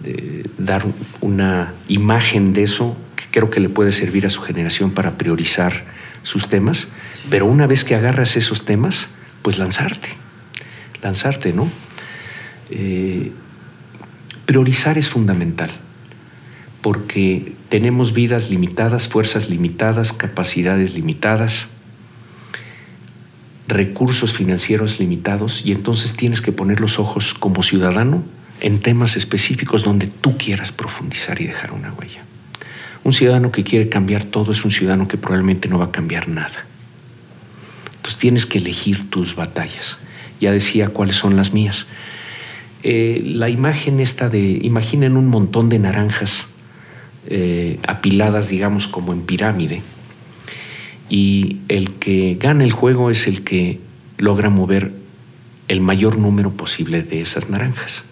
de 0.03 0.45
dar 0.59 0.85
una 1.23 1.73
imagen 1.89 2.53
de 2.53 2.64
eso 2.64 2.95
que 3.16 3.25
creo 3.31 3.49
que 3.49 3.61
le 3.61 3.71
puede 3.71 3.93
servir 3.93 4.27
a 4.27 4.31
su 4.31 4.43
generación 4.43 4.91
para 4.91 5.16
priorizar 5.16 5.85
sus 6.23 6.49
temas, 6.49 6.89
pero 7.31 7.47
una 7.47 7.66
vez 7.66 7.85
que 7.85 7.95
agarras 7.95 8.37
esos 8.37 8.66
temas, 8.66 9.09
pues 9.41 9.57
lanzarte 9.57 10.21
lanzarte, 11.03 11.53
¿no? 11.53 11.71
Eh, 12.71 13.33
priorizar 14.47 14.99
es 14.99 15.09
fundamental, 15.09 15.71
porque 16.81 17.53
tenemos 17.68 18.14
vidas 18.14 18.51
limitadas, 18.51 19.09
fuerzas 19.09 19.51
limitadas, 19.51 20.12
capacidades 20.12 20.95
limitadas, 20.95 21.66
recursos 23.68 24.33
financieros 24.33 24.99
limitados, 24.99 25.64
y 25.64 25.72
entonces 25.72 26.14
tienes 26.14 26.41
que 26.41 26.53
poner 26.53 26.81
los 26.81 26.99
ojos 26.99 27.35
como 27.35 27.62
ciudadano 27.62 28.24
en 28.61 28.81
temas 28.81 29.16
específicos 29.16 29.85
donde 29.85 30.07
tú 30.07 30.37
quieras 30.37 30.72
profundizar 30.72 31.41
y 31.41 31.47
dejar 31.47 31.72
una 31.72 31.93
huella. 31.93 32.22
Un 33.05 33.12
ciudadano 33.12 33.53
que 33.53 33.64
quiere 33.64 33.89
cambiar 33.89 34.24
todo 34.24 34.53
es 34.53 34.64
un 34.64 34.70
ciudadano 34.70 35.09
que 35.09 35.16
probablemente 35.16 35.68
no 35.68 35.78
va 35.78 35.87
a 35.87 35.91
cambiar 35.91 36.28
nada. 36.28 36.66
Entonces 37.97 38.18
tienes 38.18 38.47
que 38.47 38.59
elegir 38.59 39.09
tus 39.09 39.35
batallas 39.37 39.99
ya 40.41 40.53
decía 40.53 40.89
cuáles 40.89 41.16
son 41.16 41.37
las 41.37 41.53
mías. 41.53 41.87
Eh, 42.83 43.20
la 43.24 43.51
imagen 43.51 44.01
esta 44.01 44.28
de, 44.28 44.59
imaginen 44.62 45.16
un 45.16 45.26
montón 45.26 45.68
de 45.68 45.78
naranjas 45.78 46.47
eh, 47.27 47.79
apiladas, 47.87 48.49
digamos, 48.49 48.89
como 48.89 49.12
en 49.12 49.23
pirámide, 49.23 49.83
y 51.09 51.59
el 51.68 51.93
que 51.93 52.37
gana 52.41 52.64
el 52.64 52.73
juego 52.73 53.11
es 53.11 53.27
el 53.27 53.43
que 53.43 53.81
logra 54.18 54.49
mover 54.49 54.93
el 55.68 55.81
mayor 55.81 56.18
número 56.18 56.53
posible 56.53 57.03
de 57.03 57.21
esas 57.21 57.51
naranjas. 57.51 58.05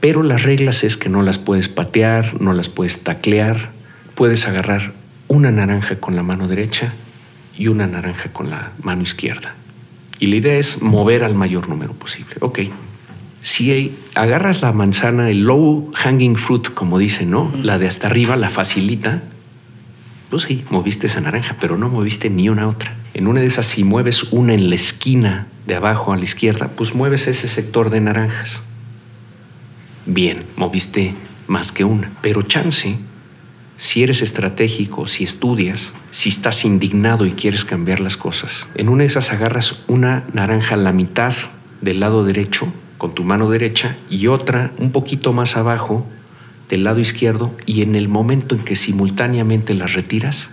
Pero 0.00 0.22
las 0.22 0.42
reglas 0.42 0.82
es 0.82 0.96
que 0.96 1.08
no 1.08 1.22
las 1.22 1.38
puedes 1.38 1.68
patear, 1.68 2.40
no 2.40 2.52
las 2.52 2.68
puedes 2.68 3.02
taclear, 3.04 3.70
puedes 4.14 4.48
agarrar 4.48 4.94
una 5.28 5.52
naranja 5.52 6.00
con 6.00 6.16
la 6.16 6.22
mano 6.22 6.48
derecha 6.48 6.92
y 7.56 7.68
una 7.68 7.86
naranja 7.86 8.32
con 8.32 8.50
la 8.50 8.72
mano 8.82 9.02
izquierda. 9.02 9.54
Y 10.18 10.26
la 10.26 10.36
idea 10.36 10.58
es 10.58 10.82
mover 10.82 11.24
al 11.24 11.34
mayor 11.34 11.68
número 11.68 11.92
posible. 11.92 12.34
Ok. 12.40 12.60
Si 13.42 13.96
agarras 14.14 14.62
la 14.62 14.72
manzana, 14.72 15.28
el 15.28 15.42
low 15.42 15.90
hanging 15.94 16.36
fruit, 16.36 16.68
como 16.72 16.98
dicen, 16.98 17.30
¿no? 17.30 17.52
La 17.60 17.78
de 17.78 17.88
hasta 17.88 18.06
arriba, 18.06 18.36
la 18.36 18.50
facilita. 18.50 19.22
Pues 20.30 20.42
sí, 20.42 20.64
moviste 20.70 21.08
esa 21.08 21.20
naranja, 21.20 21.56
pero 21.60 21.76
no 21.76 21.88
moviste 21.88 22.30
ni 22.30 22.48
una 22.48 22.68
otra. 22.68 22.94
En 23.14 23.26
una 23.26 23.40
de 23.40 23.46
esas, 23.46 23.66
si 23.66 23.84
mueves 23.84 24.32
una 24.32 24.54
en 24.54 24.68
la 24.68 24.76
esquina 24.76 25.48
de 25.66 25.74
abajo 25.74 26.12
a 26.12 26.16
la 26.16 26.24
izquierda, 26.24 26.68
pues 26.68 26.94
mueves 26.94 27.26
ese 27.26 27.48
sector 27.48 27.90
de 27.90 28.00
naranjas. 28.00 28.62
Bien, 30.06 30.44
moviste 30.56 31.14
más 31.48 31.72
que 31.72 31.84
una. 31.84 32.12
Pero 32.22 32.42
chance 32.42 32.96
si 33.82 34.04
eres 34.04 34.22
estratégico, 34.22 35.08
si 35.08 35.24
estudias, 35.24 35.92
si 36.12 36.28
estás 36.28 36.64
indignado 36.64 37.26
y 37.26 37.32
quieres 37.32 37.64
cambiar 37.64 37.98
las 37.98 38.16
cosas, 38.16 38.68
en 38.76 38.88
una 38.88 39.02
de 39.02 39.08
esas 39.08 39.32
agarras 39.32 39.82
una 39.88 40.22
naranja 40.32 40.74
a 40.74 40.78
la 40.78 40.92
mitad 40.92 41.34
del 41.80 41.98
lado 41.98 42.24
derecho 42.24 42.72
con 43.02 43.16
tu 43.16 43.24
mano 43.24 43.50
derecha 43.50 43.96
y 44.08 44.28
otra 44.28 44.70
un 44.78 44.92
poquito 44.92 45.32
más 45.32 45.56
abajo 45.56 46.06
del 46.68 46.84
lado 46.84 47.00
izquierdo 47.00 47.52
y 47.66 47.82
en 47.82 47.96
el 47.96 48.06
momento 48.08 48.54
en 48.54 48.62
que 48.62 48.76
simultáneamente 48.76 49.74
las 49.74 49.94
retiras, 49.94 50.50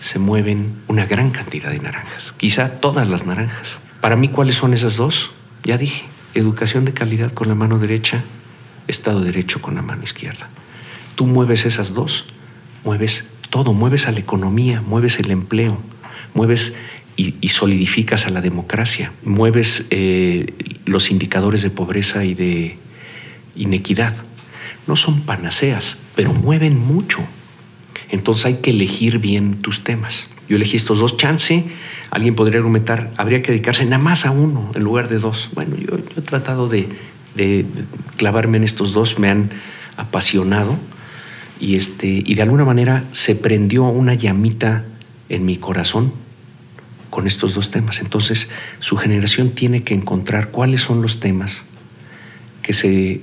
se 0.00 0.20
mueven 0.20 0.76
una 0.86 1.06
gran 1.06 1.32
cantidad 1.32 1.72
de 1.72 1.80
naranjas, 1.80 2.32
quizá 2.36 2.68
todas 2.80 3.08
las 3.08 3.26
naranjas. 3.26 3.80
Para 4.00 4.14
mí, 4.14 4.28
¿cuáles 4.28 4.54
son 4.54 4.74
esas 4.74 4.96
dos? 4.96 5.32
Ya 5.64 5.76
dije, 5.76 6.04
educación 6.34 6.84
de 6.84 6.92
calidad 6.92 7.32
con 7.32 7.48
la 7.48 7.56
mano 7.56 7.80
derecha, 7.80 8.22
Estado 8.86 9.18
de 9.18 9.32
Derecho 9.32 9.60
con 9.60 9.74
la 9.74 9.82
mano 9.82 10.04
izquierda. 10.04 10.50
Tú 11.16 11.26
mueves 11.26 11.64
esas 11.64 11.94
dos 11.94 12.26
mueves 12.84 13.24
todo, 13.50 13.72
mueves 13.72 14.06
a 14.06 14.12
la 14.12 14.20
economía, 14.20 14.82
mueves 14.82 15.18
el 15.18 15.32
empleo, 15.32 15.78
mueves 16.32 16.76
y, 17.18 17.48
solidificas 17.48 18.26
a 18.26 18.30
la 18.30 18.40
democracia, 18.40 19.12
mueves 19.24 19.86
eh, 19.90 20.54
los 20.86 21.10
indicadores 21.10 21.62
de 21.62 21.70
pobreza 21.70 22.24
y 22.24 22.34
de 22.34 22.76
inequidad. 23.56 24.14
No 24.86 24.94
son 24.94 25.22
panaceas, 25.22 25.98
pero 26.14 26.32
mueven 26.32 26.78
mucho. 26.78 27.18
Entonces 28.10 28.46
hay 28.46 28.54
que 28.54 28.70
elegir 28.70 29.18
bien 29.18 29.56
tus 29.56 29.82
temas. 29.82 30.28
Yo 30.48 30.56
elegí 30.56 30.76
estos 30.76 31.00
dos 31.00 31.16
chance. 31.16 31.64
Alguien 32.10 32.36
podría 32.36 32.58
argumentar, 32.58 33.10
habría 33.16 33.42
que 33.42 33.50
dedicarse 33.50 33.84
nada 33.84 33.98
más 34.02 34.24
a 34.24 34.30
uno 34.30 34.70
en 34.76 34.84
lugar 34.84 35.08
de 35.08 35.18
dos. 35.18 35.50
Bueno, 35.54 35.76
yo, 35.76 35.98
he 36.16 36.20
tratado 36.20 36.68
de 36.68 36.86
clavarme 38.16 38.58
en 38.58 38.64
estos 38.64 38.92
dos, 38.92 39.18
me 39.18 39.28
han 39.28 39.50
apasionado 39.96 40.78
y, 41.60 41.74
este, 41.74 42.22
y 42.24 42.34
de 42.34 42.42
alguna 42.42 42.64
manera 42.64 43.04
se 43.10 43.34
prendió 43.34 43.84
una 43.84 44.14
llamita 44.14 44.84
en 45.28 45.44
mi 45.44 45.56
corazón 45.56 46.12
con 47.18 47.26
estos 47.26 47.52
dos 47.52 47.72
temas. 47.72 47.98
Entonces, 48.00 48.48
su 48.78 48.96
generación 48.96 49.50
tiene 49.50 49.82
que 49.82 49.92
encontrar 49.92 50.52
cuáles 50.52 50.82
son 50.82 51.02
los 51.02 51.18
temas 51.18 51.64
que 52.62 52.72
se 52.72 53.22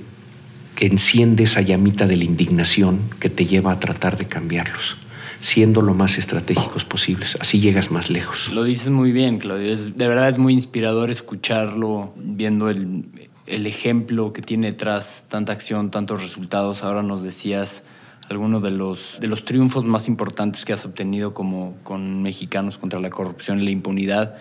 enciende 0.78 1.44
esa 1.44 1.62
llamita 1.62 2.06
de 2.06 2.18
la 2.18 2.24
indignación 2.24 3.00
que 3.20 3.30
te 3.30 3.46
lleva 3.46 3.72
a 3.72 3.80
tratar 3.80 4.18
de 4.18 4.26
cambiarlos, 4.26 4.98
siendo 5.40 5.80
lo 5.80 5.94
más 5.94 6.18
estratégicos 6.18 6.84
posibles. 6.84 7.38
Así 7.40 7.58
llegas 7.58 7.90
más 7.90 8.10
lejos. 8.10 8.50
Lo 8.52 8.64
dices 8.64 8.90
muy 8.90 9.12
bien, 9.12 9.38
Claudio. 9.38 9.74
de 9.74 10.08
verdad 10.08 10.28
es 10.28 10.36
muy 10.36 10.52
inspirador 10.52 11.10
escucharlo, 11.10 12.12
viendo 12.16 12.68
el, 12.68 13.06
el 13.46 13.66
ejemplo 13.66 14.34
que 14.34 14.42
tiene 14.42 14.72
detrás 14.72 15.24
tanta 15.30 15.54
acción, 15.54 15.90
tantos 15.90 16.22
resultados. 16.22 16.82
Ahora 16.82 17.02
nos 17.02 17.22
decías 17.22 17.82
algunos 18.28 18.62
de 18.62 18.70
los, 18.70 19.18
de 19.20 19.28
los 19.28 19.44
triunfos 19.44 19.84
más 19.84 20.08
importantes 20.08 20.64
que 20.64 20.72
has 20.72 20.84
obtenido 20.84 21.34
como 21.34 21.76
con 21.82 22.22
mexicanos 22.22 22.78
contra 22.78 23.00
la 23.00 23.10
corrupción 23.10 23.60
y 23.60 23.64
la 23.64 23.70
impunidad. 23.70 24.36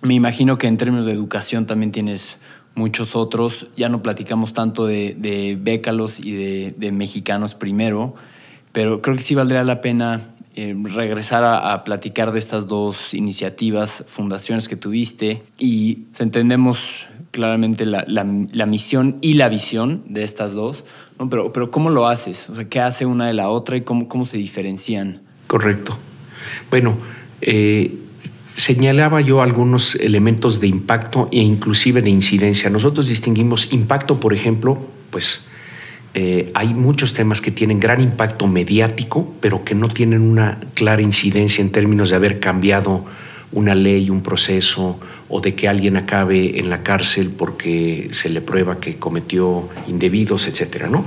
Me 0.00 0.14
imagino 0.14 0.58
que 0.58 0.66
en 0.66 0.76
términos 0.76 1.06
de 1.06 1.12
educación 1.12 1.66
también 1.66 1.92
tienes 1.92 2.38
muchos 2.74 3.16
otros. 3.16 3.66
Ya 3.76 3.88
no 3.88 4.02
platicamos 4.02 4.52
tanto 4.52 4.86
de, 4.86 5.14
de 5.18 5.58
Bécalos 5.60 6.20
y 6.20 6.32
de, 6.32 6.74
de, 6.76 6.92
mexicanos 6.92 7.54
primero, 7.54 8.14
pero 8.72 9.02
creo 9.02 9.16
que 9.16 9.22
sí 9.22 9.34
valdría 9.34 9.64
la 9.64 9.80
pena 9.80 10.34
eh, 10.54 10.74
regresar 10.84 11.44
a, 11.44 11.72
a, 11.72 11.84
platicar 11.84 12.32
de 12.32 12.38
estas 12.38 12.68
dos 12.68 13.12
iniciativas, 13.14 14.04
fundaciones 14.06 14.68
que 14.68 14.76
tuviste 14.76 15.42
y 15.58 16.04
entendemos 16.18 17.08
claramente 17.30 17.86
la, 17.86 18.04
la, 18.08 18.26
la, 18.52 18.66
misión 18.66 19.18
y 19.20 19.34
la 19.34 19.48
visión 19.48 20.04
de 20.08 20.24
estas 20.24 20.54
dos, 20.54 20.84
¿no? 21.18 21.28
pero, 21.28 21.52
pero 21.52 21.70
¿cómo 21.70 21.90
lo 21.90 22.06
haces? 22.06 22.48
O 22.50 22.54
sea, 22.54 22.68
¿Qué 22.68 22.80
hace 22.80 23.06
una 23.06 23.26
de 23.26 23.34
la 23.34 23.48
otra 23.48 23.76
y 23.76 23.82
cómo, 23.82 24.08
cómo 24.08 24.26
se 24.26 24.36
diferencian? 24.38 25.20
Correcto. 25.46 25.96
Bueno, 26.70 26.96
eh, 27.40 27.94
señalaba 28.54 29.20
yo 29.20 29.40
algunos 29.40 29.94
elementos 29.94 30.60
de 30.60 30.66
impacto 30.66 31.28
e 31.32 31.38
inclusive 31.38 32.02
de 32.02 32.10
incidencia. 32.10 32.70
Nosotros 32.70 33.08
distinguimos 33.08 33.72
impacto, 33.72 34.18
por 34.18 34.34
ejemplo, 34.34 34.78
pues 35.10 35.46
eh, 36.14 36.50
hay 36.54 36.74
muchos 36.74 37.14
temas 37.14 37.40
que 37.40 37.50
tienen 37.50 37.78
gran 37.78 38.00
impacto 38.00 38.46
mediático, 38.46 39.32
pero 39.40 39.64
que 39.64 39.74
no 39.74 39.88
tienen 39.88 40.22
una 40.22 40.58
clara 40.74 41.02
incidencia 41.02 41.62
en 41.62 41.70
términos 41.70 42.10
de 42.10 42.16
haber 42.16 42.40
cambiado 42.40 43.04
una 43.52 43.74
ley, 43.74 44.10
un 44.10 44.22
proceso, 44.22 44.98
o 45.28 45.40
de 45.40 45.54
que 45.54 45.68
alguien 45.68 45.96
acabe 45.96 46.58
en 46.58 46.70
la 46.70 46.82
cárcel 46.82 47.30
porque 47.30 48.08
se 48.12 48.28
le 48.28 48.40
prueba 48.40 48.80
que 48.80 48.96
cometió 48.96 49.68
indebidos, 49.86 50.46
etcétera, 50.46 50.88
¿no? 50.88 51.04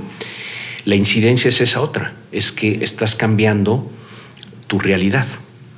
La 0.84 0.96
incidencia 0.96 1.48
es 1.48 1.60
esa 1.60 1.80
otra, 1.80 2.14
es 2.32 2.52
que 2.52 2.82
estás 2.82 3.14
cambiando 3.14 3.90
tu 4.66 4.78
realidad, 4.78 5.26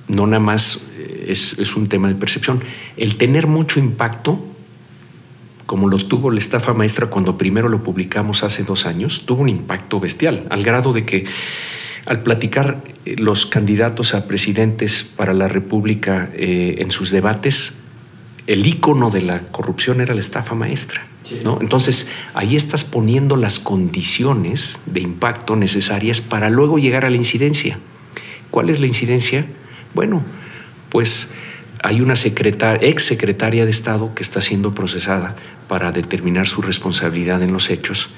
no 0.08 0.26
nada 0.26 0.40
más 0.40 0.80
eh, 0.98 1.26
es, 1.28 1.58
es 1.58 1.76
un 1.76 1.88
tema 1.88 2.08
de 2.08 2.14
percepción. 2.14 2.60
El 2.96 3.16
tener 3.16 3.46
mucho 3.46 3.80
impacto, 3.80 4.42
como 5.66 5.88
lo 5.88 5.98
tuvo 5.98 6.30
la 6.30 6.38
estafa 6.38 6.74
maestra 6.74 7.08
cuando 7.08 7.36
primero 7.36 7.68
lo 7.68 7.82
publicamos 7.82 8.44
hace 8.44 8.64
dos 8.64 8.86
años, 8.86 9.24
tuvo 9.26 9.42
un 9.42 9.48
impacto 9.48 10.00
bestial, 10.00 10.46
al 10.50 10.62
grado 10.62 10.92
de 10.92 11.04
que 11.04 11.24
al 12.06 12.22
platicar 12.22 12.82
eh, 13.04 13.16
los 13.18 13.46
candidatos 13.46 14.14
a 14.14 14.26
presidentes 14.26 15.04
para 15.04 15.32
la 15.32 15.48
República 15.48 16.28
eh, 16.34 16.76
en 16.78 16.90
sus 16.90 17.10
debates, 17.10 17.74
el 18.46 18.66
icono 18.66 19.10
de 19.10 19.22
la 19.22 19.40
corrupción 19.40 20.00
era 20.00 20.14
la 20.14 20.20
estafa 20.20 20.54
maestra. 20.54 21.06
Sí. 21.22 21.40
¿no? 21.42 21.58
Entonces, 21.60 22.08
ahí 22.34 22.54
estás 22.54 22.84
poniendo 22.84 23.36
las 23.36 23.58
condiciones 23.58 24.78
de 24.84 25.00
impacto 25.00 25.56
necesarias 25.56 26.20
para 26.20 26.50
luego 26.50 26.78
llegar 26.78 27.06
a 27.06 27.10
la 27.10 27.16
incidencia. 27.16 27.78
¿Cuál 28.50 28.68
es 28.68 28.78
la 28.78 28.86
incidencia? 28.86 29.46
Bueno, 29.94 30.22
pues 30.90 31.30
hay 31.82 32.02
una 32.02 32.16
secretaria, 32.16 32.86
ex 32.86 33.04
secretaria 33.04 33.64
de 33.64 33.70
Estado 33.70 34.14
que 34.14 34.22
está 34.22 34.42
siendo 34.42 34.74
procesada 34.74 35.36
para 35.66 35.92
determinar 35.92 36.46
su 36.46 36.60
responsabilidad 36.60 37.42
en 37.42 37.52
los 37.52 37.70
hechos 37.70 38.10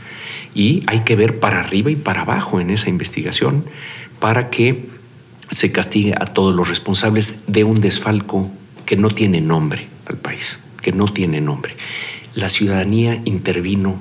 y 0.57 0.83
hay 0.87 1.01
que 1.01 1.17
ver 1.17 1.39
para 1.39 1.61
arriba 1.61 1.91
y 1.91 1.97
para 1.97 2.23
abajo 2.23 2.61
en 2.61 2.71
esa 2.71 2.89
investigación 2.89 3.67
para 4.19 4.49
que 4.49 4.89
se 5.51 5.71
castigue 5.71 6.15
a 6.19 6.25
todos 6.25 6.57
los 6.57 6.67
responsables 6.67 7.43
de 7.47 7.63
un 7.63 7.83
desfalco 7.83 8.51
que 8.87 8.97
no 8.97 9.11
tiene 9.11 9.43
nombre 9.43 9.87
al 10.07 10.17
país, 10.17 10.59
que 10.81 10.93
no 10.93 11.05
tiene 11.05 11.43
nombre. 11.43 11.77
La 12.35 12.49
ciudadanía 12.49 13.21
intervino 13.27 13.97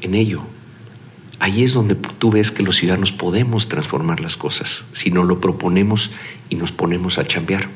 en 0.00 0.14
ello. 0.14 0.44
Ahí 1.40 1.64
es 1.64 1.74
donde 1.74 1.96
tú 1.96 2.30
ves 2.30 2.52
que 2.52 2.62
los 2.62 2.76
ciudadanos 2.76 3.10
podemos 3.10 3.68
transformar 3.68 4.20
las 4.20 4.36
cosas 4.36 4.84
si 4.92 5.10
no 5.10 5.24
lo 5.24 5.40
proponemos 5.40 6.12
y 6.50 6.54
nos 6.54 6.70
ponemos 6.70 7.18
a 7.18 7.26
chambear. 7.26 7.68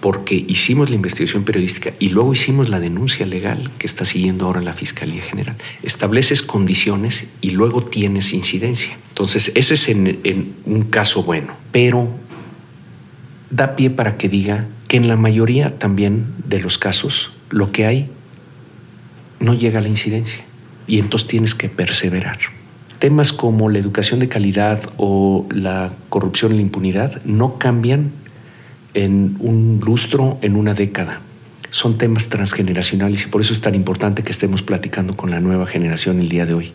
Porque 0.00 0.44
hicimos 0.46 0.90
la 0.90 0.96
investigación 0.96 1.44
periodística 1.44 1.92
y 1.98 2.10
luego 2.10 2.32
hicimos 2.32 2.68
la 2.68 2.78
denuncia 2.78 3.26
legal 3.26 3.70
que 3.78 3.86
está 3.86 4.04
siguiendo 4.04 4.46
ahora 4.46 4.60
la 4.62 4.72
Fiscalía 4.72 5.22
General. 5.22 5.56
Estableces 5.82 6.42
condiciones 6.42 7.26
y 7.40 7.50
luego 7.50 7.82
tienes 7.82 8.32
incidencia. 8.32 8.96
Entonces, 9.08 9.50
ese 9.56 9.74
es 9.74 9.88
un 9.88 10.86
caso 10.90 11.24
bueno, 11.24 11.54
pero 11.72 12.08
da 13.50 13.76
pie 13.76 13.90
para 13.90 14.16
que 14.16 14.28
diga 14.28 14.66
que 14.86 14.96
en 14.96 15.08
la 15.08 15.16
mayoría 15.16 15.78
también 15.78 16.34
de 16.46 16.60
los 16.60 16.78
casos 16.78 17.32
lo 17.50 17.72
que 17.72 17.86
hay 17.86 18.08
no 19.40 19.54
llega 19.54 19.78
a 19.78 19.82
la 19.82 19.88
incidencia 19.88 20.44
y 20.86 20.98
entonces 20.98 21.28
tienes 21.28 21.54
que 21.54 21.68
perseverar. 21.68 22.38
Temas 22.98 23.32
como 23.32 23.68
la 23.68 23.78
educación 23.78 24.20
de 24.20 24.28
calidad 24.28 24.90
o 24.96 25.46
la 25.50 25.92
corrupción 26.08 26.52
y 26.52 26.56
la 26.56 26.62
impunidad 26.62 27.22
no 27.24 27.58
cambian 27.58 28.10
en 28.94 29.36
un 29.40 29.80
lustro, 29.84 30.38
en 30.42 30.56
una 30.56 30.74
década. 30.74 31.20
Son 31.70 31.98
temas 31.98 32.28
transgeneracionales 32.28 33.24
y 33.24 33.26
por 33.26 33.42
eso 33.42 33.52
es 33.52 33.60
tan 33.60 33.74
importante 33.74 34.22
que 34.22 34.32
estemos 34.32 34.62
platicando 34.62 35.16
con 35.16 35.30
la 35.30 35.40
nueva 35.40 35.66
generación 35.66 36.18
el 36.18 36.28
día 36.28 36.46
de 36.46 36.54
hoy. 36.54 36.72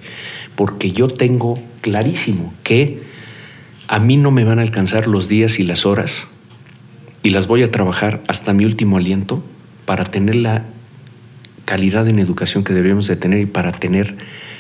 Porque 0.56 0.92
yo 0.92 1.08
tengo 1.08 1.60
clarísimo 1.82 2.54
que 2.64 3.02
a 3.88 4.00
mí 4.00 4.18
no 4.18 4.32
me 4.32 4.44
van 4.44 4.60
a 4.60 4.62
alcanzar 4.62 5.08
los 5.08 5.28
días 5.28 5.60
y 5.60 5.64
las 5.64 5.86
horas 5.86 6.28
y 7.24 7.30
las 7.30 7.48
voy 7.48 7.64
a 7.64 7.72
trabajar 7.72 8.22
hasta 8.28 8.54
mi 8.54 8.66
último 8.66 8.98
aliento 8.98 9.44
para 9.86 10.06
tener 10.06 10.36
la 10.36 10.64
calidad 11.66 12.08
en 12.08 12.20
educación 12.20 12.64
que 12.64 12.74
deberíamos 12.74 13.08
de 13.08 13.16
tener 13.16 13.40
y 13.40 13.46
para 13.46 13.72
tener 13.72 14.16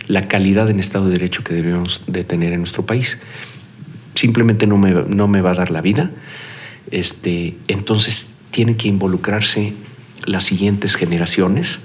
la 0.07 0.27
calidad 0.27 0.69
en 0.69 0.79
Estado 0.79 1.05
de 1.05 1.13
Derecho 1.13 1.43
que 1.43 1.53
deberíamos 1.53 2.03
de 2.07 2.23
tener 2.23 2.53
en 2.53 2.59
nuestro 2.59 2.85
país. 2.85 3.17
Simplemente 4.15 4.67
no 4.67 4.77
me, 4.77 4.91
no 4.91 5.27
me 5.27 5.41
va 5.41 5.51
a 5.51 5.55
dar 5.55 5.71
la 5.71 5.81
vida. 5.81 6.11
Este, 6.91 7.55
entonces 7.67 8.33
tienen 8.51 8.75
que 8.75 8.87
involucrarse 8.87 9.73
las 10.25 10.45
siguientes 10.45 10.95
generaciones 10.95 11.79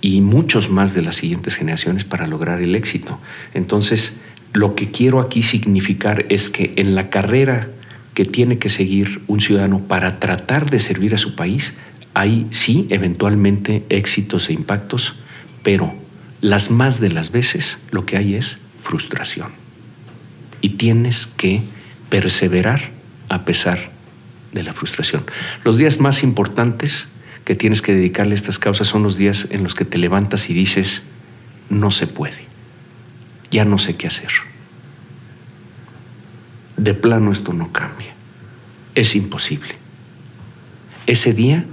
y 0.00 0.20
muchos 0.20 0.70
más 0.70 0.94
de 0.94 1.02
las 1.02 1.16
siguientes 1.16 1.56
generaciones 1.56 2.04
para 2.04 2.26
lograr 2.26 2.62
el 2.62 2.74
éxito. 2.74 3.18
Entonces, 3.54 4.14
lo 4.52 4.74
que 4.74 4.90
quiero 4.90 5.20
aquí 5.20 5.42
significar 5.42 6.26
es 6.28 6.50
que 6.50 6.72
en 6.76 6.94
la 6.94 7.10
carrera 7.10 7.68
que 8.14 8.24
tiene 8.24 8.58
que 8.58 8.68
seguir 8.68 9.22
un 9.26 9.40
ciudadano 9.40 9.80
para 9.80 10.18
tratar 10.18 10.70
de 10.70 10.78
servir 10.78 11.14
a 11.14 11.18
su 11.18 11.34
país, 11.34 11.74
hay 12.14 12.46
sí 12.50 12.86
eventualmente 12.90 13.84
éxitos 13.88 14.48
e 14.48 14.52
impactos, 14.52 15.14
pero 15.62 15.94
las 16.40 16.70
más 16.70 17.00
de 17.00 17.10
las 17.10 17.30
veces 17.30 17.78
lo 17.90 18.06
que 18.06 18.16
hay 18.16 18.34
es 18.34 18.58
frustración. 18.82 19.48
Y 20.60 20.70
tienes 20.70 21.26
que 21.26 21.62
perseverar 22.08 22.90
a 23.28 23.44
pesar 23.44 23.90
de 24.52 24.62
la 24.62 24.72
frustración. 24.72 25.24
Los 25.64 25.78
días 25.78 26.00
más 26.00 26.22
importantes 26.22 27.08
que 27.44 27.54
tienes 27.54 27.82
que 27.82 27.94
dedicarle 27.94 28.32
a 28.32 28.36
estas 28.36 28.58
causas 28.58 28.88
son 28.88 29.02
los 29.02 29.16
días 29.16 29.46
en 29.50 29.62
los 29.62 29.74
que 29.74 29.84
te 29.84 29.98
levantas 29.98 30.50
y 30.50 30.54
dices, 30.54 31.02
no 31.68 31.90
se 31.90 32.06
puede, 32.06 32.44
ya 33.50 33.64
no 33.64 33.78
sé 33.78 33.96
qué 33.96 34.06
hacer. 34.06 34.30
De 36.76 36.94
plano 36.94 37.32
esto 37.32 37.52
no 37.52 37.72
cambia, 37.72 38.12
es 38.94 39.14
imposible. 39.14 39.74
Ese 41.06 41.32
día 41.32 41.64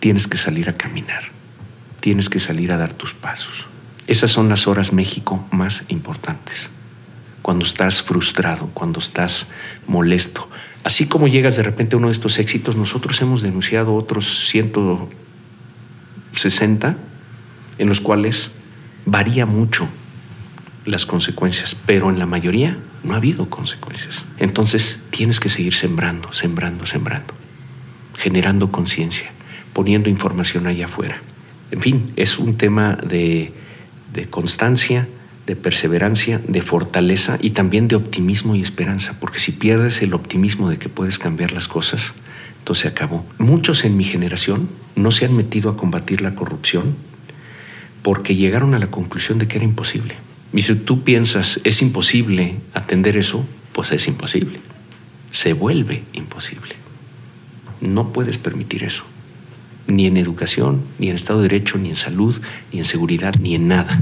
tienes 0.00 0.26
que 0.26 0.38
salir 0.38 0.68
a 0.68 0.74
caminar, 0.74 1.24
tienes 2.00 2.28
que 2.28 2.40
salir 2.40 2.72
a 2.72 2.76
dar 2.76 2.92
tus 2.92 3.14
pasos. 3.14 3.66
Esas 4.06 4.30
son 4.30 4.48
las 4.48 4.66
horas 4.66 4.92
México 4.92 5.46
más 5.50 5.84
importantes. 5.88 6.70
Cuando 7.42 7.64
estás 7.64 8.02
frustrado, 8.02 8.70
cuando 8.72 9.00
estás 9.00 9.48
molesto. 9.86 10.48
Así 10.86 11.06
como 11.08 11.26
llegas 11.26 11.56
de 11.56 11.64
repente 11.64 11.96
a 11.96 11.98
uno 11.98 12.06
de 12.06 12.12
estos 12.12 12.38
éxitos, 12.38 12.76
nosotros 12.76 13.20
hemos 13.20 13.42
denunciado 13.42 13.96
otros 13.96 14.46
160 14.50 16.96
en 17.78 17.88
los 17.88 18.00
cuales 18.00 18.52
varía 19.04 19.46
mucho 19.46 19.88
las 20.84 21.04
consecuencias, 21.04 21.74
pero 21.74 22.08
en 22.08 22.20
la 22.20 22.26
mayoría 22.26 22.78
no 23.02 23.14
ha 23.14 23.16
habido 23.16 23.50
consecuencias. 23.50 24.24
Entonces 24.38 25.00
tienes 25.10 25.40
que 25.40 25.48
seguir 25.48 25.74
sembrando, 25.74 26.32
sembrando, 26.32 26.86
sembrando, 26.86 27.34
generando 28.16 28.70
conciencia, 28.70 29.32
poniendo 29.72 30.08
información 30.08 30.68
allá 30.68 30.84
afuera. 30.84 31.20
En 31.72 31.80
fin, 31.80 32.12
es 32.14 32.38
un 32.38 32.56
tema 32.56 32.94
de 32.94 33.52
de 34.16 34.26
constancia, 34.26 35.06
de 35.46 35.56
perseverancia, 35.56 36.40
de 36.46 36.60
fortaleza 36.60 37.38
y 37.40 37.50
también 37.50 37.88
de 37.88 37.96
optimismo 37.96 38.54
y 38.54 38.62
esperanza, 38.62 39.16
porque 39.20 39.38
si 39.38 39.52
pierdes 39.52 40.02
el 40.02 40.12
optimismo 40.12 40.68
de 40.68 40.78
que 40.78 40.88
puedes 40.88 41.18
cambiar 41.18 41.52
las 41.52 41.68
cosas, 41.68 42.14
entonces 42.58 42.86
acabó. 42.86 43.24
Muchos 43.38 43.84
en 43.84 43.96
mi 43.96 44.04
generación 44.04 44.68
no 44.96 45.12
se 45.12 45.24
han 45.24 45.36
metido 45.36 45.70
a 45.70 45.76
combatir 45.76 46.20
la 46.20 46.34
corrupción 46.34 46.96
porque 48.02 48.34
llegaron 48.34 48.74
a 48.74 48.78
la 48.78 48.88
conclusión 48.88 49.38
de 49.38 49.46
que 49.46 49.56
era 49.56 49.64
imposible. 49.64 50.16
Y 50.52 50.62
si 50.62 50.74
tú 50.74 51.02
piensas, 51.04 51.60
es 51.64 51.82
imposible 51.82 52.56
atender 52.74 53.16
eso, 53.16 53.44
pues 53.72 53.92
es 53.92 54.08
imposible. 54.08 54.58
Se 55.30 55.52
vuelve 55.52 56.02
imposible. 56.12 56.74
No 57.80 58.12
puedes 58.12 58.38
permitir 58.38 58.84
eso. 58.84 59.04
ni 59.88 60.06
en 60.06 60.16
educación, 60.16 60.82
ni 60.98 61.10
en 61.10 61.14
Estado 61.14 61.40
de 61.40 61.48
Derecho, 61.48 61.78
ni 61.78 61.90
en 61.90 61.96
salud, 61.96 62.40
ni 62.72 62.80
en 62.80 62.84
seguridad, 62.84 63.36
ni 63.36 63.54
en 63.54 63.68
nada. 63.68 64.00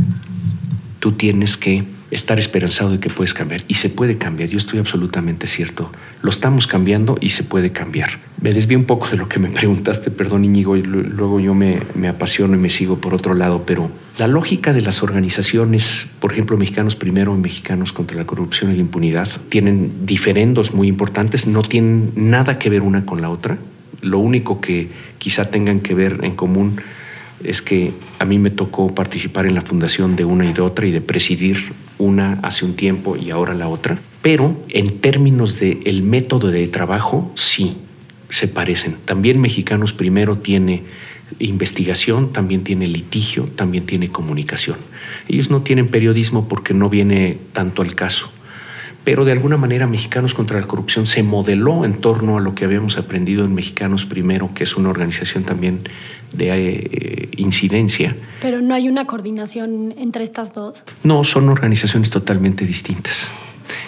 Tú 1.05 1.13
tienes 1.13 1.59
que 1.59 1.85
estar 2.11 2.39
esperanzado 2.39 2.93
de 2.93 2.99
que 2.99 3.11
puedes 3.11 3.35
cambiar. 3.35 3.61
Y 3.69 3.75
se 3.75 3.91
puede 3.91 4.17
cambiar, 4.17 4.49
yo 4.49 4.57
estoy 4.57 4.79
absolutamente 4.79 5.47
cierto. 5.47 5.93
Lo 6.23 6.31
estamos 6.31 6.67
cambiando 6.67 7.19
y 7.21 7.29
se 7.29 7.43
puede 7.43 7.73
cambiar. 7.73 8.21
Me 8.41 8.55
desvío 8.55 8.79
un 8.79 8.87
poco 8.87 9.07
de 9.11 9.19
lo 9.19 9.29
que 9.29 9.39
me 9.39 9.51
preguntaste, 9.61 10.11
perdón 10.11 10.47
Íñigo, 10.47 10.75
luego 10.77 11.41
yo 11.41 11.53
me, 11.53 11.79
me 11.95 12.09
apasiono 12.09 12.55
y 12.55 12.59
me 12.59 12.71
sigo 12.71 13.03
por 13.03 13.13
otro 13.13 13.35
lado, 13.35 13.65
pero 13.67 13.91
la 14.17 14.27
lógica 14.27 14.73
de 14.73 14.81
las 14.81 15.03
organizaciones, 15.03 16.07
por 16.21 16.33
ejemplo, 16.33 16.57
Mexicanos 16.57 16.97
Primero 16.97 17.35
y 17.35 17.39
Mexicanos 17.39 17.93
contra 17.93 18.17
la 18.17 18.25
Corrupción 18.25 18.73
y 18.73 18.77
la 18.77 18.81
Impunidad, 18.81 19.29
tienen 19.51 20.07
diferendos 20.07 20.73
muy 20.73 20.89
importantes, 20.89 21.47
no 21.47 21.61
tienen 21.61 22.13
nada 22.17 22.59
que 22.59 22.71
ver 22.71 22.81
una 22.81 23.05
con 23.05 23.21
la 23.21 23.29
otra. 23.29 23.59
Lo 24.01 24.21
único 24.21 24.63
que 24.63 24.89
quizá 25.19 25.51
tengan 25.51 25.81
que 25.81 25.93
ver 25.93 26.21
en 26.23 26.35
común 26.35 26.81
es 27.43 27.63
que 27.63 27.93
a 28.19 28.25
mí 28.25 28.39
me 28.39 28.51
tocó 28.51 28.95
participar 28.95 29.47
en 29.47 29.55
la 29.55 29.63
fundación 29.63 30.17
de 30.17 30.25
una 30.25 30.45
y 30.45 30.53
de 30.53 30.63
otra 30.63 30.87
y 30.87 30.93
de 30.93 31.01
presidir 31.01 31.73
una 31.99 32.41
hace 32.43 32.65
un 32.65 32.75
tiempo 32.75 33.17
y 33.17 33.31
ahora 33.31 33.55
la 33.55 33.69
otra, 33.69 33.99
pero 34.23 34.57
en 34.69 34.99
términos 35.01 35.59
del 35.59 35.81
el 35.85 36.03
método 36.03 36.51
de 36.51 36.67
trabajo 36.69 37.31
sí 37.35 37.77
se 38.31 38.49
parecen. 38.49 38.97
También 39.05 39.41
Mexicanos 39.41 39.93
Primero 39.93 40.39
tiene 40.39 40.83
investigación, 41.39 42.33
también 42.33 42.65
tiene 42.65 42.87
litigio, 42.89 43.45
también 43.45 43.87
tiene 43.87 44.09
comunicación. 44.09 44.77
Ellos 45.29 45.51
no 45.51 45.63
tienen 45.63 45.89
periodismo 45.89 46.49
porque 46.49 46.75
no 46.75 46.89
viene 46.89 47.39
tanto 47.53 47.83
al 47.83 47.95
caso 47.95 48.34
pero 49.05 49.25
de 49.25 49.33
alguna 49.33 49.57
manera 49.59 49.87
Mexicanos 49.87 50.35
contra 50.35 50.59
la 50.59 50.67
Corrupción 50.67 51.07
se 51.07 51.23
modeló 51.23 51.85
en 51.85 52.01
torno 52.01 52.39
a 52.39 52.41
lo 52.41 52.55
que 52.55 52.65
habíamos 52.65 52.97
aprendido 52.97 53.45
en 53.45 53.55
Mexicanos 53.55 54.07
Primero, 54.07 54.53
que 54.55 54.65
es 54.65 54.77
una 54.77 54.89
organización 54.89 55.45
también 55.45 55.81
de 56.33 56.51
eh, 56.51 57.29
incidencia. 57.37 58.17
Pero 58.41 58.61
no 58.61 58.75
hay 58.75 58.89
una 58.89 59.07
coordinación 59.07 59.95
entre 59.99 60.25
estas 60.25 60.55
dos. 60.55 60.83
No, 61.03 61.23
son 61.23 61.49
organizaciones 61.51 62.09
totalmente 62.11 62.67
distintas. 62.67 63.29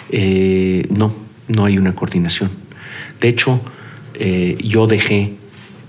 Eh, 0.09 0.85
no, 0.89 1.13
no 1.47 1.65
hay 1.65 1.77
una 1.77 1.95
coordinación. 1.95 2.51
De 3.19 3.27
hecho, 3.27 3.59
eh, 4.13 4.57
yo 4.63 4.85
dejé 4.87 5.35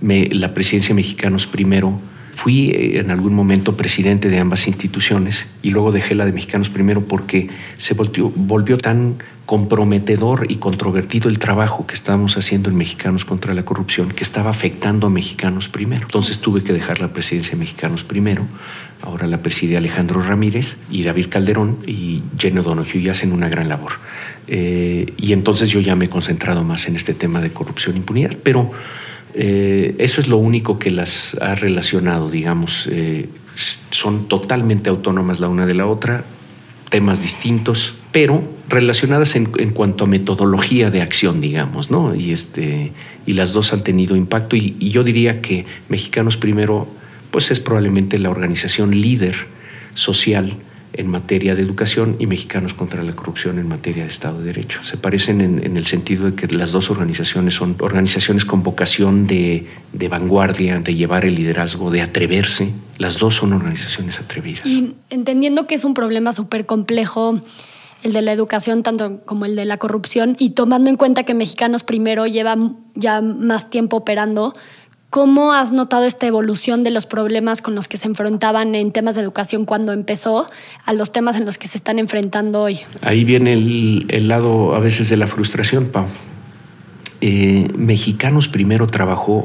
la 0.00 0.54
presidencia 0.54 0.90
de 0.90 0.94
Mexicanos 0.94 1.46
Primero 1.46 2.00
Fui 2.38 2.70
eh, 2.70 3.00
en 3.00 3.10
algún 3.10 3.34
momento 3.34 3.76
presidente 3.76 4.28
de 4.28 4.38
ambas 4.38 4.68
instituciones 4.68 5.48
y 5.60 5.70
luego 5.70 5.90
dejé 5.90 6.14
la 6.14 6.24
de 6.24 6.30
Mexicanos 6.30 6.68
primero 6.70 7.00
porque 7.04 7.48
se 7.78 7.94
volvió, 7.94 8.30
volvió 8.30 8.78
tan 8.78 9.16
comprometedor 9.44 10.46
y 10.48 10.58
controvertido 10.58 11.28
el 11.28 11.40
trabajo 11.40 11.84
que 11.84 11.94
estábamos 11.94 12.36
haciendo 12.36 12.70
en 12.70 12.76
Mexicanos 12.76 13.24
contra 13.24 13.54
la 13.54 13.64
corrupción 13.64 14.10
que 14.10 14.22
estaba 14.22 14.50
afectando 14.50 15.08
a 15.08 15.10
Mexicanos 15.10 15.68
primero. 15.68 16.02
Entonces 16.02 16.38
tuve 16.38 16.62
que 16.62 16.72
dejar 16.72 17.00
la 17.00 17.12
presidencia 17.12 17.54
de 17.54 17.56
Mexicanos 17.56 18.04
primero. 18.04 18.46
Ahora 19.02 19.26
la 19.26 19.42
preside 19.42 19.76
Alejandro 19.76 20.22
Ramírez 20.22 20.76
y 20.92 21.02
David 21.02 21.26
Calderón 21.30 21.78
y 21.88 22.22
Jenny 22.38 22.62
Donoghue 22.62 23.00
y 23.00 23.08
hacen 23.08 23.32
una 23.32 23.48
gran 23.48 23.68
labor. 23.68 23.94
Eh, 24.46 25.12
y 25.16 25.32
entonces 25.32 25.70
yo 25.70 25.80
ya 25.80 25.96
me 25.96 26.04
he 26.04 26.08
concentrado 26.08 26.62
más 26.62 26.86
en 26.86 26.94
este 26.94 27.14
tema 27.14 27.40
de 27.40 27.50
corrupción 27.52 27.96
e 27.96 27.98
impunidad. 27.98 28.36
Pero 28.44 28.70
eh, 29.40 29.94
eso 29.98 30.20
es 30.20 30.26
lo 30.26 30.36
único 30.36 30.80
que 30.80 30.90
las 30.90 31.36
ha 31.40 31.54
relacionado, 31.54 32.28
digamos. 32.28 32.88
Eh, 32.90 33.28
son 33.54 34.26
totalmente 34.26 34.90
autónomas 34.90 35.38
la 35.38 35.48
una 35.48 35.64
de 35.64 35.74
la 35.74 35.86
otra, 35.86 36.24
temas 36.90 37.22
distintos, 37.22 37.94
pero 38.10 38.42
relacionadas 38.68 39.36
en, 39.36 39.46
cuanto 39.46 40.04
a 40.04 40.06
metodología 40.08 40.90
de 40.90 41.02
acción, 41.02 41.40
digamos, 41.40 41.88
¿no? 41.88 42.16
Y, 42.16 42.32
este, 42.32 42.92
y 43.26 43.34
las 43.34 43.52
dos 43.52 43.72
han 43.72 43.84
tenido 43.84 44.16
impacto 44.16 44.56
y, 44.56 44.76
y 44.80 44.90
yo 44.90 45.04
diría 45.04 45.40
que 45.40 45.66
Mexicanos 45.88 46.36
Primero, 46.36 46.88
pues 47.30 47.52
es 47.52 47.60
probablemente 47.60 48.18
la 48.18 48.30
organización 48.30 48.90
líder 48.90 49.36
social 49.94 50.56
en 50.92 51.08
materia 51.08 51.54
de 51.54 51.62
educación 51.62 52.16
y 52.18 52.26
Mexicanos 52.26 52.74
contra 52.74 53.02
la 53.02 53.12
Corrupción 53.12 53.58
en 53.58 53.68
materia 53.68 54.04
de 54.04 54.08
Estado 54.08 54.38
de 54.40 54.46
Derecho. 54.46 54.82
Se 54.84 54.96
parecen 54.96 55.40
en, 55.40 55.76
el 55.76 55.86
sentido 55.86 56.30
de 56.30 56.34
que 56.34 56.46
las 56.54 56.72
dos 56.72 56.90
organizaciones 56.90 57.54
son 57.54 57.76
organizaciones 57.78 58.44
con 58.44 58.62
vocación 58.62 59.26
de, 59.26 59.66
vanguardia, 60.08 60.80
de 60.80 60.94
llevar 60.94 61.24
el 61.24 61.34
liderazgo, 61.34 61.90
de 61.90 62.02
atreverse. 62.02 62.70
Las 62.98 63.18
dos 63.18 63.36
son 63.36 63.52
organizaciones 63.52 64.18
atrevidas. 64.18 64.66
Y 64.66 64.94
entendiendo 65.10 65.66
que 65.66 65.74
es 65.74 65.84
un 65.84 65.94
problema 65.94 66.32
súper 66.32 66.66
complejo 66.66 67.40
el 68.02 68.12
de 68.12 68.22
la 68.22 68.32
educación 68.32 68.82
tanto 68.82 69.20
como 69.24 69.44
el 69.44 69.56
de 69.56 69.64
la 69.64 69.76
corrupción 69.78 70.36
y 70.38 70.50
tomando 70.50 70.88
en 70.88 70.96
cuenta 70.96 71.24
que 71.24 71.34
Mexicanos 71.34 71.82
primero 71.82 72.26
lleva 72.26 72.56
ya 72.94 73.20
más 73.20 73.70
tiempo 73.70 73.96
operando, 73.98 74.54
¿Cómo 75.10 75.54
has 75.54 75.72
notado 75.72 76.04
esta 76.04 76.26
evolución 76.26 76.84
de 76.84 76.90
los 76.90 77.06
problemas 77.06 77.62
con 77.62 77.74
los 77.74 77.88
que 77.88 77.96
se 77.96 78.06
enfrentaban 78.06 78.74
en 78.74 78.92
temas 78.92 79.14
de 79.14 79.22
educación 79.22 79.64
cuando 79.64 79.94
empezó 79.94 80.50
a 80.84 80.92
los 80.92 81.12
temas 81.12 81.38
en 81.38 81.46
los 81.46 81.56
que 81.56 81.66
se 81.66 81.78
están 81.78 81.98
enfrentando 81.98 82.60
hoy? 82.60 82.80
Ahí 83.00 83.24
viene 83.24 83.54
el, 83.54 84.28
lado 84.28 84.74
a 84.74 84.80
veces 84.80 85.08
de 85.08 85.16
la 85.16 85.26
frustración, 85.26 85.86
Pau. 85.86 86.04
Eh, 87.22 87.68
Mexicanos 87.74 88.48
primero 88.48 88.86
trabajó 88.86 89.44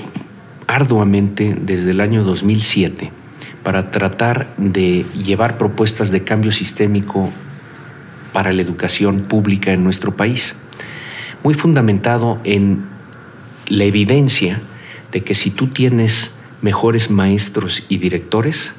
arduamente 0.68 1.55
desde 1.57 1.91
el 1.91 2.01
año 2.01 2.26
2007 2.26 3.11
para 3.64 3.89
tratar 3.89 4.53
de 4.57 5.05
llevar 5.14 5.57
propuestas 5.57 6.11
de 6.11 6.26
cambio 6.26 6.51
sistémico 6.51 7.30
para 8.34 8.51
la 8.51 8.61
educación 8.61 9.22
pública 9.22 9.72
en 9.72 9.86
nuestro 9.86 10.18
país, 10.18 10.55
muy 11.41 11.53
fundamentado 11.53 12.41
en 12.43 12.84
la 13.70 13.86
evidencia 13.86 14.59
de 15.14 15.22
que 15.22 15.36
si 15.36 15.51
tú 15.51 15.68
tienes 15.68 16.32
mejores 16.61 17.09
maestros 17.09 17.84
y 17.88 17.97
directores, 17.97 18.74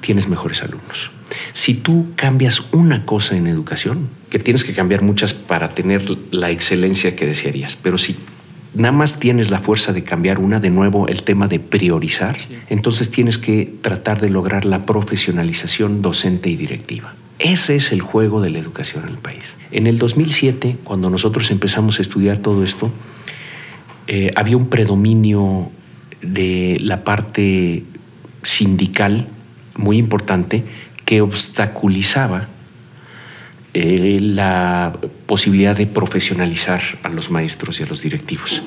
tienes 0.00 0.28
mejores 0.28 0.62
alumnos. 0.62 1.10
Si 1.52 1.74
tú 1.74 2.08
cambias 2.16 2.62
una 2.72 3.04
cosa 3.04 3.36
en 3.36 3.46
educación, 3.46 4.08
que 4.30 4.38
tienes 4.38 4.64
que 4.64 4.74
cambiar 4.74 5.02
muchas 5.02 5.34
para 5.34 5.70
tener 5.70 6.04
la 6.30 6.50
excelencia 6.50 7.16
que 7.16 7.26
desearías, 7.26 7.76
pero 7.76 7.98
si 7.98 8.16
nada 8.74 8.92
más 8.92 9.18
tienes 9.20 9.50
la 9.50 9.58
fuerza 9.58 9.92
de 9.92 10.04
cambiar 10.04 10.38
una, 10.38 10.60
de 10.60 10.70
nuevo 10.70 11.08
el 11.08 11.22
tema 11.22 11.48
de 11.48 11.60
priorizar, 11.60 12.36
entonces 12.68 13.10
tienes 13.10 13.38
que 13.38 13.72
tratar 13.82 14.20
de 14.20 14.30
lograr 14.30 14.64
la 14.64 14.86
profesionalización 14.86 16.02
docente 16.02 16.50
y 16.50 16.56
directiva. 16.56 17.14
Ese 17.38 17.76
es 17.76 17.92
el 17.92 18.00
juego 18.02 18.40
de 18.40 18.50
la 18.50 18.58
educación 18.58 19.04
en 19.04 19.10
el 19.10 19.18
país. 19.18 19.44
En 19.70 19.86
el 19.86 19.98
2007, 19.98 20.78
cuando 20.82 21.08
nosotros 21.08 21.50
empezamos 21.50 21.98
a 21.98 22.02
estudiar 22.02 22.38
todo 22.38 22.64
esto, 22.64 22.90
eh, 24.08 24.30
había 24.34 24.56
un 24.56 24.68
predominio 24.68 25.70
de 26.22 26.78
la 26.80 27.04
parte 27.04 27.84
sindical 28.42 29.28
muy 29.76 29.98
importante 29.98 30.64
que 31.04 31.20
obstaculizaba 31.20 32.48
eh, 33.74 34.18
la 34.20 34.94
posibilidad 35.26 35.76
de 35.76 35.86
profesionalizar 35.86 36.80
a 37.02 37.10
los 37.10 37.30
maestros 37.30 37.80
y 37.80 37.82
a 37.82 37.86
los 37.86 38.00
directivos. 38.00 38.62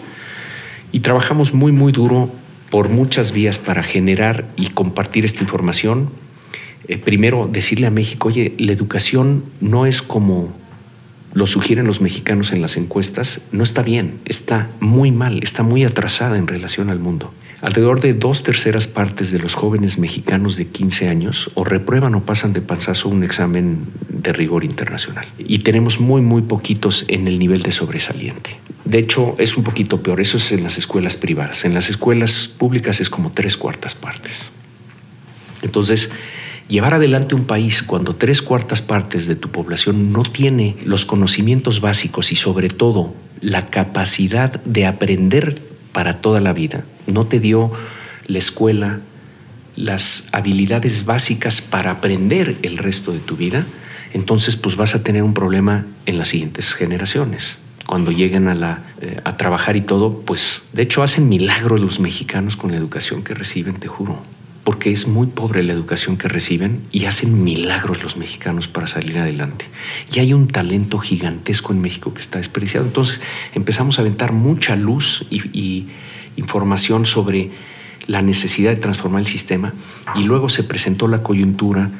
Y 0.91 0.99
trabajamos 0.99 1.55
muy, 1.55 1.71
muy 1.71 1.91
duro 1.91 2.31
por 2.69 2.89
muchas 2.89 3.31
vías 3.31 3.57
para 3.57 3.81
generar 3.81 4.47
y 4.57 4.67
compartir 4.67 5.25
esta 5.25 5.41
información. 5.41 6.11
Eh, 6.87 6.99
primero, 6.99 7.49
decirle 7.51 7.87
a 7.87 7.91
México, 7.91 8.27
oye, 8.27 8.53
la 8.59 8.73
educación 8.73 9.43
no 9.59 9.87
es 9.87 10.03
como 10.03 10.60
lo 11.33 11.47
sugieren 11.47 11.87
los 11.87 12.01
mexicanos 12.01 12.51
en 12.51 12.61
las 12.61 12.77
encuestas, 12.77 13.41
no 13.51 13.63
está 13.63 13.81
bien, 13.81 14.19
está 14.25 14.69
muy 14.79 15.11
mal, 15.11 15.41
está 15.43 15.63
muy 15.63 15.83
atrasada 15.83 16.37
en 16.37 16.47
relación 16.47 16.89
al 16.89 16.99
mundo. 16.99 17.33
Alrededor 17.61 17.99
de 18.01 18.13
dos 18.13 18.41
terceras 18.41 18.87
partes 18.87 19.31
de 19.31 19.37
los 19.37 19.53
jóvenes 19.53 19.99
mexicanos 19.99 20.57
de 20.57 20.65
15 20.65 21.09
años 21.09 21.51
o 21.53 21.63
reprueban 21.63 22.15
o 22.15 22.25
pasan 22.25 22.53
de 22.53 22.61
panzazo 22.61 23.07
un 23.07 23.23
examen 23.23 23.85
de 24.09 24.33
rigor 24.33 24.63
internacional. 24.63 25.27
Y 25.37 25.59
tenemos 25.59 25.99
muy, 25.99 26.21
muy 26.21 26.41
poquitos 26.41 27.05
en 27.07 27.27
el 27.27 27.37
nivel 27.37 27.61
de 27.61 27.71
sobresaliente. 27.71 28.57
De 28.83 28.97
hecho, 28.97 29.35
es 29.37 29.57
un 29.57 29.63
poquito 29.63 30.01
peor. 30.01 30.19
Eso 30.19 30.37
es 30.37 30.51
en 30.51 30.63
las 30.63 30.79
escuelas 30.79 31.17
privadas. 31.17 31.63
En 31.63 31.75
las 31.75 31.89
escuelas 31.89 32.47
públicas 32.47 32.99
es 32.99 33.11
como 33.11 33.31
tres 33.31 33.57
cuartas 33.57 33.93
partes. 33.93 34.45
Entonces, 35.61 36.09
Llevar 36.71 36.93
adelante 36.93 37.35
un 37.35 37.43
país 37.43 37.83
cuando 37.83 38.15
tres 38.15 38.41
cuartas 38.41 38.81
partes 38.81 39.27
de 39.27 39.35
tu 39.35 39.49
población 39.49 40.13
no 40.13 40.23
tiene 40.23 40.77
los 40.85 41.03
conocimientos 41.03 41.81
básicos 41.81 42.31
y 42.31 42.37
sobre 42.37 42.69
todo 42.69 43.13
la 43.41 43.69
capacidad 43.69 44.63
de 44.63 44.85
aprender 44.85 45.61
para 45.91 46.21
toda 46.21 46.39
la 46.39 46.53
vida, 46.53 46.85
no 47.07 47.25
te 47.27 47.41
dio 47.41 47.73
la 48.25 48.37
escuela 48.37 49.01
las 49.75 50.29
habilidades 50.31 51.03
básicas 51.03 51.59
para 51.59 51.91
aprender 51.91 52.55
el 52.61 52.77
resto 52.77 53.11
de 53.11 53.19
tu 53.19 53.35
vida, 53.35 53.65
entonces 54.13 54.55
pues 54.55 54.77
vas 54.77 54.95
a 54.95 55.03
tener 55.03 55.23
un 55.23 55.33
problema 55.33 55.85
en 56.05 56.17
las 56.17 56.29
siguientes 56.29 56.73
generaciones. 56.73 57.57
Cuando 57.85 58.13
lleguen 58.13 58.47
a, 58.47 58.55
la, 58.55 58.79
eh, 59.01 59.19
a 59.25 59.35
trabajar 59.35 59.75
y 59.75 59.81
todo, 59.81 60.21
pues 60.21 60.61
de 60.71 60.83
hecho 60.83 61.03
hacen 61.03 61.27
milagros 61.27 61.81
los 61.81 61.99
mexicanos 61.99 62.55
con 62.55 62.71
la 62.71 62.77
educación 62.77 63.25
que 63.25 63.33
reciben, 63.33 63.75
te 63.75 63.89
juro 63.89 64.23
porque 64.63 64.91
es 64.91 65.07
muy 65.07 65.27
pobre 65.27 65.63
la 65.63 65.73
educación 65.73 66.17
que 66.17 66.27
reciben 66.27 66.81
y 66.91 67.05
hacen 67.05 67.43
milagros 67.43 68.03
los 68.03 68.17
mexicanos 68.17 68.67
para 68.67 68.87
salir 68.87 69.17
adelante. 69.17 69.65
Y 70.13 70.19
hay 70.19 70.33
un 70.33 70.47
talento 70.47 70.99
gigantesco 70.99 71.73
en 71.73 71.81
México 71.81 72.13
que 72.13 72.21
está 72.21 72.37
despreciado. 72.37 72.85
Entonces 72.85 73.21
empezamos 73.55 73.97
a 73.97 74.01
aventar 74.01 74.33
mucha 74.33 74.75
luz 74.75 75.25
y, 75.29 75.87
información 76.37 77.05
sobre 77.05 77.51
la 78.07 78.21
necesidad 78.21 78.71
de 78.71 78.77
transformar 78.77 79.19
el 79.19 79.27
sistema 79.27 79.73
y 80.15 80.23
luego 80.23 80.47
se 80.47 80.63
presentó 80.63 81.09
la 81.09 81.21
coyuntura 81.21 81.91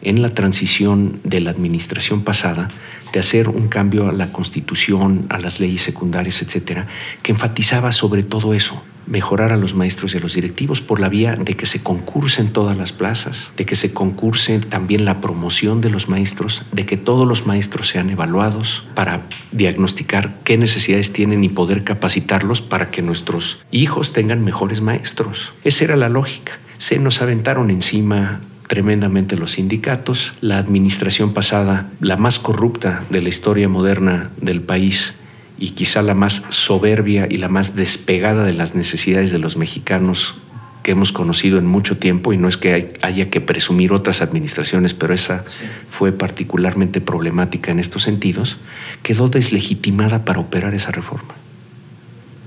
en 0.00 0.22
la 0.22 0.30
transición 0.30 1.20
de 1.24 1.40
la 1.40 1.50
administración 1.50 2.22
pasada 2.22 2.68
de 3.12 3.18
hacer 3.18 3.48
un 3.48 3.66
cambio 3.66 4.08
a 4.08 4.12
la 4.12 4.32
constitución, 4.32 5.26
a 5.28 5.38
las 5.38 5.58
leyes 5.58 5.82
secundarias, 5.82 6.40
etcétera, 6.40 6.86
que 7.22 7.32
enfatizaba 7.32 7.90
sobre 7.90 8.22
todo 8.22 8.54
eso, 8.54 8.80
mejorar 9.10 9.52
a 9.52 9.56
los 9.56 9.74
maestros 9.74 10.14
y 10.14 10.18
a 10.18 10.20
los 10.20 10.34
directivos 10.34 10.80
por 10.80 11.00
la 11.00 11.08
vía 11.08 11.36
de 11.36 11.54
que 11.54 11.66
se 11.66 11.82
concursen 11.82 12.52
todas 12.52 12.78
las 12.78 12.92
plazas, 12.92 13.50
de 13.56 13.66
que 13.66 13.76
se 13.76 13.92
concurse 13.92 14.58
también 14.60 15.04
la 15.04 15.20
promoción 15.20 15.80
de 15.80 15.90
los 15.90 16.08
maestros, 16.08 16.62
de 16.72 16.86
que 16.86 16.96
todos 16.96 17.28
los 17.28 17.46
maestros 17.46 17.88
sean 17.88 18.08
evaluados 18.08 18.84
para 18.94 19.22
diagnosticar 19.52 20.36
qué 20.44 20.56
necesidades 20.56 21.12
tienen 21.12 21.44
y 21.44 21.48
poder 21.48 21.84
capacitarlos 21.84 22.62
para 22.62 22.90
que 22.90 23.02
nuestros 23.02 23.62
hijos 23.70 24.12
tengan 24.12 24.44
mejores 24.44 24.80
maestros. 24.80 25.52
Esa 25.64 25.84
era 25.84 25.96
la 25.96 26.08
lógica. 26.08 26.58
Se 26.78 26.98
nos 26.98 27.20
aventaron 27.20 27.70
encima 27.70 28.40
tremendamente 28.70 29.36
los 29.36 29.52
sindicatos. 29.52 30.32
La 30.40 30.58
administración 30.58 31.32
pasada, 31.32 31.90
la 31.98 32.16
más 32.16 32.38
corrupta 32.38 33.04
de 33.10 33.20
la 33.20 33.28
historia 33.28 33.68
moderna 33.68 34.30
del 34.40 34.60
país 34.62 35.14
y 35.60 35.70
quizá 35.70 36.02
la 36.02 36.14
más 36.14 36.42
soberbia 36.48 37.28
y 37.30 37.36
la 37.36 37.48
más 37.48 37.76
despegada 37.76 38.44
de 38.44 38.54
las 38.54 38.74
necesidades 38.74 39.30
de 39.30 39.38
los 39.38 39.56
mexicanos 39.58 40.34
que 40.82 40.92
hemos 40.92 41.12
conocido 41.12 41.58
en 41.58 41.66
mucho 41.66 41.98
tiempo, 41.98 42.32
y 42.32 42.38
no 42.38 42.48
es 42.48 42.56
que 42.56 42.94
haya 43.02 43.28
que 43.28 43.42
presumir 43.42 43.92
otras 43.92 44.22
administraciones, 44.22 44.94
pero 44.94 45.12
esa 45.12 45.44
fue 45.90 46.12
particularmente 46.12 47.02
problemática 47.02 47.70
en 47.70 47.78
estos 47.78 48.02
sentidos, 48.02 48.56
quedó 49.02 49.28
deslegitimada 49.28 50.24
para 50.24 50.40
operar 50.40 50.72
esa 50.72 50.90
reforma. 50.90 51.34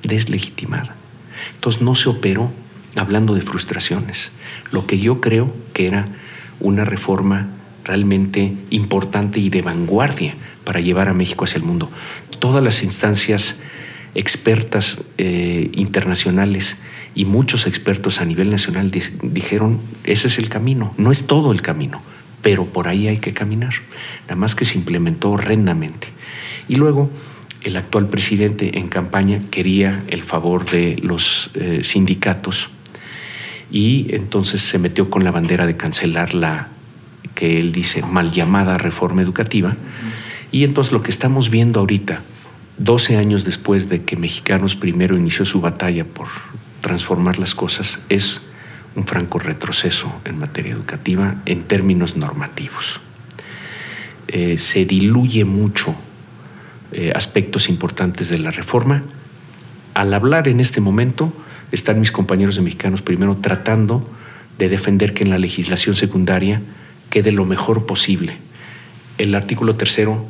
Deslegitimada. 0.01 0.95
Entonces 1.53 1.83
no 1.83 1.93
se 1.93 2.09
operó 2.09 2.51
hablando 2.95 3.35
de 3.35 3.41
frustraciones, 3.41 4.31
lo 4.71 4.87
que 4.87 4.97
yo 4.97 5.21
creo 5.21 5.53
que 5.73 5.85
era 5.85 6.07
una 6.59 6.85
reforma 6.85 7.49
realmente 7.83 8.55
importante 8.71 9.39
y 9.39 9.49
de 9.49 9.61
vanguardia 9.61 10.33
para 10.63 10.79
llevar 10.79 11.09
a 11.09 11.13
México 11.13 11.45
hacia 11.45 11.57
el 11.57 11.63
mundo. 11.63 11.91
Todas 12.43 12.61
las 12.61 12.83
instancias 12.83 13.55
expertas 14.15 15.01
eh, 15.17 15.71
internacionales 15.75 16.75
y 17.15 17.23
muchos 17.23 17.67
expertos 17.67 18.19
a 18.19 18.25
nivel 18.25 18.51
nacional 18.51 18.91
dijeron, 18.91 19.79
ese 20.03 20.27
es 20.27 20.37
el 20.39 20.49
camino, 20.49 20.93
no 20.97 21.13
es 21.13 21.25
todo 21.25 21.53
el 21.53 21.61
camino, 21.61 22.01
pero 22.41 22.65
por 22.65 22.89
ahí 22.89 23.07
hay 23.07 23.19
que 23.19 23.31
caminar, 23.31 23.75
nada 24.23 24.35
más 24.35 24.55
que 24.55 24.65
se 24.65 24.77
implementó 24.77 25.31
horrendamente. 25.31 26.09
Y 26.67 26.75
luego 26.75 27.09
el 27.61 27.77
actual 27.77 28.09
presidente 28.09 28.77
en 28.77 28.89
campaña 28.89 29.39
quería 29.49 30.03
el 30.09 30.21
favor 30.23 30.69
de 30.69 30.99
los 31.01 31.49
eh, 31.53 31.79
sindicatos 31.85 32.67
y 33.71 34.13
entonces 34.13 34.61
se 34.63 34.79
metió 34.79 35.09
con 35.09 35.23
la 35.23 35.31
bandera 35.31 35.65
de 35.65 35.77
cancelar 35.77 36.33
la 36.33 36.67
que 37.35 37.57
él 37.57 37.71
dice 37.71 38.01
mal 38.01 38.33
llamada 38.33 38.77
reforma 38.77 39.21
educativa. 39.21 39.77
Y 40.51 40.65
entonces 40.65 40.91
lo 40.91 41.01
que 41.01 41.09
estamos 41.09 41.49
viendo 41.49 41.79
ahorita, 41.79 42.21
12 42.77 43.17
años 43.17 43.45
después 43.45 43.89
de 43.89 44.03
que 44.03 44.15
Mexicanos 44.15 44.75
primero 44.75 45.17
inició 45.17 45.45
su 45.45 45.61
batalla 45.61 46.05
por 46.05 46.27
transformar 46.81 47.39
las 47.39 47.55
cosas, 47.55 47.99
es 48.09 48.41
un 48.95 49.05
franco 49.05 49.39
retroceso 49.39 50.13
en 50.25 50.37
materia 50.37 50.73
educativa 50.73 51.35
en 51.45 51.63
términos 51.63 52.17
normativos. 52.17 52.99
Eh, 54.27 54.57
se 54.57 54.85
diluye 54.85 55.45
mucho 55.45 55.95
eh, 56.91 57.11
aspectos 57.15 57.69
importantes 57.69 58.29
de 58.29 58.39
la 58.39 58.51
reforma. 58.51 59.03
Al 59.93 60.13
hablar 60.13 60.47
en 60.47 60.59
este 60.59 60.81
momento, 60.81 61.33
están 61.71 61.99
mis 61.99 62.11
compañeros 62.11 62.55
de 62.55 62.61
mexicanos 62.61 63.01
primero 63.01 63.37
tratando 63.37 64.07
de 64.57 64.69
defender 64.69 65.13
que 65.13 65.23
en 65.23 65.29
la 65.31 65.39
legislación 65.39 65.95
secundaria 65.95 66.61
quede 67.09 67.31
lo 67.31 67.45
mejor 67.45 67.85
posible. 67.85 68.37
El 69.17 69.35
artículo 69.35 69.75
tercero, 69.75 70.25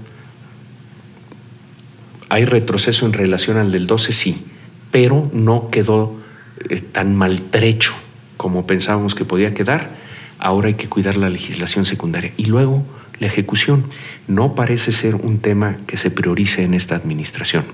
hay 2.33 2.45
retroceso 2.45 3.05
en 3.05 3.13
relación 3.13 3.57
al 3.57 3.71
del 3.71 3.85
12, 3.85 4.11
sí, 4.11 4.43
pero 4.89 5.29
no 5.33 5.69
quedó 5.69 6.19
eh, 6.67 6.81
tan 6.81 7.15
maltrecho 7.15 7.93
como 8.37 8.65
pensábamos 8.65 9.13
que 9.13 9.23
podía 9.23 9.53
quedar. 9.53 9.91
Ahora 10.39 10.69
hay 10.69 10.73
que 10.73 10.89
cuidar 10.89 11.15
la 11.15 11.29
legislación 11.29 11.85
secundaria. 11.85 12.33
Y 12.35 12.45
luego 12.45 12.83
la 13.19 13.27
ejecución 13.27 13.85
no 14.27 14.55
parece 14.55 14.91
ser 14.91 15.13
un 15.13 15.37
tema 15.37 15.77
que 15.85 15.95
se 15.95 16.09
priorice 16.09 16.63
en 16.63 16.73
esta 16.73 16.95
administración 16.95 17.65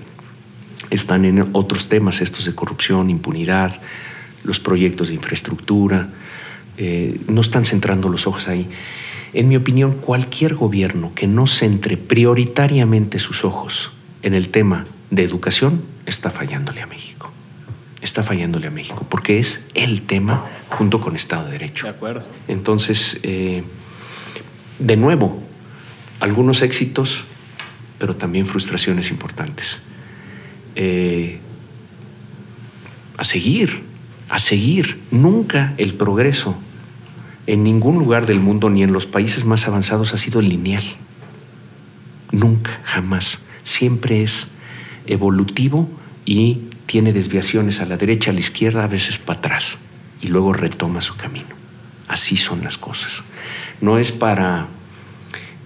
están 0.90 1.24
en 1.24 1.48
otros 1.52 1.88
temas, 1.88 2.20
estos 2.20 2.44
de 2.44 2.54
corrupción, 2.54 3.08
impunidad, 3.08 3.80
los 4.42 4.60
proyectos 4.60 5.08
de 5.08 5.14
infraestructura, 5.14 6.08
eh, 6.76 7.18
no 7.28 7.40
están 7.40 7.64
centrando 7.64 8.08
los 8.08 8.26
ojos 8.26 8.48
ahí. 8.48 8.68
En 9.32 9.48
mi 9.48 9.56
opinión, 9.56 9.92
cualquier 9.92 10.54
gobierno 10.54 11.12
que 11.14 11.28
no 11.28 11.46
centre 11.46 11.96
prioritariamente 11.96 13.18
sus 13.20 13.44
ojos 13.44 13.92
en 14.22 14.34
el 14.34 14.48
tema 14.48 14.86
de 15.10 15.22
educación 15.22 15.82
está 16.06 16.30
fallándole 16.30 16.82
a 16.82 16.86
México. 16.86 17.32
Está 18.02 18.22
fallándole 18.22 18.66
a 18.66 18.70
México, 18.70 19.06
porque 19.08 19.38
es 19.38 19.64
el 19.74 20.02
tema 20.02 20.46
junto 20.70 21.00
con 21.00 21.16
Estado 21.16 21.46
de 21.46 21.52
Derecho. 21.52 21.86
De 21.86 21.90
acuerdo. 21.90 22.22
Entonces, 22.48 23.18
eh, 23.22 23.62
de 24.78 24.96
nuevo, 24.96 25.42
algunos 26.18 26.62
éxitos, 26.62 27.24
pero 27.98 28.16
también 28.16 28.46
frustraciones 28.46 29.10
importantes. 29.10 29.80
Eh, 30.76 31.40
a 33.18 33.24
seguir, 33.24 33.82
a 34.30 34.38
seguir. 34.38 34.98
Nunca 35.10 35.74
el 35.76 35.94
progreso 35.94 36.56
en 37.46 37.64
ningún 37.64 37.98
lugar 37.98 38.26
del 38.26 38.40
mundo, 38.40 38.70
ni 38.70 38.82
en 38.82 38.92
los 38.92 39.06
países 39.06 39.44
más 39.44 39.66
avanzados, 39.66 40.14
ha 40.14 40.18
sido 40.18 40.40
lineal. 40.40 40.84
Nunca, 42.32 42.80
jamás. 42.84 43.40
Siempre 43.70 44.24
es 44.24 44.48
evolutivo 45.06 45.88
y 46.26 46.58
tiene 46.86 47.12
desviaciones 47.12 47.80
a 47.80 47.86
la 47.86 47.96
derecha, 47.96 48.32
a 48.32 48.34
la 48.34 48.40
izquierda, 48.40 48.82
a 48.82 48.88
veces 48.88 49.20
para 49.20 49.38
atrás, 49.38 49.78
y 50.20 50.26
luego 50.26 50.52
retoma 50.52 51.00
su 51.00 51.16
camino. 51.16 51.54
Así 52.08 52.36
son 52.36 52.64
las 52.64 52.76
cosas. 52.76 53.22
No 53.80 53.96
es 53.96 54.10
para 54.10 54.66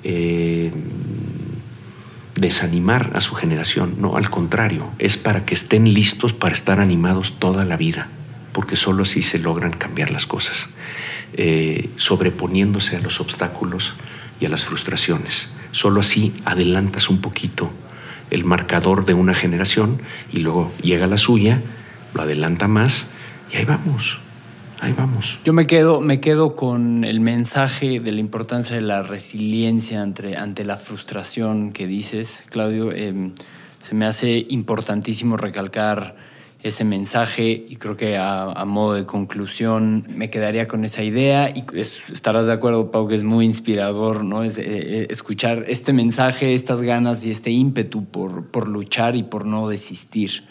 eh, 0.03 0.71
desanimar 2.37 3.13
a 3.15 3.23
su 3.23 3.35
generación, 3.37 3.95
no, 3.99 4.19
al 4.19 4.29
contrario, 4.29 4.91
es 4.99 5.17
para 5.17 5.47
que 5.47 5.55
estén 5.55 5.95
listos 5.95 6.35
para 6.35 6.53
estar 6.53 6.81
animados 6.81 7.39
toda 7.39 7.65
la 7.65 7.79
vida, 7.79 8.09
porque 8.53 8.77
solo 8.77 9.05
así 9.05 9.23
se 9.23 9.39
logran 9.39 9.73
cambiar 9.73 10.11
las 10.11 10.27
cosas, 10.27 10.69
eh, 11.33 11.89
sobreponiéndose 11.97 12.97
a 12.97 13.01
los 13.01 13.19
obstáculos 13.19 13.95
y 14.41 14.45
a 14.45 14.51
las 14.51 14.63
frustraciones. 14.63 15.49
Solo 15.73 16.01
así 16.01 16.35
adelantas 16.45 17.09
un 17.09 17.23
poquito 17.23 17.73
el 18.31 18.45
marcador 18.45 19.05
de 19.05 19.15
una 19.15 19.35
generación 19.35 20.01
y 20.33 20.39
luego 20.39 20.73
llega 20.83 21.07
la 21.07 21.19
suya, 21.19 21.61
lo 22.15 22.23
adelanta 22.23 22.69
más 22.69 23.07
y 23.53 23.57
ahí 23.57 23.65
vamos 23.65 24.19
ahí 24.85 24.93
vamos. 24.93 25.39
Yo 25.45 25.53
me 25.53 25.67
quedo, 25.67 26.01
me 26.01 26.21
quedo 26.21 26.55
con 26.55 27.05
el 27.05 27.21
mensaje 27.21 28.01
de 28.01 28.13
la 28.13 28.21
importancia 28.21 28.77
de 28.77 28.83
la 28.83 29.03
resiliencia 29.03 30.03
ante, 30.03 30.37
ante 30.37 30.65
la 30.65 30.77
frustración 30.77 31.73
que 31.73 31.87
dices, 31.87 32.45
Claudio. 32.51 32.93
Em, 32.93 33.33
se 33.81 33.95
me 33.95 34.07
hace 34.07 34.47
importantísimo 34.49 35.37
recalcar 35.37 36.17
ese 36.65 36.83
mensaje 36.83 37.67
y 37.69 37.77
creo 37.77 37.95
que 37.95 38.17
a, 38.17 38.65
modo 38.65 38.95
de 38.95 39.05
conclusión 39.05 40.07
me 40.09 40.31
quedaría 40.31 40.67
con 40.67 40.87
esa 40.87 41.05
idea 41.05 41.51
y 41.51 41.63
estarás 41.79 42.47
de 42.47 42.55
acuerdo, 42.55 42.91
Pau, 42.91 43.07
que 43.07 43.15
es 43.15 43.23
muy 43.23 43.45
inspirador 43.45 44.25
¿no? 44.25 44.43
Es, 44.43 44.57
eh, 44.57 44.65
eh, 44.67 45.07
escuchar 45.11 45.67
este 45.69 45.93
mensaje, 45.93 46.55
estas 46.55 46.81
ganas 46.81 47.25
y 47.27 47.31
este 47.31 47.51
ímpetu 47.51 48.07
por, 48.07 48.47
por 48.47 48.67
luchar 48.67 49.15
y 49.15 49.25
por 49.25 49.45
no 49.45 49.69
desistir. 49.69 50.45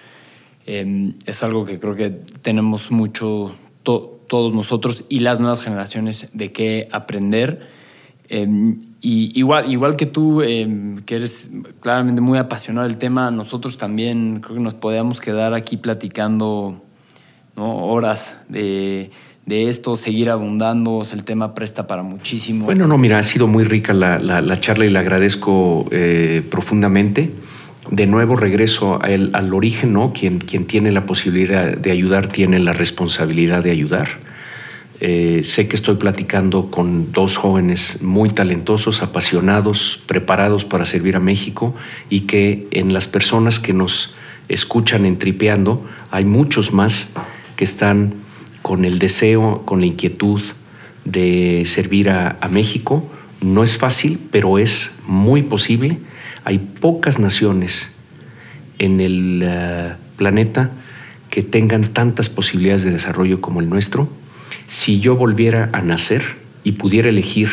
Em, 0.67 1.15
es 1.25 1.41
algo 1.41 1.65
que 1.65 1.79
creo 1.79 1.95
que 1.95 2.11
tenemos 2.11 2.91
mucho, 2.91 3.55
todos 3.81 4.53
nosotros 4.53 5.05
y 5.09 5.19
las 5.19 5.39
nuevas 5.39 5.63
generaciones 5.63 6.29
de 6.31 6.51
qué 6.51 6.87
aprender. 6.91 7.67
Em, 8.29 8.79
y 9.05 9.37
igual, 9.37 9.69
igual 9.69 9.97
que 9.97 10.05
tú, 10.05 10.41
em, 10.41 11.01
que 11.01 11.15
eres 11.17 11.49
claramente 11.81 12.21
muy 12.21 12.39
apasionado 12.39 12.87
del 12.87 12.97
tema, 12.97 13.31
nosotros 13.31 13.77
también 13.77 14.39
creo 14.39 14.55
que 14.55 14.63
nos 14.63 14.75
podíamos 14.75 15.19
quedar 15.19 15.53
aquí 15.53 15.75
platicando 15.75 16.81
horas 17.57 18.37
de, 18.47 19.11
esto, 19.45 19.97
seguir 19.97 20.29
abundando, 20.29 21.05
el 21.11 21.25
tema 21.25 21.53
presta 21.53 21.85
para 21.85 22.01
muchísimo. 22.01 22.63
Bueno, 22.63 22.87
no, 22.87 22.97
mira, 22.97 23.19
ha 23.19 23.23
sido 23.23 23.45
muy 23.45 23.65
rica 23.65 23.91
la, 23.91 24.59
charla 24.61 24.85
y 24.85 24.89
la 24.89 25.01
agradezco 25.01 25.85
eh, 25.91 26.41
profundamente 26.49 27.29
de 27.91 28.07
nuevo 28.07 28.37
regreso 28.37 29.01
al 29.03 29.53
origen, 29.53 29.91
¿no? 29.91 30.13
Quien, 30.13 30.39
quien 30.39 30.65
tiene 30.65 30.93
la 30.93 31.05
posibilidad 31.05 31.75
de 31.75 31.91
ayudar 31.91 32.27
tiene 32.27 32.57
la 32.57 32.71
responsabilidad 32.71 33.65
de 33.65 33.71
ayudar. 33.71 34.07
Eh, 35.05 35.43
sé 35.43 35.67
que 35.67 35.75
estoy 35.75 35.95
platicando 35.95 36.71
con 36.71 37.11
dos 37.11 37.35
jóvenes 37.35 38.01
muy 38.01 38.29
talentosos, 38.29 39.01
apasionados, 39.01 40.01
preparados 40.05 40.63
para 40.63 40.85
servir 40.85 41.17
a 41.17 41.19
México 41.19 41.75
y 42.09 42.21
que 42.21 42.69
en 42.71 42.93
las 42.93 43.07
personas 43.07 43.59
que 43.59 43.73
nos 43.73 44.15
escuchan 44.47 45.05
en 45.05 45.17
Tripeando 45.17 45.85
hay 46.09 46.23
muchos 46.23 46.71
más 46.71 47.09
que 47.57 47.65
están 47.65 48.13
con 48.61 48.85
el 48.85 48.97
deseo, 48.97 49.63
con 49.65 49.81
la 49.81 49.87
inquietud 49.87 50.41
de 51.03 51.63
servir 51.65 52.09
a, 52.09 52.37
México. 52.49 53.05
No 53.41 53.65
es 53.65 53.77
fácil, 53.77 54.21
pero 54.31 54.57
es 54.57 54.93
muy 55.05 55.41
posible. 55.43 55.97
Hay 56.45 56.59
pocas 56.59 57.19
naciones 57.19 57.89
en 58.79 59.01
el 59.01 59.43
uh, 59.43 60.15
planeta 60.15 60.71
que 61.29 61.43
tengan 61.43 61.89
tantas 61.89 62.29
posibilidades 62.29 62.85
de 62.85 62.91
desarrollo 62.91 63.41
como 63.41 63.59
el 63.59 63.67
nuestro. 63.69 64.22
Si 64.67 64.99
yo 64.99 65.15
volviera 65.15 65.69
a 65.73 65.81
nacer 65.81 66.37
y 66.63 66.73
pudiera 66.73 67.09
elegir 67.09 67.49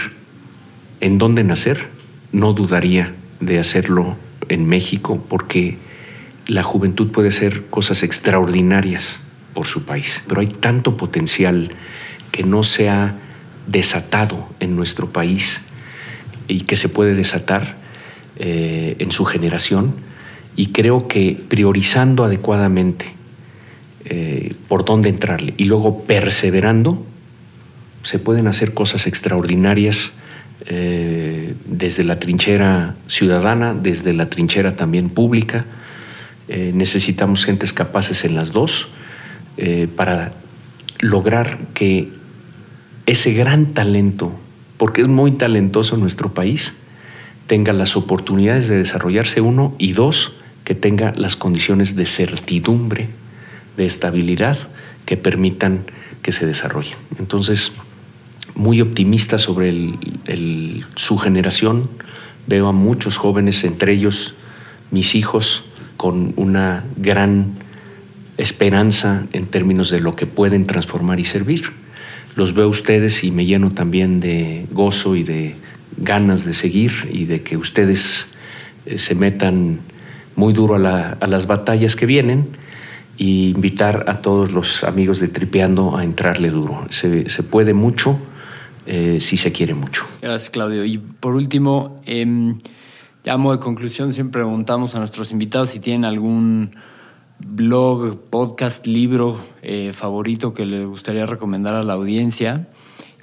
en 1.01 1.19
dónde 1.19 1.45
nacer, 1.45 1.87
no 2.33 2.53
dudaría 2.53 3.15
de 3.41 3.59
hacerlo 3.59 4.17
en 4.49 4.67
México 4.67 5.25
porque 5.29 5.79
la 6.47 6.63
juventud 6.63 7.11
puede 7.11 7.29
hacer 7.29 7.65
cosas 7.71 8.03
extraordinarias 8.03 9.19
por 9.55 9.67
su 9.67 9.85
país, 9.85 10.23
pero 10.29 10.41
hay 10.41 10.49
tanto 10.49 10.97
potencial 10.97 11.71
que 12.33 12.43
no 12.43 12.65
se 12.65 12.89
ha 12.89 13.15
desatado 13.67 14.49
en 14.61 14.77
nuestro 14.77 15.11
país 15.11 15.61
y 16.49 16.63
que 16.63 16.77
se 16.77 16.89
puede 16.89 17.15
desatar 17.15 17.77
eh, 18.37 18.97
en 18.99 19.11
su 19.13 19.25
generación. 19.25 19.95
Y 20.57 20.67
creo 20.69 21.07
que 21.07 21.41
priorizando 21.49 22.25
adecuadamente 22.25 23.15
eh, 24.05 24.55
por 24.69 24.85
dónde 24.85 25.09
entrarle 25.11 25.53
y 25.57 25.65
luego 25.65 26.05
perseverando 26.05 27.05
se 28.03 28.19
pueden 28.19 28.47
hacer 28.47 28.73
cosas 28.73 29.07
extraordinarias 29.07 30.13
eh, 30.67 31.55
desde 31.67 32.05
la 32.05 32.19
trinchera 32.19 32.97
ciudadana, 33.09 33.75
desde 33.75 34.15
la 34.15 34.31
trinchera 34.31 34.75
también 34.75 35.11
pública. 35.11 35.67
Eh, 36.49 36.73
necesitamos 36.75 37.45
gentes 37.45 37.73
capaces 37.73 38.25
en 38.25 38.35
las 38.35 38.53
dos 38.53 38.89
para 39.95 40.33
lograr 41.01 41.59
que 41.75 42.09
ese 43.05 43.35
gran 43.35 43.75
talento, 43.75 44.33
porque 44.79 45.03
es 45.03 45.09
muy 45.09 45.33
talentoso 45.33 45.99
nuestro 45.99 46.33
país, 46.33 46.73
tenga 47.47 47.75
las 47.75 47.95
oportunidades 47.97 48.69
de 48.69 48.79
desarrollarse 48.79 49.43
uno 49.43 49.75
y 49.77 49.93
dos, 49.93 50.33
que 50.65 50.75
tenga 50.75 51.13
las 51.17 51.37
condiciones 51.37 51.97
de 51.97 52.07
certidumbre, 52.07 53.09
de 53.77 53.87
estabilidad 53.87 54.59
que 55.07 55.17
permitan 55.17 55.85
que 56.23 56.33
se 56.33 56.47
desarrollen. 56.47 56.97
Entonces, 57.19 57.73
muy 58.55 58.81
optimista 58.81 59.39
sobre 59.39 59.71
el, 59.71 60.85
su 60.97 61.19
generación. 61.19 61.89
Veo 62.47 62.69
a 62.69 62.73
muchos 62.73 63.17
jóvenes, 63.17 63.65
entre 63.65 63.93
ellos 63.93 64.35
mis 64.91 65.15
hijos, 65.15 65.65
con 65.97 66.33
una 66.37 66.85
gran 66.97 67.55
esperanza 68.37 69.27
en 69.33 69.47
términos 69.47 69.91
de 69.91 70.01
lo 70.01 70.17
que 70.17 70.27
pueden 70.27 70.67
transformar 70.67 71.21
y 71.21 71.25
servir. 71.25 71.73
Los 72.37 72.55
veo 72.55 72.69
ustedes 72.69 73.25
y 73.25 73.31
me 73.31 73.45
lleno 73.45 73.71
también 73.71 74.21
de 74.21 74.67
gozo 74.71 75.17
y 75.17 75.25
de 75.25 75.57
ganas 75.97 76.45
de 76.45 76.55
seguir 76.55 76.93
y 77.13 77.25
de 77.25 77.43
que 77.43 77.57
ustedes 77.57 78.29
eh, 78.87 78.99
se 78.99 79.15
metan 79.15 79.81
muy 80.37 80.53
duro 80.53 80.77
a 80.77 81.27
las 81.27 81.47
batallas 81.47 81.97
que 81.97 82.07
vienen 82.07 82.47
y 83.21 83.51
invitar 83.51 84.07
a 84.09 84.23
todos 84.23 84.53
los 84.53 84.83
amigos 84.83 85.21
de 85.21 85.29
Tripeando 85.29 85.95
a 85.95 86.05
entrarle 86.05 86.49
duro. 86.49 86.87
Se, 86.89 87.27
puede 87.43 87.75
mucho 87.75 88.19
eh, 88.87 89.21
si 89.21 89.37
se 89.37 89.53
quiere 89.53 89.75
mucho. 89.75 90.07
Gracias, 90.23 90.49
Claudio. 90.49 90.87
Y 90.87 90.97
por 90.97 91.35
último, 91.35 92.01
eh, 92.07 92.55
ya 93.23 93.37
de 93.37 93.59
conclusión, 93.59 94.13
siempre 94.13 94.41
preguntamos 94.41 94.95
a 94.95 95.01
nuestros 95.01 95.33
invitados 95.33 95.69
si 95.69 95.81
tienen 95.81 96.07
algún 96.07 96.71
blog, 97.39 98.19
podcast, 98.31 98.87
libro 98.87 99.39
eh, 99.61 99.93
favorito 99.93 100.55
que 100.55 100.65
les 100.65 100.87
gustaría 100.87 101.27
recomendar 101.27 101.75
a 101.75 101.83
la 101.83 101.93
audiencia. 101.93 102.69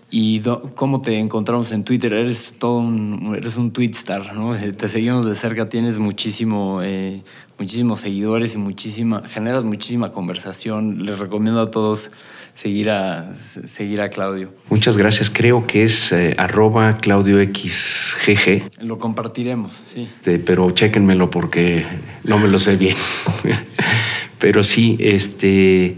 ¿Y 0.09 0.41
cómo 0.75 1.01
te 1.01 1.19
encontramos 1.19 1.73
en 1.73 1.83
Twitter? 1.83 2.13
Eres 2.13 2.53
todo 2.57 2.79
un, 2.79 3.35
eres 3.35 3.57
un 3.57 3.71
tweetstar, 3.71 4.33
¿no? 4.33 4.55
Eh, 4.55 4.71
te 4.71 4.87
seguimos 4.87 5.25
de 5.25 5.35
cerca, 5.35 5.67
tienes 5.67 5.99
muchísimo, 5.99 6.79
eh, 6.81 7.23
muchísimos 7.59 7.99
seguidores 8.01 8.55
y 8.55 8.57
muchísima, 8.57 9.23
generas 9.27 9.65
muchísima 9.65 10.13
conversación. 10.13 11.03
Les 11.03 11.19
recomiendo 11.19 11.59
a 11.59 11.71
todos 11.71 12.09
seguir 12.55 12.89
a, 12.89 13.35
seguir 13.35 13.99
a 13.99 14.09
Claudio. 14.09 14.53
Muchas 14.69 14.97
gracias. 14.97 15.29
Creo 15.29 15.67
que 15.67 15.83
es 15.83 16.13
eh, 16.13 16.35
arroba 16.37 16.95
Claudio 16.95 17.43
XGG. 17.43 18.81
Lo 18.81 18.99
compartiremos, 18.99 19.73
sí. 19.93 20.03
Este, 20.03 20.39
pero 20.39 20.71
chéquenmelo 20.71 21.29
porque 21.29 21.85
no 22.23 22.37
me 22.37 22.47
lo 22.47 22.59
sé 22.59 22.77
bien. 22.77 22.95
pero 24.39 24.63
sí, 24.63 24.95
este, 25.01 25.97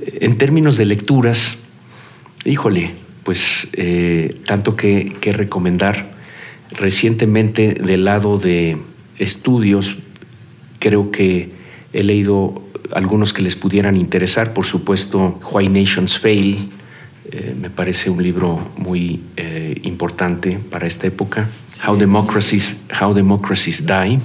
en 0.00 0.36
términos 0.38 0.76
de 0.76 0.86
lecturas, 0.86 1.56
híjole, 2.44 3.01
pues 3.24 3.68
eh, 3.74 4.34
tanto 4.46 4.76
que, 4.76 5.16
que 5.20 5.32
recomendar. 5.32 6.12
Recientemente, 6.70 7.74
del 7.74 8.04
lado 8.04 8.38
de 8.38 8.78
estudios, 9.18 9.96
creo 10.78 11.10
que 11.10 11.50
he 11.92 12.02
leído 12.02 12.62
algunos 12.92 13.32
que 13.32 13.42
les 13.42 13.56
pudieran 13.56 13.96
interesar. 13.96 14.52
Por 14.52 14.66
supuesto, 14.66 15.40
Why 15.52 15.68
Nations 15.68 16.18
Fail, 16.18 16.70
eh, 17.30 17.54
me 17.58 17.70
parece 17.70 18.10
un 18.10 18.22
libro 18.22 18.72
muy 18.76 19.20
eh, 19.36 19.80
importante 19.84 20.58
para 20.70 20.86
esta 20.86 21.06
época. 21.06 21.48
How 21.86 21.96
Democracies, 21.96 22.80
How 23.00 23.14
Democracies 23.14 23.86
Die 23.86 24.18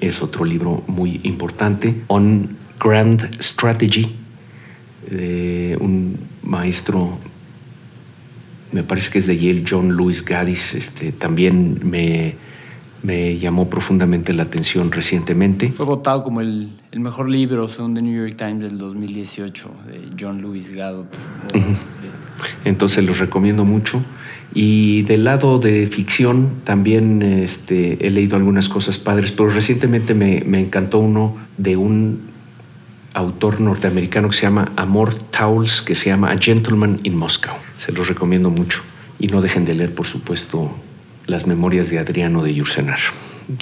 es 0.00 0.22
otro 0.22 0.44
libro 0.44 0.82
muy 0.86 1.20
importante. 1.24 1.94
On 2.06 2.56
Grand 2.78 3.42
Strategy, 3.42 4.14
de 5.10 5.76
un 5.80 6.16
maestro, 6.42 7.18
me 8.72 8.82
parece 8.82 9.10
que 9.10 9.18
es 9.18 9.26
de 9.26 9.38
Yale, 9.38 9.64
John 9.68 9.96
Lewis 9.96 10.24
Gaddis, 10.24 10.74
este, 10.74 11.12
también 11.12 11.80
me 11.82 12.34
me 13.02 13.38
llamó 13.38 13.68
profundamente 13.68 14.32
la 14.32 14.42
atención 14.42 14.90
recientemente. 14.90 15.72
Fue 15.72 15.86
votado 15.86 16.24
como 16.24 16.40
el, 16.40 16.70
el 16.90 17.00
mejor 17.00 17.30
libro, 17.30 17.68
según 17.68 17.94
The 17.94 18.02
New 18.02 18.26
York 18.26 18.36
Times, 18.36 18.60
del 18.60 18.78
2018, 18.78 19.70
de 19.86 20.00
John 20.18 20.40
Lewis. 20.40 20.70
Uh 20.70 20.74
-huh. 20.74 21.76
Entonces 22.64 23.04
los 23.04 23.18
recomiendo 23.18 23.64
mucho. 23.64 24.02
Y 24.54 25.02
del 25.02 25.24
lado 25.24 25.58
de 25.58 25.86
ficción 25.86 26.50
también 26.64 27.22
este, 27.22 28.04
he 28.04 28.10
leído 28.10 28.36
algunas 28.36 28.68
cosas 28.68 28.98
padres, 28.98 29.30
pero 29.30 29.50
recientemente 29.50 30.14
me, 30.14 30.42
me 30.46 30.60
encantó 30.60 30.98
uno 30.98 31.36
de 31.58 31.76
un 31.76 32.20
autor 33.18 33.60
norteamericano 33.60 34.28
que 34.30 34.36
se 34.36 34.42
llama 34.42 34.72
Amor 34.76 35.14
Towles, 35.14 35.82
que 35.82 35.94
se 35.94 36.06
llama 36.06 36.30
A 36.30 36.38
Gentleman 36.38 37.00
in 37.02 37.16
Moscow. 37.16 37.54
Se 37.84 37.92
los 37.92 38.08
recomiendo 38.08 38.50
mucho. 38.50 38.82
Y 39.18 39.26
no 39.26 39.40
dejen 39.40 39.64
de 39.64 39.74
leer, 39.74 39.94
por 39.94 40.06
supuesto, 40.06 40.70
las 41.26 41.46
memorias 41.46 41.90
de 41.90 41.98
Adriano 41.98 42.42
de 42.42 42.54
Yursenar. 42.54 43.00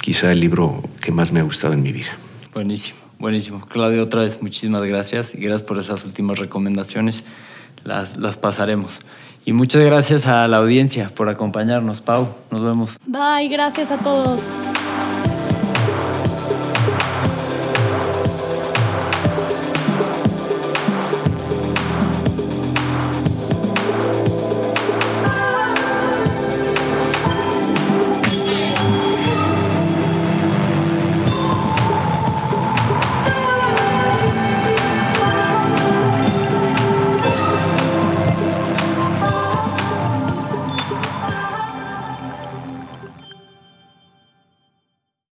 Quizá 0.01 0.31
el 0.31 0.39
libro 0.39 0.83
que 1.01 1.11
más 1.11 1.31
me 1.31 1.39
ha 1.39 1.43
gustado 1.43 1.73
en 1.73 1.81
mi 1.81 1.91
vida. 1.91 2.11
Buenísimo, 2.53 2.99
buenísimo. 3.17 3.61
Claudio, 3.61 4.03
otra 4.03 4.21
vez 4.21 4.41
muchísimas 4.41 4.85
gracias 4.85 5.33
y 5.33 5.39
gracias 5.39 5.63
por 5.63 5.79
esas 5.79 6.05
últimas 6.05 6.37
recomendaciones. 6.37 7.23
Las, 7.83 8.17
las 8.17 8.37
pasaremos. 8.37 8.99
Y 9.43 9.53
muchas 9.53 9.83
gracias 9.83 10.27
a 10.27 10.47
la 10.47 10.57
audiencia 10.57 11.09
por 11.09 11.29
acompañarnos. 11.29 12.01
Pau, 12.01 12.35
nos 12.51 12.61
vemos. 12.61 12.97
Bye, 13.07 13.47
gracias 13.47 13.91
a 13.91 13.97
todos. 13.97 14.43